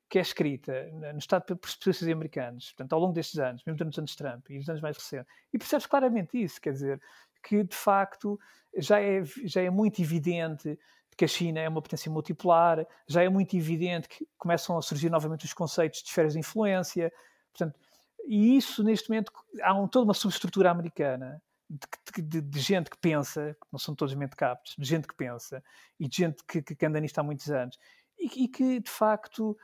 que 0.09 0.17
é 0.17 0.21
escrita 0.21 0.89
no 1.13 1.19
Estado 1.19 1.55
por 1.55 1.67
especialistas 1.67 2.07
americanos, 2.07 2.71
portanto, 2.71 2.93
ao 2.93 2.99
longo 2.99 3.13
destes 3.13 3.37
anos, 3.37 3.61
mesmo 3.63 3.77
durante 3.77 3.93
os 3.93 3.99
anos 3.99 4.11
de 4.11 4.17
Trump 4.17 4.49
e 4.49 4.57
os 4.57 4.67
anos 4.67 4.81
mais 4.81 4.97
recentes, 4.97 5.31
e 5.53 5.57
percebes 5.57 5.85
claramente 5.85 6.41
isso, 6.41 6.59
quer 6.59 6.73
dizer, 6.73 6.99
que 7.43 7.63
de 7.63 7.75
facto 7.75 8.39
já 8.75 8.99
é, 8.99 9.23
já 9.43 9.61
é 9.61 9.69
muito 9.69 10.01
evidente 10.01 10.77
que 11.15 11.25
a 11.25 11.27
China 11.27 11.59
é 11.59 11.69
uma 11.69 11.81
potência 11.81 12.11
multipolar, 12.11 12.87
já 13.07 13.21
é 13.21 13.29
muito 13.29 13.55
evidente 13.55 14.07
que 14.07 14.25
começam 14.37 14.77
a 14.77 14.81
surgir 14.81 15.09
novamente 15.09 15.45
os 15.45 15.53
conceitos 15.53 16.01
de 16.01 16.07
esferas 16.07 16.33
de 16.33 16.39
influência, 16.39 17.11
portanto, 17.51 17.77
e 18.25 18.57
isso 18.57 18.83
neste 18.83 19.09
momento 19.09 19.31
há 19.61 19.73
um, 19.73 19.87
toda 19.87 20.05
uma 20.05 20.13
subestrutura 20.13 20.71
americana 20.71 21.41
de, 21.69 22.21
de, 22.21 22.41
de, 22.41 22.59
gente 22.59 22.89
que 22.89 22.97
pensa, 22.97 23.55
não 23.71 23.77
são 23.77 23.93
todos 23.93 24.13
mentecaptos, 24.15 24.75
de 24.77 24.85
gente 24.85 25.07
que 25.07 25.15
pensa 25.15 25.63
e 25.99 26.07
de 26.07 26.17
gente 26.17 26.43
que, 26.43 26.61
que 26.61 26.85
anda 26.85 26.99
nisto 26.99 27.19
há 27.19 27.23
muitos 27.23 27.49
anos 27.51 27.77
e, 28.17 28.45
e 28.45 28.47
que 28.47 28.79
de 28.79 28.89
facto 28.89 29.57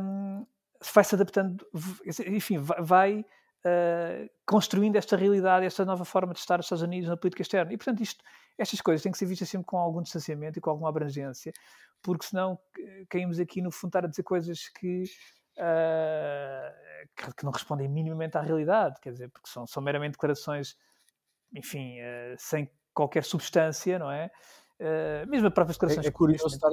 um, 0.00 0.46
vai 0.94 1.04
se 1.04 1.14
adaptando, 1.14 1.66
enfim, 2.26 2.58
vai, 2.58 3.20
uh, 3.20 4.30
construindo 4.46 4.96
esta 4.96 5.16
realidade, 5.16 5.66
esta 5.66 5.84
nova 5.84 6.04
forma 6.04 6.32
de 6.32 6.40
estar 6.40 6.56
nos 6.56 6.66
Estados 6.66 6.82
Unidos 6.82 7.08
na 7.08 7.16
política 7.16 7.42
externa. 7.42 7.72
E 7.72 7.76
portanto, 7.76 8.02
isto 8.02 8.22
estas 8.58 8.80
coisas 8.80 9.02
têm 9.02 9.12
que 9.12 9.18
ser 9.18 9.26
vistas 9.26 9.48
sempre 9.48 9.66
com 9.66 9.76
algum 9.76 10.02
distanciamento 10.02 10.58
e 10.58 10.62
com 10.62 10.70
alguma 10.70 10.88
abrangência, 10.88 11.52
porque 12.02 12.24
senão 12.24 12.58
caímos 13.08 13.38
aqui 13.38 13.60
no 13.60 13.70
fundo 13.70 13.96
a 13.96 14.06
dizer 14.06 14.22
coisas 14.22 14.68
que, 14.68 15.04
uh, 15.58 17.34
que, 17.36 17.44
não 17.44 17.52
respondem 17.52 17.88
minimamente 17.88 18.38
à 18.38 18.40
realidade, 18.40 18.98
quer 19.00 19.12
dizer, 19.12 19.28
porque 19.28 19.48
são, 19.48 19.66
são 19.66 19.82
meramente 19.82 20.12
declarações, 20.12 20.76
enfim, 21.56 21.98
uh, 22.00 22.36
sem 22.38 22.70
qualquer 22.94 23.24
substância, 23.24 23.98
não 23.98 24.10
é? 24.10 24.30
Uh, 24.78 25.28
mesmo 25.28 25.48
as 25.48 25.54
próprias 25.54 25.76
declarações. 25.76 26.06
É, 26.06 26.08
é 26.08 26.12
curioso 26.12 26.46
estar. 26.46 26.70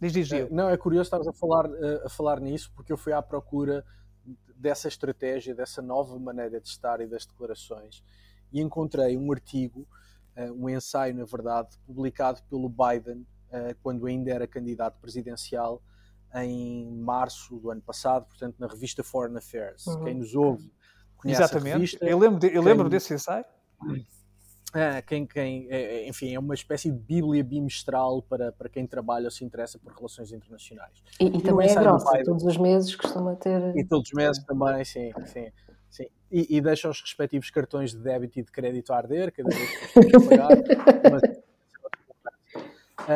Diz, 0.00 0.12
diz, 0.12 0.32
é, 0.32 0.48
não, 0.48 0.70
é 0.70 0.76
curioso 0.76 1.08
estar 1.08 1.20
a 1.28 1.32
falar, 1.32 1.66
a 2.04 2.08
falar 2.08 2.40
nisso, 2.40 2.70
porque 2.74 2.92
eu 2.92 2.96
fui 2.96 3.12
à 3.12 3.20
procura 3.20 3.84
dessa 4.54 4.86
estratégia, 4.86 5.54
dessa 5.54 5.82
nova 5.82 6.16
maneira 6.18 6.60
de 6.60 6.68
estar 6.68 7.00
e 7.00 7.06
das 7.06 7.26
declarações, 7.26 8.04
e 8.52 8.60
encontrei 8.60 9.16
um 9.16 9.32
artigo 9.32 9.86
um 10.54 10.68
ensaio, 10.68 11.16
na 11.16 11.24
verdade, 11.24 11.76
publicado 11.84 12.40
pelo 12.48 12.68
Biden 12.68 13.26
quando 13.82 14.06
ainda 14.06 14.30
era 14.30 14.46
candidato 14.46 15.00
presidencial 15.00 15.82
em 16.36 16.88
março 16.92 17.58
do 17.58 17.70
ano 17.70 17.82
passado, 17.82 18.26
portanto, 18.26 18.56
na 18.58 18.68
revista 18.68 19.02
Foreign 19.02 19.36
Affairs. 19.36 19.84
Uhum. 19.86 20.04
Quem 20.04 20.14
nos 20.14 20.34
ouve 20.36 20.70
conhece 21.18 21.42
Exatamente. 21.42 21.68
a 21.68 21.74
revista. 21.74 22.04
Eu 22.06 22.18
lembro, 22.18 22.38
de, 22.38 22.54
eu 22.54 22.62
lembro 22.62 22.84
quem... 22.84 22.90
desse 22.90 23.12
ensaio. 23.12 23.44
Ah, 24.72 25.00
quem, 25.00 25.26
quem, 25.26 25.66
é, 25.70 25.80
é, 25.80 26.08
enfim, 26.08 26.34
é 26.34 26.38
uma 26.38 26.54
espécie 26.54 26.90
de 26.90 26.98
bíblia 26.98 27.42
bimestral 27.42 28.22
para, 28.22 28.52
para 28.52 28.68
quem 28.68 28.86
trabalha 28.86 29.24
ou 29.24 29.30
se 29.30 29.44
interessa 29.44 29.78
por 29.78 29.92
relações 29.92 30.30
internacionais. 30.30 31.02
E, 31.18 31.24
e, 31.24 31.38
e 31.38 31.42
também 31.42 31.70
é 31.70 31.74
grossa, 31.74 32.22
todos 32.22 32.44
os 32.44 32.56
meses 32.58 32.94
costuma 32.94 33.34
ter... 33.34 33.74
E 33.76 33.84
todos 33.84 34.08
os 34.08 34.14
meses 34.14 34.44
também, 34.44 34.84
sim, 34.84 35.10
sim. 35.24 35.50
Sim. 35.90 36.06
E, 36.30 36.56
e 36.56 36.60
deixa 36.60 36.88
os 36.88 37.00
respectivos 37.00 37.50
cartões 37.50 37.92
de 37.92 37.98
débito 37.98 38.38
e 38.38 38.42
de 38.42 38.52
crédito 38.52 38.92
a 38.92 38.98
arder 38.98 39.32
cada 39.32 39.48
vez 39.48 39.70
que 39.70 40.28
pagar. 40.28 40.48
mas, 41.10 41.22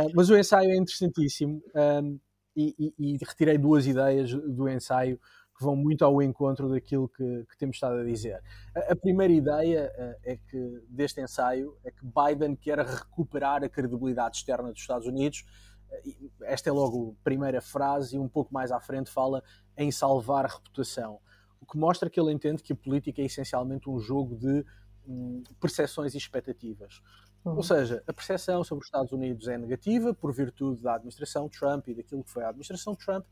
uh, 0.07 0.12
mas, 0.15 0.31
o 0.31 0.37
ensaio 0.37 0.71
é 0.71 0.77
interessantíssimo 0.77 1.62
um, 2.03 2.19
e, 2.57 2.75
e, 2.79 2.95
e, 2.99 3.19
retirei 3.25 3.59
duas 3.59 3.87
ideias 3.87 4.33
do 4.33 4.69
ensaio 4.69 5.21
que 5.62 5.66
vão 5.66 5.77
muito 5.77 6.05
ao 6.05 6.20
encontro 6.20 6.68
daquilo 6.68 7.09
que, 7.09 7.46
que 7.48 7.57
temos 7.57 7.77
estado 7.77 7.96
a 7.96 8.05
dizer. 8.05 8.42
A, 8.75 8.92
a 8.92 8.96
primeira 8.96 9.33
ideia 9.33 9.92
uh, 9.96 10.20
é 10.25 10.37
que 10.37 10.83
deste 10.88 11.20
ensaio 11.20 11.77
é 11.85 11.90
que 11.90 12.05
Biden 12.05 12.57
quer 12.57 12.79
recuperar 12.79 13.62
a 13.62 13.68
credibilidade 13.68 14.38
externa 14.38 14.72
dos 14.72 14.81
Estados 14.81 15.07
Unidos. 15.07 15.44
Uh, 15.88 16.31
esta 16.42 16.68
é 16.68 16.72
logo 16.72 17.16
a 17.20 17.25
primeira 17.25 17.61
frase 17.61 18.17
e 18.17 18.19
um 18.19 18.29
pouco 18.29 18.52
mais 18.52 18.73
à 18.73 18.81
frente 18.81 19.10
fala 19.10 19.42
em 19.77 19.90
salvar 19.92 20.44
a 20.44 20.48
reputação 20.48 21.21
o 21.63 21.67
que 21.67 21.79
mostra 21.79 22.10
que 22.10 22.21
ele 22.21 22.33
entende 22.33 22.60
que 22.60 22.73
a 22.73 22.77
política 22.77 23.23
é 23.23 23.25
essencialmente 23.25 23.88
um 23.88 24.00
jogo 24.00 24.35
de 24.35 24.67
hum, 25.06 25.44
percepções 25.60 26.13
e 26.13 26.19
expectativas. 26.19 27.00
Uhum. 27.44 27.56
Ou 27.56 27.63
seja, 27.63 28.02
a 28.06 28.13
percepção 28.13 28.65
sobre 28.65 28.83
os 28.83 28.88
Estados 28.88 29.13
Unidos 29.13 29.46
é 29.46 29.56
negativa 29.56 30.13
por 30.13 30.33
virtude 30.33 30.83
da 30.83 30.96
administração 30.96 31.48
Trump 31.48 31.87
e 31.88 31.94
daquilo 31.94 32.25
que 32.25 32.31
foi 32.31 32.42
a 32.42 32.48
administração 32.48 32.96
Trump, 32.96 33.25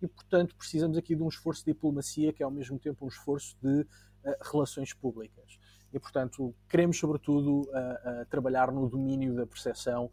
e 0.00 0.06
portanto 0.06 0.54
precisamos 0.56 0.96
aqui 0.96 1.14
de 1.14 1.22
um 1.22 1.28
esforço 1.28 1.64
de 1.64 1.72
diplomacia 1.72 2.32
que 2.32 2.42
é 2.42 2.44
ao 2.44 2.50
mesmo 2.50 2.78
tempo 2.78 3.04
um 3.04 3.08
esforço 3.08 3.56
de 3.62 3.80
uh, 3.80 3.86
relações 4.52 4.92
públicas. 4.92 5.58
E 5.92 5.98
portanto 5.98 6.54
queremos 6.68 6.98
sobretudo 6.98 7.62
uh, 7.62 7.62
uh, 7.62 8.26
trabalhar 8.28 8.70
no 8.70 8.88
domínio 8.88 9.34
da 9.34 9.46
percepção 9.46 10.10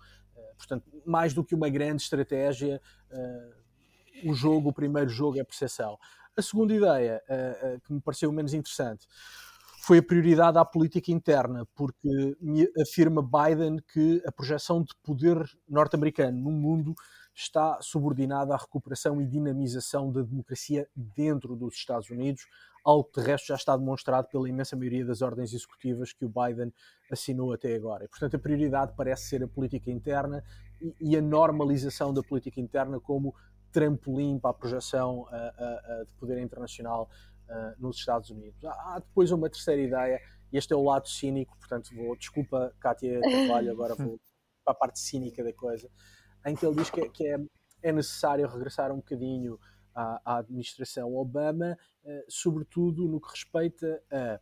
portanto, 0.58 0.86
mais 1.06 1.34
do 1.34 1.44
que 1.44 1.54
uma 1.54 1.68
grande 1.68 2.02
estratégia, 2.02 2.82
o 4.24 4.34
jogo, 4.34 4.70
o 4.70 4.74
primeiro 4.74 5.10
jogo 5.10 5.38
é 5.38 5.44
percepção. 5.44 5.98
A 6.38 6.42
segunda 6.42 6.74
ideia, 6.74 7.22
que 7.84 7.92
me 7.92 8.00
pareceu 8.00 8.32
menos 8.32 8.54
interessante, 8.54 9.06
foi 9.86 10.00
a 10.00 10.04
prioridade 10.04 10.58
à 10.58 10.66
política 10.66 11.12
interna, 11.12 11.68
porque 11.76 12.36
afirma 12.82 13.22
Biden 13.22 13.78
que 13.94 14.20
a 14.26 14.32
projeção 14.32 14.82
de 14.82 14.92
poder 15.04 15.38
norte-americano 15.70 16.40
no 16.40 16.52
mundo 16.52 16.96
está 17.36 17.82
subordinada 17.82 18.54
à 18.54 18.58
recuperação 18.58 19.22
e 19.22 19.26
dinamização 19.26 20.10
da 20.10 20.22
democracia 20.22 20.88
dentro 20.96 21.56
dos 21.56 21.76
Estados 21.76 22.10
Unidos, 22.10 22.48
algo 22.84 23.04
que 23.04 23.20
de 23.20 23.28
resto 23.28 23.48
já 23.48 23.56
está 23.56 23.76
demonstrado 23.76 24.30
pela 24.30 24.48
imensa 24.48 24.76
maioria 24.76 25.04
das 25.04 25.22
ordens 25.22 25.54
executivas 25.54 26.14
que 26.14 26.24
o 26.24 26.30
Biden 26.30 26.72
assinou 27.12 27.52
até 27.52 27.76
agora. 27.76 28.06
E, 28.06 28.08
portanto, 28.08 28.38
a 28.38 28.40
prioridade 28.40 28.94
parece 28.96 29.26
ser 29.26 29.44
a 29.44 29.48
política 29.48 29.92
interna 29.92 30.44
e, 31.02 31.18
a 31.18 31.22
normalização 31.22 32.14
da 32.14 32.24
política 32.24 32.62
interna 32.62 33.00
como 33.00 33.36
trampolim 33.72 34.40
para 34.40 34.52
a 34.52 34.54
projeção 34.54 35.22
uh, 35.22 35.26
uh, 35.26 36.06
de 36.06 36.14
poder 36.14 36.42
internacional 36.42 37.10
uh, 37.50 37.82
nos 37.82 37.98
Estados 37.98 38.30
Unidos. 38.30 38.64
Há, 38.64 38.72
há, 38.72 39.00
depois 39.00 39.32
uma 39.32 39.50
terceira 39.50 39.82
ideia, 39.82 40.22
e 40.54 40.58
este 40.58 40.72
é 40.72 40.76
o 40.76 40.84
lado 40.84 41.10
cínico, 41.10 41.58
portanto, 41.58 41.94
vou, 41.94 42.16
desculpa, 42.16 42.74
Kátia 42.80 43.20
Carvalho, 43.20 43.72
agora 43.74 43.96
vou 43.96 44.18
para 44.64 44.72
a 44.72 44.76
parte 44.76 45.00
cínica 45.00 45.44
da 45.44 45.52
coisa, 45.54 45.90
em 46.46 46.56
que 46.56 46.66
ele 46.66 46.76
diz 46.76 46.90
que, 46.90 47.02
é, 47.02 47.10
que 47.10 47.28
é, 47.28 47.40
é 47.82 47.92
necessário 47.92 48.48
regressar 48.48 48.92
um 48.92 48.98
bocadinho 48.98 49.60
à, 49.94 50.22
à 50.24 50.38
administração 50.38 51.16
Obama, 51.16 51.78
uh, 52.04 52.24
sobretudo 52.28 53.08
no 53.08 53.20
que 53.20 53.32
respeita 53.32 54.02
a 54.12 54.40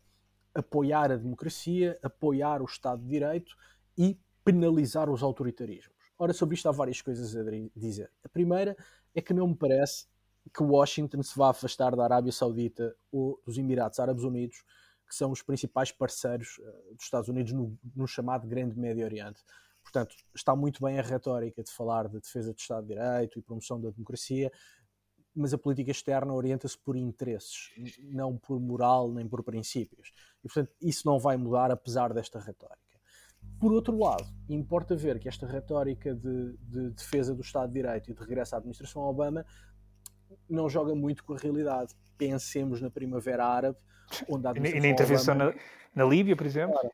apoiar 0.55 1.11
a 1.11 1.15
democracia, 1.15 1.97
apoiar 2.03 2.61
o 2.61 2.65
Estado 2.65 3.01
de 3.01 3.09
Direito 3.09 3.55
e 3.97 4.19
penalizar 4.43 5.09
os 5.09 5.23
autoritarismos. 5.23 5.93
Ora, 6.17 6.33
sobre 6.33 6.55
isto 6.55 6.69
há 6.69 6.71
várias 6.71 7.01
coisas 7.01 7.35
a 7.35 7.43
dizer. 7.75 8.11
A 8.23 8.29
primeira 8.29 8.77
é 9.15 9.21
que 9.21 9.33
não 9.33 9.47
me 9.47 9.55
parece 9.55 10.07
que 10.53 10.61
Washington 10.61 11.23
se 11.23 11.37
vá 11.37 11.49
afastar 11.49 11.95
da 11.95 12.03
Arábia 12.03 12.31
Saudita 12.31 12.95
ou 13.11 13.41
dos 13.45 13.57
Emirados 13.57 13.99
Árabes 13.99 14.23
Unidos, 14.23 14.63
que 15.07 15.15
são 15.15 15.31
os 15.31 15.41
principais 15.41 15.91
parceiros 15.91 16.57
uh, 16.59 16.95
dos 16.95 17.03
Estados 17.03 17.29
Unidos 17.29 17.53
no, 17.53 17.77
no, 17.95 18.07
chamado 18.07 18.47
Grande 18.47 18.77
Médio 18.77 19.05
Oriente. 19.05 19.41
Portanto, 19.83 20.15
está 20.33 20.55
muito 20.55 20.83
bem 20.83 20.97
a 20.97 21.03
retórica 21.03 21.61
de 21.61 21.71
falar 21.71 22.07
de 22.07 22.19
defesa 22.19 22.53
do 22.53 22.59
Estado 22.59 22.87
de 22.87 22.95
Direito 22.95 23.37
e 23.37 23.41
promoção 23.41 23.79
da 23.79 23.89
democracia, 23.91 24.51
mas 25.35 25.53
a 25.53 25.57
política 25.57 25.91
externa 25.91 26.33
orienta-se 26.33 26.77
por 26.77 26.95
interesses, 26.95 27.69
não 28.01 28.37
por 28.37 28.59
moral 28.59 29.11
nem 29.11 29.27
por 29.27 29.43
princípios. 29.43 30.11
E, 30.43 30.47
portanto, 30.47 30.71
isso 30.81 31.07
não 31.07 31.19
vai 31.19 31.37
mudar 31.37 31.71
apesar 31.71 32.13
desta 32.13 32.39
retórica. 32.39 32.93
Por 33.59 33.73
outro 33.73 33.97
lado, 33.97 34.25
importa 34.49 34.95
ver 34.95 35.19
que 35.19 35.27
esta 35.27 35.45
retórica 35.45 36.13
de, 36.13 36.57
de 36.57 36.89
defesa 36.91 37.33
do 37.33 37.41
Estado 37.41 37.67
de 37.67 37.73
Direito 37.73 38.11
e 38.11 38.13
de 38.13 38.19
regresso 38.19 38.55
à 38.55 38.57
administração 38.57 39.01
Obama 39.03 39.45
não 40.49 40.69
joga 40.69 40.93
muito 40.93 41.23
com 41.23 41.33
a 41.33 41.37
realidade. 41.37 41.93
Pensemos 42.17 42.81
na 42.81 42.89
Primavera 42.89 43.45
Árabe, 43.45 43.77
onde 44.27 44.47
a 44.47 44.51
E 44.51 44.79
na 44.79 44.87
intervenção 44.87 45.35
Obama... 45.35 45.51
na, 45.95 46.03
na, 46.03 46.09
Líbia, 46.09 46.35
por 46.35 46.45
exemplo? 46.45 46.73
Claro. 46.73 46.93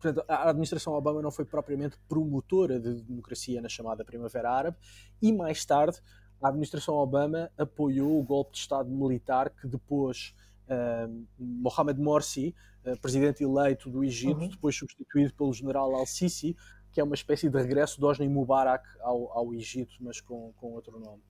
Portanto, 0.00 0.24
a 0.26 0.48
administração 0.48 0.94
Obama 0.94 1.20
não 1.20 1.30
foi 1.30 1.44
propriamente 1.44 1.98
promotora 2.08 2.80
de 2.80 3.02
democracia 3.02 3.60
na 3.60 3.68
chamada 3.68 4.04
Primavera 4.04 4.50
Árabe, 4.50 4.76
e 5.20 5.32
mais 5.32 5.64
tarde 5.64 6.00
a 6.42 6.48
administração 6.48 6.94
Obama 6.94 7.50
apoiou 7.58 8.18
o 8.18 8.22
golpe 8.22 8.52
de 8.52 8.58
Estado 8.58 8.88
militar 8.88 9.50
que 9.50 9.66
depois 9.66 10.34
uh, 10.68 11.26
Mohamed 11.38 12.00
Morsi, 12.00 12.54
uh, 12.86 12.98
presidente 12.98 13.44
eleito 13.44 13.90
do 13.90 14.02
Egito, 14.02 14.40
uhum. 14.40 14.48
depois 14.48 14.74
substituído 14.74 15.34
pelo 15.34 15.52
general 15.52 15.94
Al-Sisi, 15.94 16.56
que 16.92 17.00
é 17.00 17.04
uma 17.04 17.14
espécie 17.14 17.50
de 17.50 17.58
regresso 17.58 18.00
de 18.00 18.06
Hosni 18.06 18.28
Mubarak 18.28 18.88
ao, 19.00 19.30
ao 19.36 19.54
Egito, 19.54 19.94
mas 20.00 20.20
com, 20.20 20.52
com 20.56 20.72
outro 20.72 20.98
nome 20.98 21.22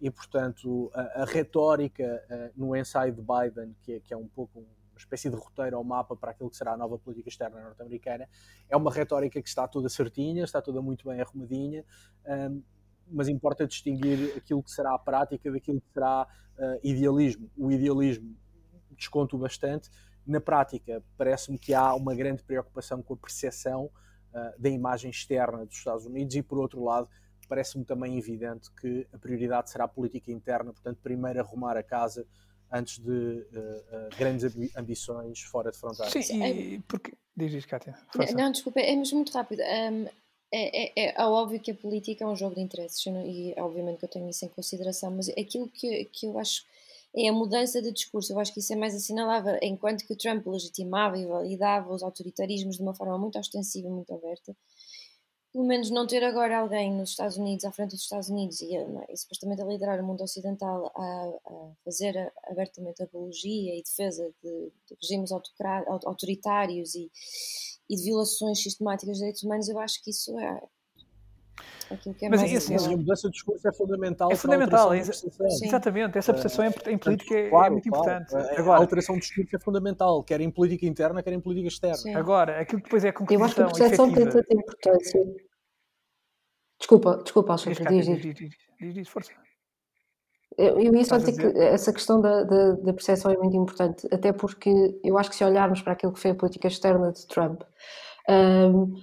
e, 0.00 0.10
portanto, 0.10 0.90
a, 0.92 1.22
a 1.22 1.24
retórica 1.24 2.22
uh, 2.28 2.50
no 2.56 2.76
ensaio 2.76 3.12
de 3.12 3.22
Biden, 3.22 3.74
que 3.82 3.92
é, 3.92 4.00
que 4.00 4.12
é 4.12 4.16
um 4.16 4.28
pouco 4.28 4.66
uma 4.94 4.98
espécie 4.98 5.28
de 5.28 5.36
roteiro 5.36 5.76
ao 5.76 5.84
mapa 5.84 6.16
para 6.16 6.30
aquilo 6.30 6.48
que 6.48 6.56
será 6.56 6.72
a 6.72 6.76
nova 6.76 6.96
política 6.96 7.28
externa 7.28 7.60
norte-americana, 7.60 8.28
é 8.68 8.76
uma 8.76 8.92
retórica 8.92 9.42
que 9.42 9.48
está 9.48 9.66
toda 9.66 9.88
certinha, 9.88 10.44
está 10.44 10.62
toda 10.62 10.80
muito 10.80 11.08
bem 11.08 11.20
arrumadinha, 11.20 11.84
um, 12.26 12.62
mas 13.10 13.28
importa 13.28 13.66
distinguir 13.66 14.34
aquilo 14.36 14.62
que 14.62 14.70
será 14.70 14.94
a 14.94 14.98
prática 14.98 15.50
daquilo 15.50 15.80
que 15.80 15.92
será 15.92 16.26
uh, 16.56 16.80
idealismo. 16.82 17.50
O 17.56 17.70
idealismo 17.70 18.34
desconto 18.96 19.36
bastante. 19.36 19.90
Na 20.26 20.40
prática, 20.40 21.02
parece-me 21.18 21.58
que 21.58 21.74
há 21.74 21.92
uma 21.94 22.14
grande 22.14 22.42
preocupação 22.42 23.02
com 23.02 23.12
a 23.12 23.16
percepção 23.16 23.86
uh, 23.86 24.58
da 24.58 24.70
imagem 24.70 25.10
externa 25.10 25.66
dos 25.66 25.76
Estados 25.76 26.06
Unidos 26.06 26.34
e, 26.34 26.42
por 26.42 26.58
outro 26.58 26.82
lado, 26.82 27.08
parece-me 27.46 27.84
também 27.84 28.16
evidente 28.16 28.70
que 28.80 29.06
a 29.12 29.18
prioridade 29.18 29.70
será 29.70 29.84
a 29.84 29.88
política 29.88 30.32
interna, 30.32 30.72
portanto, 30.72 30.98
primeiro 31.02 31.40
arrumar 31.40 31.76
a 31.76 31.82
casa 31.82 32.26
antes 32.72 32.98
de 32.98 33.10
uh, 33.10 34.06
uh, 34.06 34.16
grandes 34.18 34.44
ambições 34.76 35.40
fora 35.42 35.70
de 35.70 35.78
fronteiras. 35.78 36.26
Sim, 36.26 36.44
e 36.44 36.80
porque... 36.80 37.12
Diz 37.36 37.52
isso, 37.52 37.66
Kátia. 37.66 37.98
Não, 38.36 38.52
desculpa, 38.52 38.80
é 38.80 38.94
mesmo 38.94 39.16
muito 39.16 39.32
rápido. 39.32 39.60
Um, 39.60 40.06
é, 40.52 41.02
é, 41.02 41.14
é, 41.20 41.24
óbvio 41.24 41.58
que 41.58 41.72
a 41.72 41.74
política 41.74 42.24
é 42.24 42.28
um 42.28 42.36
jogo 42.36 42.54
de 42.54 42.60
interesses 42.60 43.04
e 43.06 43.52
obviamente 43.58 43.98
que 43.98 44.04
eu 44.04 44.08
tenho 44.08 44.28
isso 44.30 44.44
em 44.44 44.48
consideração, 44.48 45.10
mas 45.10 45.28
aquilo 45.30 45.68
que, 45.68 46.04
que 46.04 46.26
eu 46.26 46.38
acho 46.38 46.64
é 47.16 47.28
a 47.28 47.32
mudança 47.32 47.82
de 47.82 47.90
discurso. 47.90 48.32
Eu 48.32 48.38
acho 48.38 48.52
que 48.52 48.60
isso 48.60 48.72
é 48.72 48.76
mais 48.76 48.94
assinalável, 48.94 49.58
enquanto 49.62 50.06
que 50.06 50.12
o 50.12 50.16
Trump 50.16 50.46
legitimava 50.46 51.18
e 51.18 51.26
validava 51.26 51.92
os 51.92 52.04
autoritarismos 52.04 52.76
de 52.76 52.82
uma 52.82 52.94
forma 52.94 53.18
muito 53.18 53.36
ostensiva, 53.36 53.88
muito 53.88 54.14
aberta 54.14 54.54
pelo 55.54 55.66
menos 55.66 55.88
não 55.88 56.04
ter 56.04 56.24
agora 56.24 56.58
alguém 56.58 56.92
nos 56.92 57.10
Estados 57.10 57.36
Unidos, 57.36 57.64
à 57.64 57.70
frente 57.70 57.92
dos 57.92 58.02
Estados 58.02 58.28
Unidos 58.28 58.60
e, 58.60 58.74
e 59.08 59.16
supostamente 59.16 59.62
a 59.62 59.64
liderar 59.64 60.00
o 60.00 60.04
mundo 60.04 60.24
ocidental 60.24 60.90
a, 60.96 61.32
a 61.46 61.70
fazer 61.84 62.32
abertamente 62.50 63.00
apologia 63.04 63.78
e 63.78 63.80
defesa 63.80 64.28
de, 64.42 64.72
de 64.88 64.96
regimes 65.00 65.30
autoritários 66.04 66.96
e, 66.96 67.08
e, 67.88 67.94
de 67.94 68.02
violações 68.02 68.60
sistemáticas 68.60 69.14
de 69.14 69.18
direitos 69.20 69.44
humanos, 69.44 69.68
eu 69.68 69.78
acho 69.78 70.02
que 70.02 70.10
isso 70.10 70.36
é 70.40 70.60
aquilo 71.88 72.16
que 72.16 72.26
é 72.26 72.28
Mas 72.28 72.40
mais 72.40 72.56
assim, 72.56 72.74
a 72.74 72.96
mudança 72.96 73.28
de 73.28 73.34
discurso 73.34 73.68
é 73.68 73.72
fundamental. 73.72 74.32
É 74.32 74.34
fundamental, 74.34 74.92
é, 74.92 74.98
exatamente. 74.98 76.18
Essa 76.18 76.32
percepção 76.32 76.64
é, 76.64 76.74
em 76.90 76.98
política 76.98 77.32
é, 77.32 77.48
claro, 77.48 77.66
é 77.66 77.70
muito 77.70 77.90
claro. 77.90 78.22
importante. 78.22 78.58
Agora, 78.58 78.78
a 78.78 78.82
alteração 78.82 79.14
de 79.14 79.20
discurso 79.20 79.54
é 79.54 79.60
fundamental, 79.60 80.24
quer 80.24 80.40
em 80.40 80.50
política 80.50 80.84
interna, 80.84 81.22
quer 81.22 81.32
em 81.32 81.40
política 81.40 81.68
externa. 81.68 81.96
Sim. 81.96 82.14
Agora, 82.16 82.60
aquilo 82.60 82.80
que 82.80 82.86
depois 82.86 83.04
é 83.04 83.10
a 83.10 83.12
conclusão 83.12 83.40
Eu 83.40 83.44
acho 83.44 83.54
que 83.54 83.62
a 83.62 83.66
percepção 83.66 84.12
tem 84.12 84.28
tanta 84.28 84.52
importância. 84.52 85.43
Desculpa, 86.84 87.16
desculpa, 87.16 87.52
Alexandre, 87.54 87.84
diz, 87.88 88.06
diz. 88.06 88.34
Diz, 88.34 88.50
diz, 88.78 88.94
diz, 88.94 89.08
força. 89.08 89.32
Eu, 90.58 90.78
eu 90.78 90.94
ia 90.94 91.04
só 91.04 91.16
dizer 91.16 91.32
que 91.32 91.58
essa 91.58 91.94
questão 91.94 92.20
da, 92.20 92.42
da, 92.44 92.72
da, 92.72 92.92
percepção 92.92 93.32
é 93.32 93.36
muito 93.38 93.56
importante, 93.56 94.06
até 94.12 94.34
porque 94.34 95.00
eu 95.02 95.16
acho 95.16 95.30
que 95.30 95.36
se 95.36 95.42
olharmos 95.42 95.80
para 95.80 95.94
aquilo 95.94 96.12
que 96.12 96.20
foi 96.20 96.32
a 96.32 96.34
política 96.34 96.68
externa 96.68 97.10
de 97.10 97.26
Trump, 97.26 97.62
um, 98.28 98.94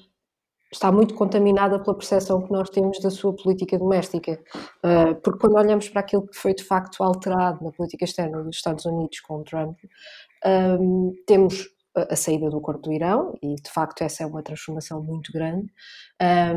está 0.71 0.91
muito 0.91 1.15
contaminada 1.15 1.79
pela 1.79 1.97
percepção 1.97 2.43
que 2.43 2.51
nós 2.51 2.69
temos 2.69 2.99
da 2.99 3.09
sua 3.09 3.35
política 3.35 3.79
doméstica. 3.79 4.39
Uh, 4.85 5.15
porque 5.15 5.39
quando 5.39 5.55
olhamos 5.55 5.89
para 5.89 6.01
aquilo 6.01 6.27
que 6.27 6.37
foi 6.37 6.53
de 6.53 6.63
facto 6.63 7.03
alterado 7.03 7.63
na 7.63 7.71
política 7.71 8.05
externa 8.05 8.43
dos 8.43 8.57
Estados 8.57 8.85
Unidos 8.85 9.19
com 9.21 9.43
Trump, 9.43 9.79
um, 10.79 11.13
temos 11.25 11.67
a 11.95 12.15
saída 12.15 12.49
do 12.49 12.57
acordo 12.57 12.83
do 12.83 12.93
Irão, 12.93 13.37
e 13.41 13.55
de 13.55 13.69
facto 13.69 14.01
essa 14.01 14.23
é 14.23 14.25
uma 14.25 14.41
transformação 14.41 15.03
muito 15.03 15.31
grande, 15.31 15.71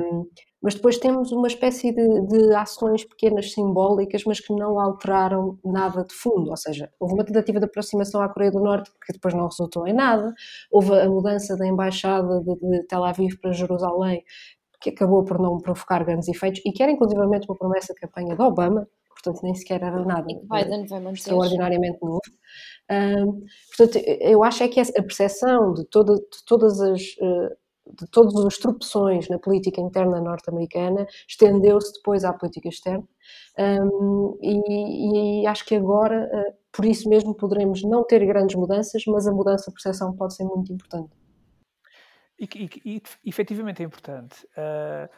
um, 0.01 0.27
mas 0.63 0.75
depois 0.75 0.97
temos 0.97 1.31
uma 1.31 1.47
espécie 1.47 1.93
de, 1.93 2.21
de, 2.27 2.55
ações 2.55 3.05
pequenas 3.05 3.53
simbólicas, 3.53 4.25
mas 4.25 4.41
que 4.41 4.55
não 4.55 4.81
alteraram 4.81 5.59
nada 5.65 6.05
de 6.05 6.15
fundo, 6.15 6.51
ou 6.51 6.57
seja, 6.57 6.91
houve 6.99 7.15
uma 7.15 7.25
tentativa 7.25 7.59
de 7.59 7.67
aproximação 7.67 8.23
à 8.23 8.29
Coreia 8.29 8.51
do 8.51 8.61
Norte 8.61 8.91
que 9.05 9.13
depois 9.13 9.35
não 9.35 9.47
resultou 9.47 9.87
em 9.87 9.93
nada, 9.93 10.33
houve 10.71 10.99
a 10.99 11.09
mudança 11.09 11.57
da 11.57 11.67
embaixada 11.67 12.41
de, 12.41 12.55
de 12.57 12.83
Tel 12.85 13.05
Aviv 13.05 13.37
para 13.41 13.53
Jerusalém, 13.53 14.25
que 14.81 14.91
acabou 14.91 15.25
por 15.25 15.39
não 15.39 15.59
provocar 15.59 16.05
grandes 16.05 16.29
efeitos, 16.29 16.63
e 16.65 16.73
que 16.73 16.83
era 16.83 16.93
inclusivamente 16.93 17.49
uma 17.49 17.57
promessa 17.57 17.93
de 17.93 18.01
campanha 18.01 18.37
de 18.37 18.43
Obama, 18.43 18.89
portanto 19.25 19.43
nem 19.43 19.55
sequer 19.55 19.83
era 19.83 20.05
nada 20.05 20.27
extraordinariamente 21.13 21.99
novo. 22.03 22.21
Um, 22.91 23.45
portanto, 23.77 24.05
eu 24.21 24.45
acho 24.45 24.63
é 24.63 24.69
que 24.69 24.81
a 24.81 25.03
percepção 25.03 25.73
de, 25.73 25.85
toda, 25.87 26.15
de 26.15 26.45
todas 26.47 26.81
as 26.81 27.01
uh, 27.21 27.57
de 27.87 28.07
todas 28.07 28.35
as 28.47 28.57
tropeções 28.57 29.29
na 29.29 29.39
política 29.39 29.81
interna 29.81 30.21
norte-americana 30.21 31.07
estendeu-se 31.29 31.93
depois 31.93 32.25
à 32.25 32.33
política 32.33 32.69
externa. 32.69 33.07
Um, 33.59 34.39
e, 34.43 35.43
e, 35.43 35.47
acho 35.47 35.67
que 35.67 35.75
agora 35.75 36.29
uh, 36.33 36.55
por 36.73 36.85
isso 36.87 37.09
mesmo 37.09 37.35
poderemos 37.35 37.83
não 37.83 38.03
ter 38.03 38.25
grandes 38.27 38.57
mudanças 38.57 39.03
mas 39.07 39.27
a 39.27 39.33
mudança 39.33 39.67
de 39.71 39.75
percepção 39.75 40.17
pode 40.17 40.35
ser 40.35 40.45
muito 40.45 40.73
importante. 40.73 41.11
E, 42.39 42.49
e, 42.85 43.03
e 43.25 43.29
efetivamente 43.29 43.83
é 43.83 43.85
importante. 43.85 44.45
Uh, 44.57 45.09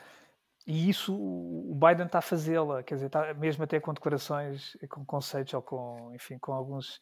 e 0.66 0.88
isso 0.88 1.14
o 1.14 1.74
Biden 1.74 2.06
está 2.06 2.18
a 2.18 2.22
fazê-la 2.22 2.82
quer 2.82 2.94
dizer, 2.94 3.06
está, 3.06 3.32
mesmo 3.34 3.64
até 3.64 3.78
com 3.78 3.92
declarações 3.94 4.76
com 4.88 5.04
conceitos 5.04 5.54
ou 5.54 5.62
com, 5.62 6.12
enfim, 6.14 6.38
com 6.38 6.52
alguns 6.52 6.96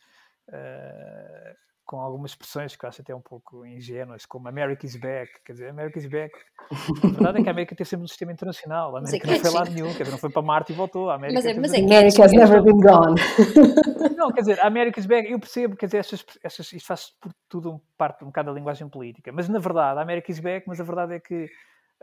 uh, 0.49 1.57
com 1.85 2.01
algumas 2.01 2.31
expressões 2.31 2.75
que 2.75 2.85
eu 2.85 2.89
acho 2.89 3.03
até 3.03 3.15
um 3.15 3.21
pouco 3.21 3.65
ingênuas, 3.67 4.25
como 4.25 4.49
America 4.49 4.87
is 4.87 4.97
back, 4.97 5.31
quer 5.45 5.53
dizer, 5.53 5.69
America 5.69 5.99
is 5.99 6.07
back. 6.07 6.35
A 6.71 7.09
verdade 7.09 7.41
é 7.41 7.43
que 7.43 7.49
a 7.49 7.53
América 7.53 7.77
teve 7.77 7.89
sempre 7.89 8.05
um 8.05 8.09
sistema 8.09 8.33
internacional, 8.33 8.97
a 8.97 9.01
América 9.01 9.27
não 9.31 9.39
foi 9.39 9.51
lá 9.51 9.65
nenhum, 9.69 9.89
quer 9.93 10.05
dizer, 10.05 10.11
não 10.13 10.19
foi 10.19 10.31
para 10.31 10.43
Marte 10.43 10.73
e 10.73 10.75
voltou. 10.75 11.11
A 11.11 11.17
América 11.17 11.39
Mas 11.39 11.47
é- 11.47 11.61
mas 11.61 11.75
é 11.75 11.79
America 11.81 12.25
has 12.25 12.33
never 12.33 12.63
been 12.63 12.81
gone. 12.81 13.21
Não, 14.17 14.33
quer 14.33 14.41
dizer, 14.41 14.61
a 14.61 14.67
America 14.67 14.99
is 14.99 15.05
back, 15.07 15.31
eu 15.31 15.39
percebo, 15.39 15.77
quer 15.77 15.87
dizer, 15.87 15.99
estas, 15.99 16.25
estas, 16.43 16.73
isto 16.73 16.87
faz 16.87 17.11
por 17.21 17.33
tudo 17.49 17.73
um, 17.73 17.81
parte 17.99 18.25
um 18.25 18.29
bocado 18.29 18.51
da 18.51 18.55
linguagem 18.55 18.89
política, 18.89 19.31
mas 19.33 19.49
na 19.49 19.59
verdade, 19.59 19.99
a 19.99 20.03
América 20.03 20.31
is 20.31 20.41
back, 20.41 20.67
mas 20.67 20.81
a 20.81 20.85
verdade 20.85 21.15
é 21.15 21.21
que 21.21 21.47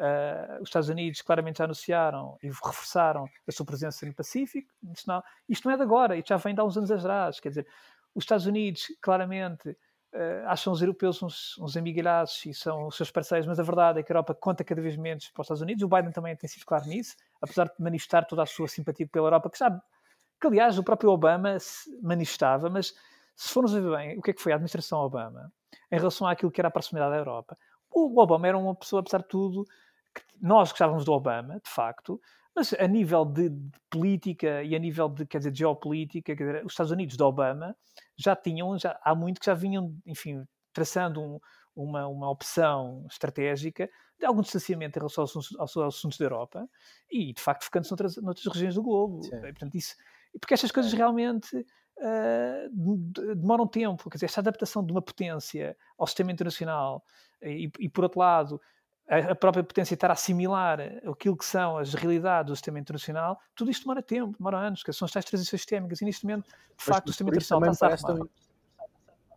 ah, 0.02 0.58
os 0.60 0.70
Estados 0.70 0.90
Unidos 0.90 1.22
claramente 1.22 1.60
já 1.60 1.66
anunciaram 1.66 2.36
e 2.42 2.48
reforçaram 2.48 3.30
a 3.48 3.52
sua 3.52 3.66
presença 3.66 4.04
no 4.04 4.14
Pacífico. 4.16 4.68
Isto 4.92 5.08
não, 5.08 5.24
isto 5.48 5.68
não 5.68 5.74
é 5.74 5.78
de 5.78 5.84
agora, 5.84 6.18
isto 6.18 6.30
já 6.30 6.38
vem 6.38 6.56
de 6.56 6.60
há 6.60 6.64
uns 6.64 6.76
anos 6.76 6.90
atrás. 6.92 7.40
Quer 7.40 7.50
dizer, 7.50 7.68
os 8.16 8.24
Estados 8.24 8.48
Unidos 8.48 8.88
claramente 9.00 9.78
ah, 10.16 10.52
acham 10.52 10.74
os 10.74 10.82
europeus 10.82 11.22
uns, 11.22 11.56
uns 11.60 11.78
amigalhados 11.78 12.44
e 12.48 12.54
são 12.54 12.88
os 12.88 12.98
seus 12.98 13.12
parceiros, 13.12 13.46
mas 13.46 13.60
a 13.60 13.64
verdade 13.64 14.00
é 14.00 14.04
que 14.04 14.12
a 14.12 14.16
Europa 14.16 14.34
conta 14.34 14.64
cada 14.64 14.82
vez 14.82 14.98
menos 14.98 15.30
para 15.30 15.42
os 15.42 15.46
Estados 15.46 15.62
Unidos. 15.62 15.84
O 15.84 15.88
Biden 15.88 16.12
também 16.12 16.36
tem 16.36 16.50
sido 16.50 16.66
claro 16.66 16.86
nisso, 16.86 17.16
apesar 17.40 17.66
de 17.66 17.74
manifestar 17.80 18.26
toda 18.26 18.42
a 18.42 18.48
sua 18.48 18.68
simpatia 18.68 19.08
pela 19.08 19.28
Europa, 19.28 19.52
que 19.52 19.60
já 19.60 19.70
que 20.42 20.48
aliás 20.48 20.80
o 20.80 20.84
próprio 20.84 21.12
Obama 21.12 21.56
manifestava, 22.02 22.68
mas 22.68 22.96
se 23.36 23.54
formos 23.54 23.72
ver 23.72 23.84
bem 23.96 24.18
o 24.18 24.22
que 24.24 24.32
é 24.32 24.34
que 24.34 24.42
foi 24.42 24.52
a 24.52 24.56
administração 24.56 24.98
Obama 24.98 25.54
em 25.92 25.98
relação 26.00 26.26
àquilo 26.26 26.52
que 26.52 26.60
era 26.60 26.70
a 26.70 26.72
proximidade 26.72 27.12
da 27.12 27.18
Europa, 27.18 27.56
o 27.92 28.20
Obama 28.20 28.48
era 28.48 28.58
uma 28.58 28.74
pessoa, 28.74 29.02
apesar 29.02 29.20
de 29.20 29.28
tudo, 29.28 29.66
nós 30.42 30.70
gostávamos 30.72 31.06
do 31.06 31.12
Obama, 31.12 31.56
de 31.64 31.70
facto, 31.70 32.20
mas 32.56 32.74
a 32.74 32.88
nível 32.88 33.24
de, 33.24 33.50
de 33.50 33.80
política 33.90 34.64
e 34.64 34.76
a 34.76 34.80
nível 34.80 35.08
de, 35.08 35.26
quer 35.26 35.38
dizer, 35.38 35.52
de 35.52 35.60
geopolítica, 35.60 36.36
quer 36.36 36.44
dizer, 36.44 36.66
os 36.66 36.74
Estados 36.74 36.92
Unidos 36.92 37.16
do 37.16 37.26
Obama 37.26 37.76
já 38.18 38.36
tinham, 38.36 38.78
já, 38.78 39.00
há 39.04 39.16
muito 39.16 39.40
que 39.40 39.46
já 39.46 39.54
vinham, 39.54 39.96
enfim, 40.06 40.44
traçando 40.74 41.22
um- 41.22 41.40
uma, 41.74 42.06
uma 42.08 42.30
opção 42.30 43.06
estratégica 43.10 43.90
de 44.20 44.26
algum 44.26 44.42
distanciamento 44.42 44.98
em 44.98 45.02
relação 45.02 45.22
aos, 45.24 45.32
assuntos- 45.32 45.58
aos, 45.60 45.78
aos 45.78 45.96
assuntos 45.96 46.18
da 46.18 46.26
Europa 46.26 46.68
e, 47.10 47.34
de 47.34 47.42
facto, 47.42 47.64
focando-se 47.64 47.92
noutras, 47.92 48.18
noutras 48.18 48.46
regiões 48.48 48.76
do 48.76 48.84
globo. 48.84 49.24
Sim. 49.24 49.40
Portanto, 49.40 49.76
isso, 49.76 49.96
porque 50.40 50.54
estas 50.54 50.72
coisas 50.72 50.92
realmente 50.92 51.66
ah, 52.02 52.68
de- 52.72 53.36
demoram 53.36 53.66
tempo. 53.68 54.10
Quer 54.10 54.18
dizer, 54.18 54.26
esta 54.26 54.42
adaptação 54.42 54.86
de 54.86 54.92
uma 54.92 55.02
potência 55.02 55.78
ao 55.98 56.06
sistema 56.06 56.32
internacional 56.32 57.04
e, 57.42 57.72
e, 57.80 57.90
por 57.90 58.04
outro 58.04 58.20
lado, 58.20 58.62
a, 59.12 59.36
própria 59.36 59.64
potência 59.64 59.94
estar 59.94 60.10
a 60.10 60.14
assimilar 60.14 60.80
aquilo 61.06 61.36
que 61.36 61.44
são 61.44 61.78
as 61.78 61.94
realidades 61.94 62.50
do 62.50 62.56
sistema 62.56 62.80
internacional, 62.80 63.38
tudo 63.54 63.70
isto 63.70 63.84
demora 63.84 64.02
tempo, 64.02 64.38
demora 64.38 64.58
anos, 64.58 64.84
que 64.84 64.94
são 64.94 65.06
as 65.06 65.12
tais 65.12 65.26
transições 65.26 65.62
sistémicas. 65.62 66.02
E 66.02 66.06
neste 66.06 66.26
momento, 66.26 66.46
de 66.46 66.54
Mas 66.78 66.86
facto, 66.86 67.08
o 67.08 67.10
sistema 67.10 67.30
internacional 67.30 67.72
está-se 67.72 68.06
a 68.06 68.08
tão, 68.08 68.30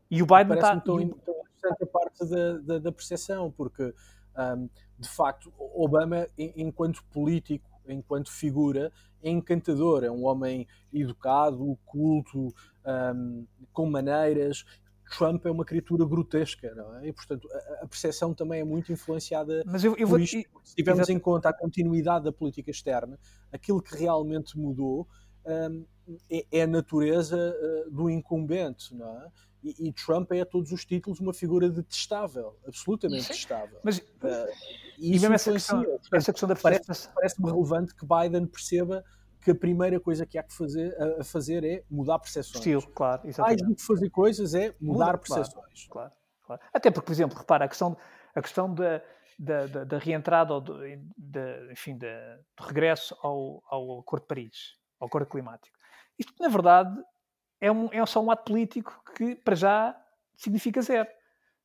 E 0.08 0.22
o 0.22 0.26
Biden 0.26 0.54
está. 0.54 0.80
tão, 0.80 1.00
e 1.00 1.08
tão 1.08 1.34
interessante 1.34 1.82
a 1.82 1.86
parte 1.86 2.28
da, 2.28 2.58
da, 2.58 2.78
da 2.78 2.92
percepção, 2.92 3.50
porque 3.50 3.92
um, 4.38 4.68
de 4.96 5.08
facto 5.08 5.52
Obama, 5.58 6.28
enquanto 6.38 7.04
político, 7.06 7.68
enquanto 7.88 8.30
figura, 8.30 8.92
é 9.22 9.30
encantador, 9.30 10.04
é 10.04 10.10
um 10.10 10.24
homem 10.24 10.68
educado, 10.92 11.76
culto, 11.84 12.54
um, 12.86 13.46
com 13.72 13.86
maneiras. 13.86 14.64
Trump 15.04 15.44
é 15.46 15.50
uma 15.50 15.64
criatura 15.64 16.04
grotesca, 16.06 16.74
não 16.74 16.96
é? 16.96 17.08
E 17.08 17.12
portanto 17.12 17.48
a, 17.52 17.84
a 17.84 17.86
percepção 17.86 18.34
também 18.34 18.60
é 18.60 18.64
muito 18.64 18.92
influenciada 18.92 19.62
Mas 19.66 19.84
eu, 19.84 19.96
eu 19.96 20.06
vou. 20.06 20.18
isto. 20.18 20.38
Se 20.62 20.74
tivermos 20.74 21.08
Exato. 21.08 21.12
em 21.12 21.18
conta 21.18 21.48
a 21.48 21.52
continuidade 21.52 22.24
da 22.24 22.32
política 22.32 22.70
externa, 22.70 23.18
aquilo 23.52 23.82
que 23.82 23.96
realmente 23.96 24.58
mudou 24.58 25.06
hum, 25.46 25.84
é, 26.30 26.46
é 26.50 26.62
a 26.62 26.66
natureza 26.66 27.36
uh, 27.36 27.90
do 27.90 28.10
incumbente, 28.10 28.94
não 28.94 29.22
é? 29.22 29.28
E, 29.62 29.88
e 29.88 29.92
Trump 29.92 30.30
é 30.32 30.42
a 30.42 30.46
todos 30.46 30.72
os 30.72 30.84
títulos 30.84 31.20
uma 31.20 31.32
figura 31.32 31.70
detestável, 31.70 32.58
absolutamente 32.66 33.28
detestável. 33.28 33.78
Mas, 33.82 33.98
Uh, 33.98 34.84
e 34.98 35.10
mesmo 35.10 35.34
essa 35.34 35.52
questão, 35.52 35.84
essa 36.12 36.32
questão 36.32 36.48
da 36.48 36.54
percepção. 36.54 37.12
Parece-me 37.14 37.50
relevante 37.50 37.94
que 37.94 38.06
Biden 38.06 38.46
perceba 38.46 39.04
que 39.44 39.50
a 39.50 39.54
primeira 39.54 40.00
coisa 40.00 40.24
que 40.24 40.38
há 40.38 40.42
que 40.42 40.54
fazer, 40.54 40.96
a, 41.00 41.20
a 41.20 41.24
fazer 41.24 41.62
é 41.64 41.84
mudar 41.90 42.18
percepções. 42.18 42.56
Estilo, 42.56 42.82
claro, 42.92 43.22
Mais 43.22 43.34
exatamente. 43.34 43.64
do 43.64 43.74
que 43.76 43.82
fazer 43.82 44.10
coisas 44.10 44.54
é 44.54 44.74
mudar 44.80 44.80
Muda, 44.80 45.04
claro. 45.04 45.18
percepções. 45.18 45.86
Claro, 45.88 46.12
claro. 46.42 46.62
Até 46.72 46.90
porque, 46.90 47.06
por 47.06 47.12
exemplo, 47.12 47.38
repara, 47.38 47.66
a 47.66 47.68
questão, 47.68 47.96
a 48.34 48.40
questão 48.42 48.74
da, 48.74 49.02
da, 49.38 49.66
da, 49.66 49.84
da 49.84 49.98
reentrada, 49.98 50.54
ou 50.54 50.60
do, 50.60 50.78
da, 51.16 51.72
enfim, 51.72 51.98
da, 51.98 52.36
do 52.56 52.64
regresso 52.66 53.16
ao, 53.22 53.62
ao 53.68 54.00
Acordo 54.00 54.22
de 54.22 54.28
Paris, 54.28 54.56
ao 54.98 55.06
Acordo 55.08 55.28
Climático. 55.28 55.76
Isto, 56.18 56.32
na 56.40 56.48
verdade, 56.48 56.96
é, 57.60 57.70
um, 57.70 57.88
é 57.92 58.04
só 58.06 58.22
um 58.22 58.30
ato 58.30 58.44
político 58.50 59.02
que, 59.14 59.34
para 59.36 59.54
já, 59.54 59.96
significa 60.36 60.80
zero. 60.80 61.08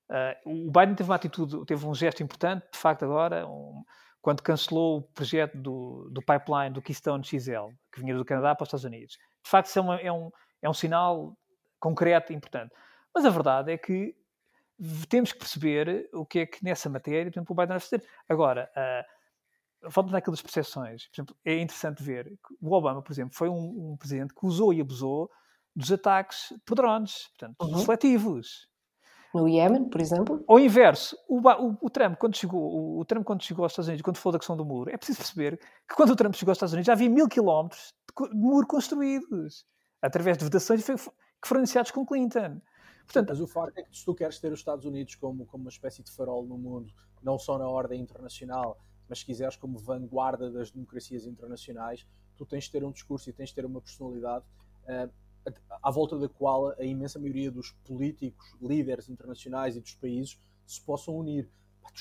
Ah, 0.09 0.36
o 0.45 0.71
Biden 0.71 0.95
teve 0.95 1.09
uma 1.09 1.15
atitude, 1.15 1.65
teve 1.65 1.86
um 1.86 1.93
gesto 1.93 2.23
importante, 2.23 2.65
de 2.71 2.77
facto, 2.77 3.03
agora, 3.05 3.47
um- 3.47 3.84
quando 4.22 4.41
cancelou 4.43 4.97
o 4.97 5.01
projeto 5.01 5.57
do, 5.57 6.09
do 6.11 6.22
pipeline 6.22 6.72
do 6.74 6.82
Keystone 6.82 7.24
XL, 7.24 7.70
que 7.91 8.01
vinha 8.01 8.15
do 8.15 8.26
Canadá 8.26 8.53
para 8.55 8.63
os 8.63 8.67
Estados 8.67 8.84
Unidos. 8.86 9.13
De 9.43 9.49
facto, 9.49 9.67
isso 9.67 9.80
é, 9.80 9.82
uma- 9.82 9.95
é 10.01 10.11
um, 10.11 10.30
é 10.61 10.70
um 10.70 10.74
sinal 10.74 11.38
concreto 11.80 12.32
e 12.32 12.36
importante. 12.36 12.74
Mas 13.15 13.26
a 13.26 13.30
verdade 13.30 13.72
é 13.72 13.78
que 13.78 14.15
temos 15.09 15.32
que 15.34 15.39
perceber 15.39 16.09
o 16.13 16.26
que 16.26 16.39
é 16.39 16.45
que 16.45 16.63
nessa 16.63 16.89
matéria, 16.89 17.32
por 17.32 17.38
exemplo, 17.38 17.53
o 17.53 17.55
Biden 17.55 17.70
vai 17.70 17.80
fazer. 17.80 18.03
Agora, 18.28 18.70
ah, 18.76 19.05
voltando 19.84 20.15
àquilo 20.15 20.34
das 20.36 20.41
percepções, 20.41 21.07
por 21.07 21.15
exemplo, 21.15 21.36
é 21.45 21.57
interessante 21.59 22.03
ver 22.03 22.26
que 22.26 22.55
o 22.61 22.74
Obama, 22.74 23.01
por 23.01 23.11
exemplo, 23.11 23.34
foi 23.36 23.49
um, 23.49 23.91
um 23.93 23.97
presidente 23.97 24.34
que 24.34 24.45
usou 24.45 24.74
e 24.74 24.82
abusou 24.82 25.30
dos 25.76 25.91
ataques 25.91 26.53
por 26.65 26.76
drones, 26.76 27.28
portanto, 27.30 27.55
Uhum. 27.61 27.78
seletivos. 27.80 28.68
No 29.34 29.47
Iémen, 29.47 29.88
por 29.89 30.01
exemplo. 30.01 30.43
Ao 30.47 30.59
inverso, 30.59 31.15
o, 31.27 31.38
o- 31.39 31.77
o 31.82 31.89
Trump, 31.89 32.17
quando 32.17 32.36
chegou, 32.36 32.61
o, 32.61 32.99
o 32.99 33.05
Trump, 33.05 33.23
quando 33.23 33.43
chegou 33.43 33.63
aos 33.63 33.71
Estados 33.71 33.88
Unidos, 33.88 34.01
quando 34.01 34.17
falou 34.17 34.34
da 34.34 34.39
questão 34.39 34.57
do 34.57 34.65
muro, 34.65 34.89
é 34.89 34.97
preciso 34.97 35.19
perceber 35.19 35.57
que 35.88 35.95
quando 35.95 36.11
o 36.11 36.15
Trump 36.15 36.34
chegou 36.34 36.51
aos 36.51 36.57
Estados 36.57 36.73
Unidos 36.73 36.88
já 36.88 36.93
havia 36.93 37.09
mil 37.09 37.27
quilómetros 37.27 37.93
de, 38.19 38.36
muro 38.36 38.65
construídos, 38.65 39.65
através 40.01 40.38
de 40.38 40.43
votações 40.45 40.84
que 40.84 41.47
foram 41.47 41.61
iniciados 41.61 41.91
com 41.91 42.05
Clinton. 42.05 42.59
Portanto, 43.05 43.30
Mas 43.30 43.39
o 43.41 43.47
facto 43.47 43.77
é 43.77 43.84
que 43.84 43.97
se 43.97 44.05
tu 44.05 44.13
queres 44.15 44.39
ter 44.39 44.51
os 44.51 44.59
Estados 44.59 44.86
Unidos 44.86 45.15
como, 45.15 45.45
como 45.45 45.63
uma 45.63 45.69
espécie 45.69 46.03
de 46.03 46.11
farol 46.11 46.45
no 46.45 46.57
mundo, 46.57 46.91
não 47.23 47.38
só 47.39 47.57
na 47.57 47.67
ordem 47.67 48.01
internacional, 48.01 48.77
mas 49.07 49.19
se 49.19 49.25
quiseres 49.25 49.55
como 49.55 49.77
vanguarda 49.80 50.51
das 50.51 50.69
democracias 50.71 51.25
internacionais, 51.25 52.05
tu 52.38 52.45
tens 52.45 52.65
de 52.65 52.71
ter 52.71 52.84
um 52.84 52.91
discurso 52.91 53.30
e 53.30 53.34
tens 53.34 53.49
de 53.49 53.55
ter 53.55 53.65
uma 53.65 53.82
personalidade 53.82 54.45
eh, 54.88 55.09
à 55.82 55.91
volta 55.91 56.18
da 56.18 56.28
qual 56.30 56.70
a 56.80 56.84
imensa 56.84 57.18
maioria 57.20 57.52
dos 57.52 57.72
políticos, 57.86 58.56
líderes 58.62 59.10
internacionais 59.10 59.76
e 59.76 59.80
dos 59.82 59.95
países 59.95 60.39
se 60.66 60.82
possam 60.82 61.16
unir. 61.18 61.50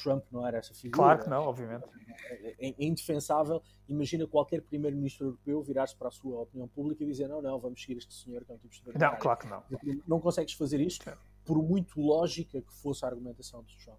Trump 0.02 0.22
não 0.30 0.46
era 0.46 0.58
essa 0.58 0.74
figura. 0.74 0.96
claro 1.02 1.22
que 1.22 1.30
não, 1.30 1.44
obviamente. 1.44 1.84
É, 2.30 2.68
é- 2.68 2.74
indefensável. 2.78 3.62
Imagina 3.88 4.26
qualquer 4.26 4.60
primeiro-ministro 4.60 5.28
europeu 5.28 5.62
virar-se 5.62 5.96
para 5.96 6.08
a 6.08 6.10
sua 6.10 6.42
opinião 6.42 6.68
pública 6.68 7.02
e 7.02 7.06
dizer: 7.06 7.26
não, 7.26 7.40
não, 7.40 7.58
vamos 7.58 7.80
seguir 7.80 7.96
este 7.96 8.12
senhor 8.12 8.44
que 8.44 8.52
é 8.52 8.54
um 8.54 8.58
tipo 8.58 8.92
de 8.92 8.98
Não, 8.98 9.16
claro 9.16 9.38
que 9.38 9.46
não. 9.48 9.62
não 10.06 10.20
consegues 10.20 10.52
fazer 10.52 10.78
isto 10.80 11.10
por 11.42 11.56
muito 11.62 11.98
lógica 12.00 12.60
que 12.60 12.72
fosse 12.82 13.02
a 13.04 13.08
argumentação 13.08 13.62
de 13.64 13.74
Trump. 13.82 13.98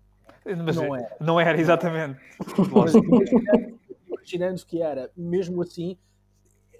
Mas 0.63 0.75
Não 0.75 0.95
é- 0.95 1.01
era. 1.01 1.17
não 1.19 1.39
era, 1.39 1.59
exatamente. 1.59 2.19
Imaginando 4.07 4.65
que 4.65 4.81
era, 4.81 5.11
mesmo 5.17 5.61
assim, 5.61 5.97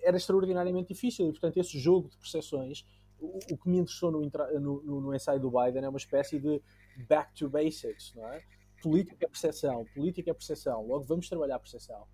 era 0.04 0.18
extraordinariamente 0.18 0.94
difícil. 0.94 1.28
E, 1.28 1.32
portanto, 1.32 1.58
esse 1.58 1.78
jogo 1.80 2.10
de 2.10 2.18
percepções, 2.18 2.86
o, 3.20 3.40
o 3.52 3.58
que 3.58 3.70
me 3.70 3.78
interessou 3.80 4.12
no, 4.12 4.22
no, 4.22 4.82
no- 4.84 5.02
no 5.02 5.16
ensaio 5.16 5.40
do 5.40 5.50
Biden 5.52 5.84
é 5.84 5.90
uma 5.90 5.98
espécie 5.98 6.40
de 6.40 6.62
back 7.08 7.34
to 7.36 7.50
basics, 7.50 8.14
não 8.16 8.28
é? 8.30 8.42
Política 8.82 9.26
é 9.26 9.28
percepção, 9.28 9.86
política 9.94 10.32
é 10.32 10.34
percepção. 10.34 10.86
Logo, 10.88 11.04
vamos 11.04 11.28
trabalhar 11.28 11.56
a 11.56 11.60
percepção. 11.60 12.06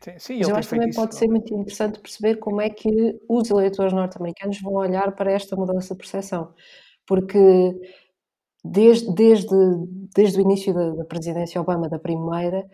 Sim, 0.00 0.18
sim, 0.18 0.38
Mas 0.38 0.48
eu 0.48 0.56
acho 0.56 0.68
que 0.68 0.74
também 0.74 0.90
isso. 0.90 1.00
pode 1.00 1.14
ser 1.16 1.28
muito 1.28 1.54
interessante 1.54 1.98
perceber 2.00 2.36
como 2.36 2.60
é 2.60 2.68
que 2.70 3.18
os 3.28 3.50
eleitores 3.50 3.92
norte-americanos 3.92 4.60
vão 4.60 4.74
olhar 4.74 5.14
para 5.16 5.32
esta 5.32 5.56
mudança 5.56 5.94
de 5.94 5.98
percepção. 5.98 6.52
Porque 7.06 7.38
desde, 8.64 9.12
desde, 9.14 9.54
desde 10.14 10.38
o 10.38 10.42
início 10.42 10.72
da, 10.74 10.90
da 10.90 11.04
presidência 11.04 11.60
Obama, 11.60 11.88
da 11.88 11.98
primeira, 11.98 12.68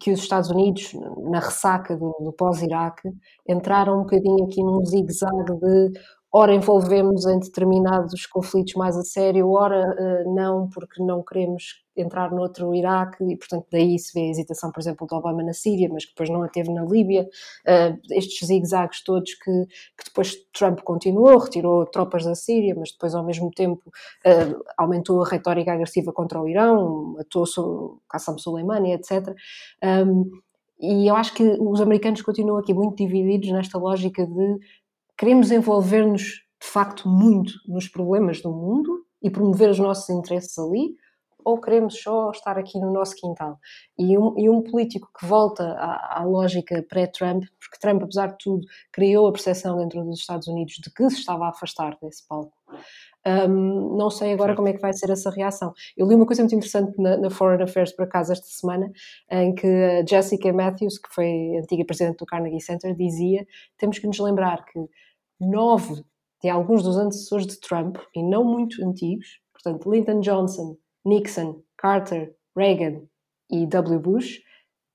que, 0.00 0.10
os 0.10 0.20
Estados 0.20 0.50
Unidos, 0.50 0.92
na 1.30 1.38
ressaca 1.38 1.96
do, 1.96 2.10
do 2.20 2.32
pós-Iraque, 2.32 3.08
entraram 3.48 3.98
um 3.98 4.02
bocadinho 4.02 4.44
aqui 4.44 4.62
num 4.62 4.84
zigue-zague 4.84 5.44
de 5.44 6.00
ora 6.32 6.54
envolvemos 6.54 7.26
em 7.26 7.38
determinados 7.38 8.26
conflitos 8.26 8.74
mais 8.74 8.96
a 8.96 9.02
sério, 9.02 9.50
ora 9.50 9.94
eh, 9.98 10.24
não, 10.24 10.68
porque 10.68 11.02
não 11.02 11.22
queremos 11.22 11.82
entrar 11.96 12.30
noutro 12.30 12.74
Iraque, 12.74 13.24
e 13.24 13.36
portanto 13.36 13.66
daí 13.72 13.98
se 13.98 14.12
vê 14.12 14.26
a 14.26 14.30
hesitação, 14.30 14.70
por 14.70 14.80
exemplo, 14.80 15.06
do 15.06 15.16
Obama 15.16 15.42
na 15.42 15.52
Síria, 15.52 15.88
mas 15.90 16.04
que 16.04 16.12
depois 16.12 16.30
não 16.30 16.42
a 16.42 16.48
teve 16.48 16.72
na 16.72 16.84
Líbia, 16.84 17.28
eh, 17.66 17.96
estes 18.10 18.46
zigue-zagues 18.46 19.02
todos 19.02 19.34
que, 19.34 19.66
que 19.96 20.04
depois 20.04 20.36
Trump 20.52 20.80
continuou, 20.82 21.38
retirou 21.38 21.86
tropas 21.86 22.24
da 22.24 22.34
Síria, 22.34 22.74
mas 22.78 22.92
depois 22.92 23.14
ao 23.14 23.24
mesmo 23.24 23.50
tempo 23.50 23.82
eh, 24.24 24.54
aumentou 24.76 25.22
a 25.22 25.28
retórica 25.28 25.72
agressiva 25.72 26.12
contra 26.12 26.40
o 26.40 26.48
Irão, 26.48 27.14
matou 27.16 27.44
Qassam 28.08 28.38
Soleimani, 28.38 28.92
etc. 28.92 29.34
Um, 29.82 30.30
e 30.80 31.10
eu 31.10 31.16
acho 31.16 31.34
que 31.34 31.42
os 31.42 31.80
americanos 31.80 32.22
continuam 32.22 32.58
aqui 32.58 32.72
muito 32.72 32.96
divididos 32.96 33.50
nesta 33.50 33.78
lógica 33.78 34.24
de 34.24 34.58
queremos 35.18 35.50
envolver-nos 35.50 36.22
de 36.60 36.66
facto 36.66 37.08
muito 37.08 37.52
nos 37.66 37.88
problemas 37.88 38.40
do 38.40 38.50
mundo, 38.50 39.06
e 39.22 39.30
promover 39.30 39.70
os 39.70 39.78
nossos 39.78 40.08
interesses 40.10 40.56
ali, 40.58 40.96
ou 41.44 41.60
queremos 41.60 41.98
só 42.00 42.30
estar 42.30 42.58
aqui 42.58 42.78
no 42.78 42.92
nosso 42.92 43.14
quintal? 43.14 43.58
E 43.98 44.18
um, 44.18 44.34
e 44.38 44.50
um 44.50 44.62
político 44.62 45.08
que 45.18 45.24
volta 45.24 45.64
à, 45.64 46.20
à 46.20 46.24
lógica 46.24 46.84
pré-Trump, 46.88 47.44
porque 47.58 47.78
Trump, 47.80 48.02
apesar 48.02 48.28
de 48.28 48.38
tudo, 48.38 48.66
criou 48.92 49.28
a 49.28 49.32
percepção 49.32 49.78
dentro 49.78 50.04
dos 50.04 50.20
Estados 50.20 50.46
Unidos 50.46 50.74
de 50.74 50.92
que 50.92 51.08
se 51.08 51.20
estava 51.20 51.46
a 51.46 51.50
afastar 51.50 51.96
desse 52.02 52.26
palco. 52.26 52.52
Um, 53.26 53.96
não 53.96 54.10
sei 54.10 54.32
agora 54.32 54.54
como 54.54 54.68
é 54.68 54.72
que 54.72 54.80
vai 54.80 54.92
ser 54.92 55.10
essa 55.10 55.30
reação. 55.30 55.72
Eu 55.96 56.06
li 56.06 56.14
uma 56.14 56.26
coisa 56.26 56.42
muito 56.42 56.54
interessante 56.54 56.94
na, 56.98 57.16
na, 57.16 57.30
Foreign 57.30 57.62
Affairs, 57.62 57.92
por 57.92 58.04
acaso, 58.04 58.32
esta 58.32 58.46
semana, 58.46 58.90
em 59.30 59.54
que 59.54 59.66
a 59.66 60.06
Jessica 60.06 60.52
Matthews, 60.52 60.98
que 60.98 61.12
foi 61.12 61.56
antiga 61.56 61.84
presidente 61.84 62.18
do 62.18 62.26
Carnegie 62.26 62.60
Center, 62.60 62.94
dizia: 62.94 63.46
temos 63.76 63.98
que 63.98 64.06
nos 64.06 64.18
lembrar 64.18 64.64
que 64.64 64.78
nove 65.40 66.04
de 66.42 66.48
alguns 66.48 66.82
dos 66.82 66.96
antecessores 66.96 67.46
de 67.46 67.58
Trump, 67.60 67.96
e 68.14 68.22
não 68.22 68.44
muito 68.44 68.84
antigos, 68.84 69.40
portanto, 69.52 69.90
Lyndon 69.90 70.20
Johnson, 70.20 70.76
Nixon, 71.04 71.62
Carter, 71.76 72.34
Reagan 72.56 73.02
e 73.50 73.66
W. 73.66 73.98
Bush, 73.98 74.40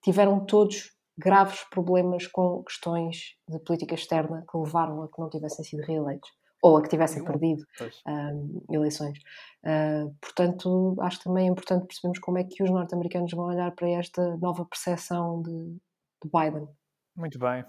tiveram 0.04 0.46
todos 0.46 0.92
graves 1.18 1.64
problemas 1.70 2.28
com 2.28 2.64
questões 2.64 3.36
de 3.48 3.60
política 3.60 3.96
externa 3.96 4.46
que 4.50 4.58
levaram 4.58 5.04
a 5.04 5.08
que 5.08 5.20
não 5.20 5.30
tivessem 5.30 5.64
sido 5.64 5.84
reeleitos 5.84 6.30
ou 6.62 6.78
a 6.78 6.82
que 6.82 6.90
tivessem 6.90 7.24
perdido 7.24 7.64
um, 8.08 8.64
eleições. 8.72 9.20
Uh, 9.66 10.16
portanto, 10.22 10.96
acho 11.02 11.24
também 11.24 11.48
importante 11.48 11.86
percebermos 11.86 12.20
como 12.20 12.38
é 12.38 12.44
que 12.46 12.64
os 12.64 12.70
norte-americanos 12.70 13.32
vão 13.34 13.48
olhar 13.48 13.72
para 13.76 13.90
esta 13.90 14.38
nova 14.38 14.66
percepção 14.66 15.42
de, 15.42 15.52
de 15.52 16.32
Biden. 16.34 16.68
Muito 17.16 17.38
bem. 17.38 17.66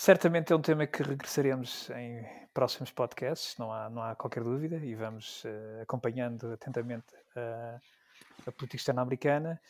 Certamente 0.00 0.52
é 0.52 0.56
um 0.56 0.62
tema 0.62 0.86
que 0.86 1.02
regressaremos 1.02 1.90
em 1.90 2.24
próximos 2.54 2.92
podcasts, 2.92 3.56
não 3.58 3.72
há, 3.72 3.90
não 3.90 4.00
há 4.00 4.14
qualquer 4.14 4.44
dúvida, 4.44 4.76
e 4.76 4.94
vamos 4.94 5.42
uh, 5.42 5.82
acompanhando 5.82 6.52
atentamente 6.52 7.16
a 7.34 8.52
política 8.52 8.76
externa 8.76 9.02
americana. 9.02 9.60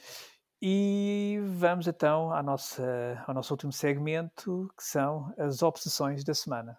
E 0.60 1.40
vamos 1.56 1.88
então 1.88 2.30
à 2.30 2.42
nossa, 2.42 3.24
ao 3.26 3.32
nosso 3.32 3.54
último 3.54 3.72
segmento, 3.72 4.70
que 4.76 4.84
são 4.84 5.32
as 5.38 5.62
obsessões 5.62 6.22
da 6.22 6.34
semana. 6.34 6.78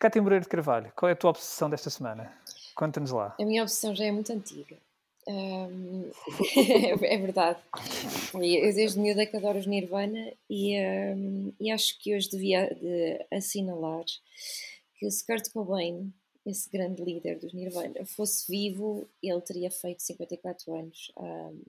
Cátia 0.00 0.20
Moreira 0.20 0.42
de 0.42 0.48
Carvalho, 0.48 0.92
qual 0.96 1.08
é 1.08 1.12
a 1.12 1.16
tua 1.16 1.30
obsessão 1.30 1.70
desta 1.70 1.90
semana? 1.90 2.36
Conta-nos 2.74 3.12
lá. 3.12 3.36
A 3.40 3.44
minha 3.44 3.62
obsessão 3.62 3.94
já 3.94 4.04
é 4.04 4.10
muito 4.10 4.32
antiga. 4.32 4.76
Um, 5.26 6.10
é, 7.02 7.16
verdade. 7.16 7.58
Eu 8.34 8.74
desde 8.74 8.98
miúda 8.98 9.26
que 9.26 9.36
adoro 9.36 9.58
os 9.58 9.66
Nirvana 9.66 10.32
e, 10.48 10.78
um, 10.80 11.52
e 11.58 11.70
acho 11.70 11.98
que 11.98 12.14
hoje 12.14 12.28
devia 12.30 12.68
de 12.74 13.24
assinalar 13.32 14.04
que 14.98 15.10
se 15.10 15.26
Kurt 15.26 15.50
Cobain, 15.52 16.12
esse 16.44 16.70
grande 16.70 17.02
líder 17.02 17.38
dos 17.38 17.54
Nirvana, 17.54 18.04
fosse 18.04 18.50
vivo, 18.50 19.06
ele 19.22 19.40
teria 19.40 19.70
feito 19.70 20.02
54 20.02 20.74
anos 20.74 21.12
um, 21.16 21.60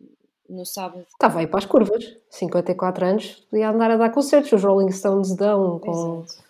no 0.49 0.65
sábado. 0.65 1.05
Estava 1.09 1.39
aí 1.39 1.47
para 1.47 1.59
as 1.59 1.65
curvas, 1.65 2.17
54 2.29 3.05
anos, 3.05 3.35
podia 3.49 3.69
andar 3.69 3.91
a 3.91 3.97
dar 3.97 4.11
concertos, 4.11 4.51
os 4.51 4.63
Rolling 4.63 4.91
Stones 4.91 5.35
dão 5.35 5.79
com. 5.79 6.23
Exato 6.23 6.45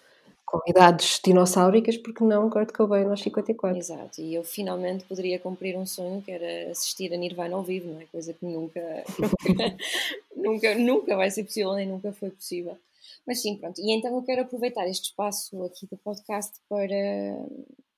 com 0.45 0.61
idades 0.67 1.19
dinossáuricas, 1.23 1.97
porque 1.97 2.23
não 2.23 2.49
Kurt 2.49 2.71
Cobain 2.71 3.05
aos 3.05 3.21
54. 3.21 3.77
Exato, 3.77 4.21
e 4.21 4.35
eu 4.35 4.43
finalmente 4.43 5.03
poderia 5.05 5.39
cumprir 5.39 5.75
um 5.75 5.85
sonho 5.85 6.21
que 6.21 6.31
era 6.31 6.71
assistir 6.71 7.13
a 7.13 7.17
Nirvana 7.17 7.55
ao 7.55 7.63
vivo, 7.63 7.91
não 7.91 7.99
é? 7.99 8.05
Coisa 8.05 8.33
que 8.33 8.45
nunca, 8.45 8.79
nunca, 10.35 10.75
nunca 10.75 11.15
vai 11.15 11.31
ser 11.31 11.43
possível, 11.43 11.73
nem 11.73 11.87
nunca 11.87 12.13
foi 12.13 12.29
possível. 12.29 12.77
Mas 13.25 13.41
sim, 13.41 13.57
pronto. 13.57 13.81
E 13.81 13.91
então 13.91 14.15
eu 14.15 14.21
quero 14.23 14.43
aproveitar 14.43 14.87
este 14.87 15.05
espaço 15.05 15.63
aqui 15.63 15.87
do 15.87 15.97
podcast 15.97 16.59
para, 16.69 16.95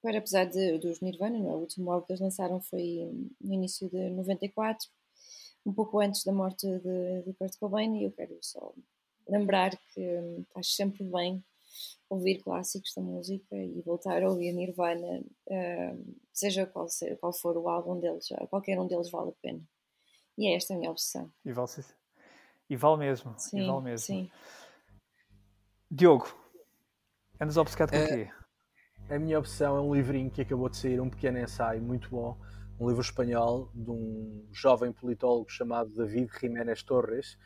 para 0.01 0.19
apesar 0.19 0.45
de, 0.45 0.77
dos 0.77 1.01
Nirvana, 1.01 1.37
não 1.37 1.51
é? 1.51 1.53
o 1.53 1.59
último 1.59 1.91
álbum 1.91 2.05
que 2.05 2.13
eles 2.13 2.21
lançaram 2.21 2.61
foi 2.61 3.09
no 3.41 3.53
início 3.53 3.89
de 3.89 4.09
94, 4.11 4.87
um 5.65 5.73
pouco 5.73 5.99
antes 5.99 6.23
da 6.23 6.31
morte 6.31 6.65
de, 6.65 7.23
de 7.23 7.33
Kurt 7.33 7.57
Cobain, 7.59 7.97
e 7.97 8.05
eu 8.05 8.11
quero 8.11 8.37
só 8.41 8.71
lembrar 9.27 9.77
que 9.93 9.99
hum, 9.99 10.45
faz 10.53 10.73
sempre 10.73 11.03
bem 11.03 11.43
ouvir 12.09 12.41
clássicos 12.41 12.93
da 12.95 13.01
música 13.01 13.55
e 13.55 13.81
voltar 13.81 14.23
a 14.23 14.29
ouvir 14.29 14.53
Nirvana, 14.53 15.23
seja 16.33 16.65
qual, 16.65 16.87
seja 16.87 17.15
qual 17.17 17.33
for 17.33 17.57
o 17.57 17.67
álbum 17.67 17.99
deles, 17.99 18.27
qualquer 18.49 18.79
um 18.79 18.87
deles 18.87 19.09
vale 19.09 19.29
a 19.29 19.41
pena. 19.41 19.61
E 20.37 20.47
é 20.47 20.55
esta 20.55 20.73
a 20.73 20.77
minha 20.77 20.91
obsessão. 20.91 21.31
E 21.43 21.51
vale, 21.51 21.69
e 22.69 22.75
vale 22.75 22.97
mesmo. 22.97 23.33
Sim, 23.37 23.59
e 23.59 23.67
vale 23.67 23.83
mesmo. 23.83 24.05
Sim. 24.05 24.31
Diogo, 25.89 26.27
andas 27.39 27.57
obcecado 27.57 27.91
com 27.91 27.97
o 27.97 28.07
quê? 28.07 28.29
A 29.09 29.17
minha 29.17 29.39
opção 29.39 29.77
é 29.77 29.81
um 29.81 29.93
livrinho 29.93 30.29
que 30.29 30.41
acabou 30.41 30.67
de 30.67 30.77
sair, 30.77 30.99
um 30.99 31.09
pequeno 31.09 31.39
ensaio 31.39 31.81
muito 31.81 32.09
bom, 32.09 32.37
um 32.79 32.87
livro 32.87 33.01
espanhol 33.01 33.71
de 33.73 33.89
um 33.89 34.45
jovem 34.51 34.91
politólogo 34.91 35.49
chamado 35.49 35.89
David 35.89 36.29
Jiménez 36.39 36.83
Torres, 36.83 37.37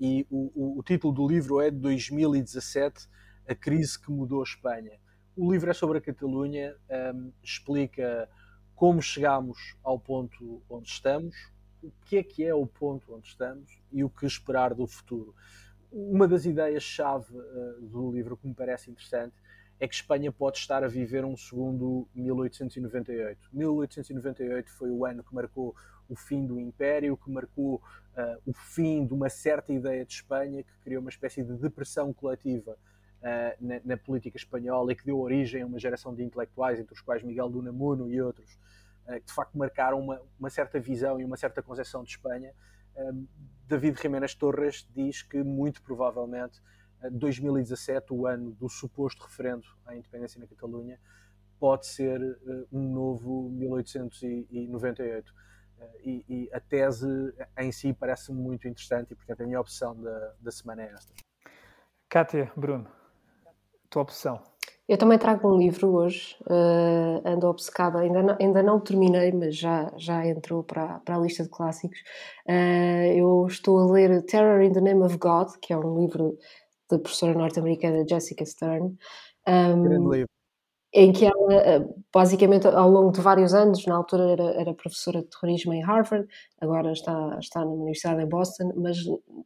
e 0.00 0.26
o, 0.28 0.50
o, 0.54 0.78
o 0.80 0.82
título 0.82 1.14
do 1.14 1.26
livro 1.26 1.60
é 1.60 1.70
de 1.70 1.78
2017 1.78 3.08
a 3.48 3.54
crise 3.54 3.98
que 3.98 4.10
mudou 4.10 4.40
a 4.40 4.44
Espanha. 4.44 4.98
O 5.36 5.52
livro 5.52 5.70
é 5.70 5.74
sobre 5.74 5.98
a 5.98 6.00
Catalunha, 6.00 6.76
um, 7.14 7.32
explica 7.42 8.28
como 8.74 9.02
chegámos 9.02 9.76
ao 9.82 9.98
ponto 9.98 10.62
onde 10.68 10.88
estamos, 10.88 11.34
o 11.82 11.90
que 12.06 12.16
é 12.16 12.22
que 12.22 12.44
é 12.44 12.54
o 12.54 12.66
ponto 12.66 13.14
onde 13.14 13.26
estamos 13.28 13.78
e 13.92 14.02
o 14.02 14.08
que 14.08 14.26
esperar 14.26 14.74
do 14.74 14.86
futuro. 14.86 15.34
Uma 15.92 16.26
das 16.26 16.44
ideias-chave 16.44 17.36
uh, 17.36 17.80
do 17.82 18.10
livro 18.10 18.36
que 18.36 18.46
me 18.46 18.54
parece 18.54 18.90
interessante 18.90 19.34
é 19.78 19.86
que 19.86 19.94
Espanha 19.94 20.30
pode 20.32 20.58
estar 20.58 20.82
a 20.82 20.88
viver 20.88 21.24
um 21.24 21.36
segundo 21.36 22.08
1898. 22.14 23.48
1898 23.52 24.70
foi 24.70 24.90
o 24.90 25.04
ano 25.04 25.22
que 25.22 25.34
marcou 25.34 25.74
o 26.08 26.14
fim 26.14 26.46
do 26.46 26.60
Império, 26.60 27.16
que 27.16 27.30
marcou 27.30 27.76
uh, 27.76 28.40
o 28.46 28.52
fim 28.52 29.06
de 29.06 29.12
uma 29.12 29.28
certa 29.28 29.72
ideia 29.72 30.04
de 30.04 30.12
Espanha, 30.12 30.62
que 30.62 30.72
criou 30.82 31.00
uma 31.00 31.10
espécie 31.10 31.42
de 31.42 31.54
depressão 31.54 32.12
coletiva 32.12 32.76
na, 33.60 33.80
na, 33.84 33.96
política 33.96 34.36
espanhola 34.36 34.92
e 34.92 34.96
que 34.96 35.04
deu 35.04 35.18
origem 35.18 35.62
a 35.62 35.66
uma 35.66 35.78
geração 35.78 36.14
de 36.14 36.22
intelectuais, 36.22 36.78
entre 36.78 36.92
os 36.92 37.00
quais 37.00 37.22
Miguel 37.22 37.48
de 37.48 37.56
Unamuno 37.56 38.10
e 38.12 38.20
outros, 38.20 38.58
uh, 39.06 39.14
que 39.14 39.26
de 39.26 39.32
facto 39.32 39.56
marcaram 39.56 39.98
uma, 39.98 40.20
uma, 40.38 40.50
certa 40.50 40.78
visão 40.78 41.18
e 41.18 41.24
uma 41.24 41.36
certa 41.36 41.62
concepção 41.62 42.02
de 42.02 42.10
Espanha. 42.10 42.52
Uh, 42.94 43.26
David 43.66 44.00
Jiménez 44.00 44.34
Torres 44.34 44.86
diz 44.94 45.22
que, 45.22 45.42
muito 45.42 45.82
provavelmente, 45.82 46.60
2017, 47.10 48.12
o 48.12 48.26
ano 48.26 48.52
do 48.52 48.68
suposto 48.68 49.24
referendo 49.24 49.66
à 49.86 49.94
independência 49.96 50.38
na 50.38 50.46
Catalunha, 50.46 50.98
pode 51.58 51.86
ser 51.86 52.20
um 52.72 52.92
novo 52.92 53.50
1898. 53.50 55.34
E, 56.02 56.24
e, 56.28 56.50
a 56.52 56.60
tese 56.60 57.06
em 57.58 57.70
si 57.72 57.92
parece-me 57.92 58.40
muito 58.40 58.66
interessante 58.68 59.12
e, 59.12 59.14
portanto, 59.14 59.42
a 59.42 59.46
minha 59.46 59.60
opção 59.60 60.00
da, 60.00 60.34
da 60.40 60.50
semana 60.50 60.82
é 60.82 60.92
esta. 60.92 61.12
Kátia, 62.08 62.50
Bruno 62.56 63.03
tua 63.94 64.02
opção? 64.02 64.40
Eu 64.86 64.98
também 64.98 65.18
trago 65.18 65.48
um 65.48 65.56
livro 65.56 65.94
hoje, 65.94 66.36
uh, 66.42 67.26
ando 67.26 67.46
obcecada, 67.46 68.00
ainda 68.00 68.22
não, 68.22 68.36
ainda 68.38 68.62
não 68.62 68.78
terminei, 68.78 69.32
mas 69.32 69.56
já, 69.56 69.90
já 69.96 70.26
entrou 70.26 70.62
para, 70.62 70.98
para 70.98 71.16
a 71.16 71.18
lista 71.18 71.42
de 71.42 71.48
clássicos. 71.48 71.98
Uh, 72.46 73.16
eu 73.16 73.46
estou 73.46 73.78
a 73.78 73.90
ler 73.90 74.22
Terror 74.26 74.60
in 74.60 74.72
the 74.72 74.82
Name 74.82 75.02
of 75.02 75.16
God, 75.16 75.48
que 75.62 75.72
é 75.72 75.78
um 75.78 75.98
livro 75.98 76.36
da 76.90 76.98
professora 76.98 77.32
norte-americana 77.32 78.06
Jessica 78.06 78.44
Stern. 78.44 78.94
Um, 79.48 79.82
Grande 79.82 80.16
livro 80.18 80.33
em 80.94 81.12
que 81.12 81.24
ela, 81.24 81.54
eh, 81.54 81.84
basicamente, 82.12 82.68
ao 82.68 82.88
longo 82.88 83.10
de 83.10 83.20
vários 83.20 83.52
anos, 83.52 83.84
na 83.84 83.96
altura 83.96 84.30
era, 84.30 84.44
era, 84.60 84.74
professora 84.74 85.22
de 85.22 85.28
terrorismo 85.28 85.72
em 85.74 85.82
Harvard, 85.82 86.24
agora 86.60 86.92
está, 86.92 87.36
está 87.40 87.60
na 87.60 87.72
Universidade 87.72 88.22
em 88.22 88.28
Boston, 88.28 88.72
mas 88.76 88.98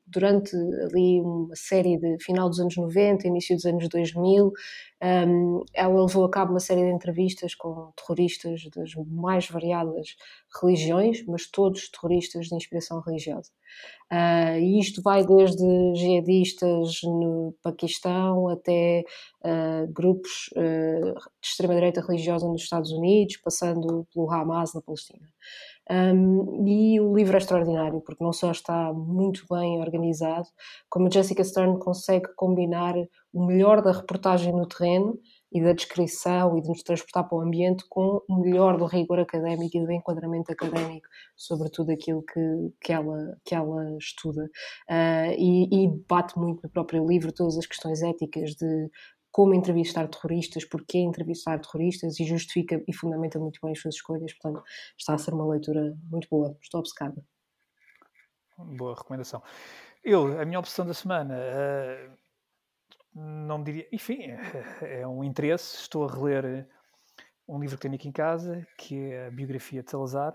durante 0.06 0.54
ali 0.54 1.22
uma 1.22 1.48
série 1.54 1.96
de 1.96 2.22
final 2.22 2.50
dos 2.50 2.60
anos 2.60 2.76
90, 2.76 3.26
início 3.26 3.56
dos 3.56 3.64
anos 3.64 3.88
2000, 3.88 4.52
um, 5.00 5.64
ela 5.72 6.02
levou 6.02 6.24
a 6.24 6.30
cabo 6.30 6.52
uma 6.52 6.60
série 6.60 6.82
de 6.82 6.92
entrevistas 6.92 7.54
com 7.54 7.92
terroristas 7.96 8.62
das 8.74 8.94
mais 9.06 9.48
variadas 9.48 10.16
religiões, 10.60 11.24
mas 11.26 11.46
todos 11.46 11.88
terroristas 11.88 12.48
de 12.48 12.56
inspiração 12.56 13.00
religiosa. 13.00 13.50
Uh, 14.10 14.58
e 14.58 14.80
isto 14.80 15.02
vai 15.02 15.24
desde 15.24 15.64
jihadistas 15.94 17.02
no 17.02 17.54
Paquistão 17.62 18.48
até 18.48 19.04
uh, 19.44 19.92
grupos 19.92 20.50
uh, 20.56 21.14
de 21.14 21.46
extrema-direita 21.46 22.00
religiosa 22.00 22.48
nos 22.48 22.62
Estados 22.62 22.90
Unidos, 22.90 23.36
passando 23.36 24.06
pelo 24.12 24.30
Hamas 24.32 24.74
na 24.74 24.80
Palestina. 24.80 25.28
Um, 25.90 26.66
e 26.66 27.00
o 27.00 27.16
livro 27.16 27.34
é 27.34 27.38
extraordinário, 27.38 28.00
porque 28.02 28.22
não 28.22 28.32
só 28.32 28.50
está 28.50 28.92
muito 28.92 29.44
bem 29.50 29.80
organizado, 29.80 30.46
como 30.90 31.06
a 31.06 31.10
Jessica 31.10 31.42
Stern 31.42 31.78
consegue 31.78 32.28
combinar 32.36 32.94
o 33.32 33.46
melhor 33.46 33.80
da 33.80 33.92
reportagem 33.92 34.52
no 34.52 34.66
terreno 34.66 35.18
e 35.50 35.62
da 35.62 35.72
descrição 35.72 36.58
e 36.58 36.60
de 36.60 36.68
nos 36.68 36.82
transportar 36.82 37.26
para 37.26 37.38
o 37.38 37.40
ambiente 37.40 37.84
com 37.88 38.22
o 38.28 38.40
melhor 38.40 38.76
do 38.76 38.84
rigor 38.84 39.18
académico 39.18 39.78
e 39.78 39.80
do 39.84 39.90
enquadramento 39.90 40.52
académico 40.52 41.08
sobre 41.34 41.70
tudo 41.70 41.90
aquilo 41.90 42.22
que, 42.22 42.40
que, 42.82 42.92
ela, 42.92 43.38
que 43.44 43.54
ela 43.54 43.96
estuda. 43.96 44.44
Uh, 44.90 45.32
e, 45.38 45.84
e 45.84 45.88
bate 46.06 46.38
muito 46.38 46.62
no 46.62 46.70
próprio 46.70 47.06
livro 47.06 47.32
todas 47.32 47.56
as 47.56 47.66
questões 47.66 48.02
éticas 48.02 48.50
de 48.54 48.90
como 49.30 49.54
entrevistar 49.54 50.08
terroristas, 50.08 50.64
porquê 50.64 50.98
entrevistar 50.98 51.60
terroristas 51.60 52.18
e 52.18 52.24
justifica 52.24 52.82
e 52.86 52.92
fundamenta 52.92 53.38
muito 53.38 53.60
bem 53.62 53.72
as 53.72 53.80
suas 53.80 53.94
escolhas. 53.94 54.32
Portanto, 54.34 54.64
está 54.98 55.14
a 55.14 55.18
ser 55.18 55.34
uma 55.34 55.46
leitura 55.46 55.96
muito 56.10 56.28
boa. 56.30 56.56
Estou 56.62 56.80
obcecada. 56.80 57.24
Boa 58.56 58.94
recomendação. 58.94 59.42
Eu, 60.02 60.40
a 60.40 60.44
minha 60.44 60.58
opção 60.58 60.84
da 60.86 60.94
semana, 60.94 61.34
uh, 61.36 62.18
não 63.14 63.62
diria. 63.62 63.86
Enfim, 63.92 64.18
é, 64.82 65.06
um 65.06 65.22
interesse. 65.22 65.76
Estou 65.76 66.04
a 66.04 66.12
reler 66.12 66.68
um 67.46 67.60
livro 67.60 67.76
que 67.76 67.82
tenho 67.82 67.94
aqui 67.94 68.08
em 68.08 68.12
casa, 68.12 68.66
que 68.76 69.12
é 69.12 69.26
a 69.26 69.30
biografia 69.30 69.82
de 69.82 69.90
Salazar. 69.90 70.34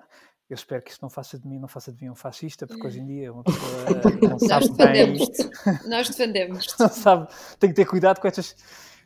Eu 0.50 0.56
espero 0.56 0.82
que 0.84 0.92
isso 0.92 1.00
não 1.02 1.10
faça 1.10 1.40
de 1.40 1.48
mim, 1.48 1.58
não 1.58 1.68
faça 1.68 1.92
de 1.92 2.04
mim 2.04 2.10
um 2.10 2.16
fascista, 2.16 2.68
porque 2.68 2.86
hoje 2.86 3.00
em 3.00 3.06
dia 3.06 3.34
uma 3.34 3.44
pessoa 3.46 4.30
não 4.30 4.40
sabe 4.40 4.68
Nós 4.68 4.70
defendemos. 4.70 5.30
Bem, 5.30 5.90
Nós 5.90 6.10
defendemos. 6.10 6.76
Não 6.80 6.90
sabe, 6.90 7.28
tem 7.60 7.70
que 7.70 7.76
ter 7.76 7.86
cuidado 7.86 8.20
com 8.20 8.28
estas 8.28 8.56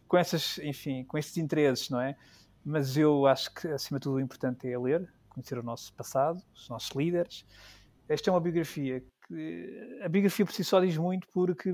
com 0.07 0.17
essas, 0.17 0.57
enfim, 0.59 1.03
com 1.03 1.17
estes 1.17 1.37
interesses, 1.37 1.89
não 1.89 1.99
é? 1.99 2.15
Mas 2.63 2.97
eu 2.97 3.25
acho 3.27 3.53
que, 3.53 3.67
acima 3.67 3.99
de 3.99 4.03
tudo, 4.03 4.15
o 4.15 4.19
importante 4.19 4.67
é 4.67 4.77
ler, 4.77 5.07
conhecer 5.29 5.57
o 5.57 5.63
nosso 5.63 5.93
passado, 5.93 6.41
os 6.53 6.67
nossos 6.69 6.89
líderes. 6.95 7.45
Esta 8.09 8.29
é 8.29 8.33
uma 8.33 8.39
biografia 8.39 9.03
que, 9.27 9.99
a 10.01 10.09
biografia 10.09 10.45
por 10.45 10.53
si 10.53 10.63
só 10.63 10.79
diz 10.79 10.97
muito 10.97 11.27
porque, 11.33 11.73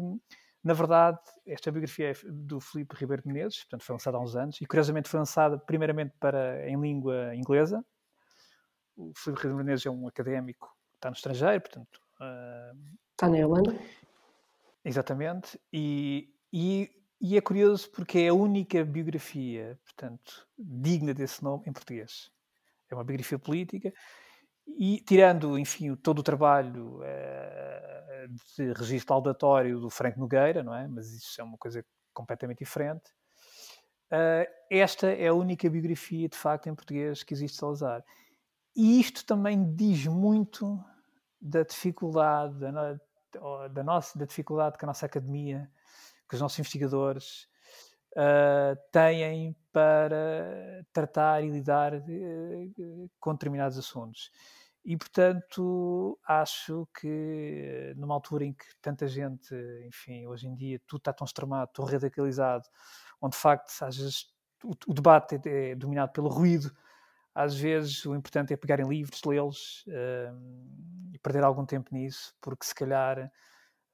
na 0.64 0.74
verdade, 0.74 1.20
esta 1.45 1.72
biografia 1.72 2.11
é 2.11 2.14
do 2.26 2.59
Filipe 2.59 2.95
Ribeiro 2.95 3.24
Menezes, 3.26 3.59
portanto 3.59 3.84
foi 3.84 3.93
lançada 3.93 4.18
há 4.18 4.22
uns 4.22 4.36
anos, 4.36 4.59
e 4.61 4.66
curiosamente 4.66 5.09
foi 5.09 5.20
lançada 5.20 5.57
primeiramente 5.57 6.14
para, 6.20 6.68
em 6.68 6.80
língua 6.80 7.36
inglesa. 7.36 7.84
O 8.95 9.11
Filipe 9.15 9.41
Ribeiro 9.41 9.57
Menezes 9.57 9.85
é 9.85 9.89
um 9.89 10.07
académico 10.07 10.67
que 10.91 10.97
está 10.97 11.09
no 11.09 11.15
estrangeiro, 11.15 11.61
portanto... 11.61 12.01
Uh, 12.19 12.97
está 13.11 13.29
na 13.29 13.39
Irlanda. 13.39 13.75
Exatamente, 14.85 15.59
e, 15.71 16.33
e 16.51 16.89
e 17.23 17.37
é 17.37 17.41
curioso 17.41 17.89
porque 17.89 18.19
é 18.19 18.27
a 18.27 18.33
única 18.33 18.83
biografia, 18.83 19.79
portanto, 19.85 20.45
digna 20.57 21.13
desse 21.13 21.41
nome 21.41 21.63
em 21.65 21.71
português. 21.71 22.29
É 22.91 22.93
uma 22.93 23.05
biografia 23.05 23.39
política 23.39 23.93
e 24.67 24.99
tirando, 25.07 25.57
enfim, 25.57 25.95
todo 25.95 26.19
o 26.19 26.23
trabalho 26.23 26.99
uh, 26.99 28.27
de 28.57 28.73
registro 28.73 29.13
laudatório 29.13 29.79
do 29.79 29.89
Franco 29.89 30.19
Nogueira, 30.19 30.63
não 30.63 30.75
é? 30.75 30.85
Mas 30.85 31.13
isso 31.13 31.39
é 31.39 31.43
uma 31.45 31.57
coisa 31.57 31.85
completamente 32.13 32.59
diferente. 32.59 33.09
Uh, 34.11 34.45
esta 34.69 35.07
é 35.07 35.27
a 35.29 35.33
única 35.33 35.69
biografia, 35.69 36.27
de 36.27 36.37
facto, 36.37 36.67
em 36.67 36.75
português 36.75 37.23
que 37.23 37.33
existe 37.33 37.55
Salazar. 37.55 38.03
E 38.76 38.99
isto 38.99 39.26
também 39.26 39.76
diz 39.76 40.07
muito 40.07 40.84
da 41.39 41.63
dificuldade, 41.63 42.57
da, 42.59 42.99
da, 43.69 43.84
nossa, 43.84 44.17
da 44.17 44.26
dificuldade 44.26 44.78
que 44.78 44.86
a 44.86 44.88
nossa 44.88 45.05
academia 45.05 45.69
que 46.28 46.36
os 46.36 46.41
nossos 46.41 46.57
investigadores 46.57 47.47
uh, 48.13 48.76
têm 48.91 49.55
para 49.71 50.84
tratar 50.91 51.43
e 51.43 51.49
lidar 51.49 51.93
uh, 51.93 53.11
com 53.19 53.34
determinados 53.34 53.78
assuntos. 53.78 54.32
E, 54.86 54.97
portanto, 54.97 56.19
acho 56.28 56.88
que 56.99 57.93
numa 57.95 58.13
altura 58.13 58.45
em 58.45 58.53
que 58.53 58.65
tanta 58.82 59.07
gente, 59.07 59.55
enfim, 59.86 60.28
hoje 60.28 60.47
em 60.47 60.55
dia 60.55 60.82
tudo 60.86 60.99
está 60.99 61.13
tão 61.13 61.26
extremado, 61.26 61.71
tão 61.74 61.86
radicalizado, 61.86 62.65
onde 63.21 63.36
de 63.36 63.41
facto 63.41 63.71
às 63.82 63.95
vezes 63.95 64.28
o, 64.63 64.71
o 64.88 64.93
debate 64.93 65.39
é, 65.45 65.71
é, 65.71 65.76
dominado 65.76 66.11
pelo 66.11 66.28
ruído, 66.28 66.76
às 67.36 67.55
vezes 67.55 68.05
o 68.05 68.15
importante 68.15 68.53
é 68.53 68.57
pegar 68.57 68.79
em 68.79 68.88
livros, 68.88 69.21
lê-los 69.25 69.84
uh, 69.88 71.11
e 71.13 71.19
perder 71.19 71.43
algum 71.43 71.65
tempo 71.65 71.89
nisso, 71.91 72.34
porque 72.41 72.65
se 72.65 72.75
calhar 72.75 73.31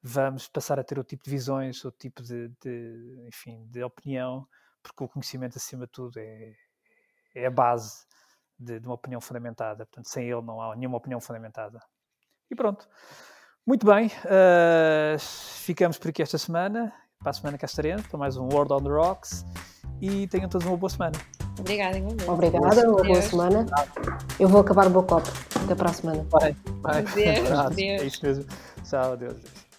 vamos 0.02 0.48
passar 0.48 0.78
a 0.78 0.84
ter 0.84 0.98
outro 0.98 1.10
tipo 1.10 1.24
de 1.24 1.30
visões, 1.30 1.84
outro 1.84 1.98
tipo 1.98 2.22
de, 2.22 2.48
de 2.62 3.24
enfim, 3.28 3.66
de 3.70 3.82
opinião, 3.82 4.46
porque 4.82 5.04
o 5.04 5.08
conhecimento, 5.08 5.56
acima 5.56 5.86
de 5.86 5.92
tudo, 5.92 6.18
é, 6.18 6.52
é 7.34 7.46
a 7.46 7.50
base 7.50 8.06
de, 8.58 8.80
de, 8.80 8.86
uma 8.86 8.94
opinião 8.94 9.20
fundamentada. 9.20 9.86
Portanto, 9.86 10.08
sem 10.08 10.30
ele 10.30 10.42
não 10.42 10.60
há 10.60 10.74
nenhuma 10.76 10.98
opinião 10.98 11.20
fundamentada. 11.20 11.80
E 12.50 12.54
pronto. 12.54 12.88
Muito 13.66 13.86
bem, 13.86 14.06
uh, 14.06 15.18
ficamos 15.18 15.98
por 15.98 16.08
aqui 16.08 16.22
esta 16.22 16.38
semana. 16.38 16.92
Para 17.18 17.30
a 17.30 17.34
semana 17.34 17.58
cá 17.58 17.66
estaremos 17.66 18.06
para 18.06 18.18
mais 18.18 18.36
um 18.36 18.48
World 18.48 18.72
on 18.72 18.82
the 18.82 18.88
Rocks 18.88 19.44
e 20.00 20.26
tenham 20.28 20.48
todos 20.48 20.66
uma 20.66 20.76
boa 20.76 20.88
semana. 20.88 21.18
Obrigada, 21.60 21.98
igualmente. 21.98 22.30
Obrigada, 22.30 22.90
uma 22.90 23.02
boa 23.04 23.22
semana. 23.22 23.66
Eu 24.38 24.48
vou 24.48 24.60
acabar 24.60 24.86
o 24.86 24.90
meu 24.90 25.02
copo. 25.02 25.30
Até 25.64 25.74
para 25.74 25.90
a 25.90 25.92
semana. 25.92 26.26
Vai, 26.30 26.56
vai. 26.80 27.02
Deus, 27.02 27.48
Deus. 27.76 28.02
É 28.02 28.04
isso 28.04 28.20
mesmo. 28.22 28.44
Tchau, 28.82 29.16
Deus. 29.16 29.69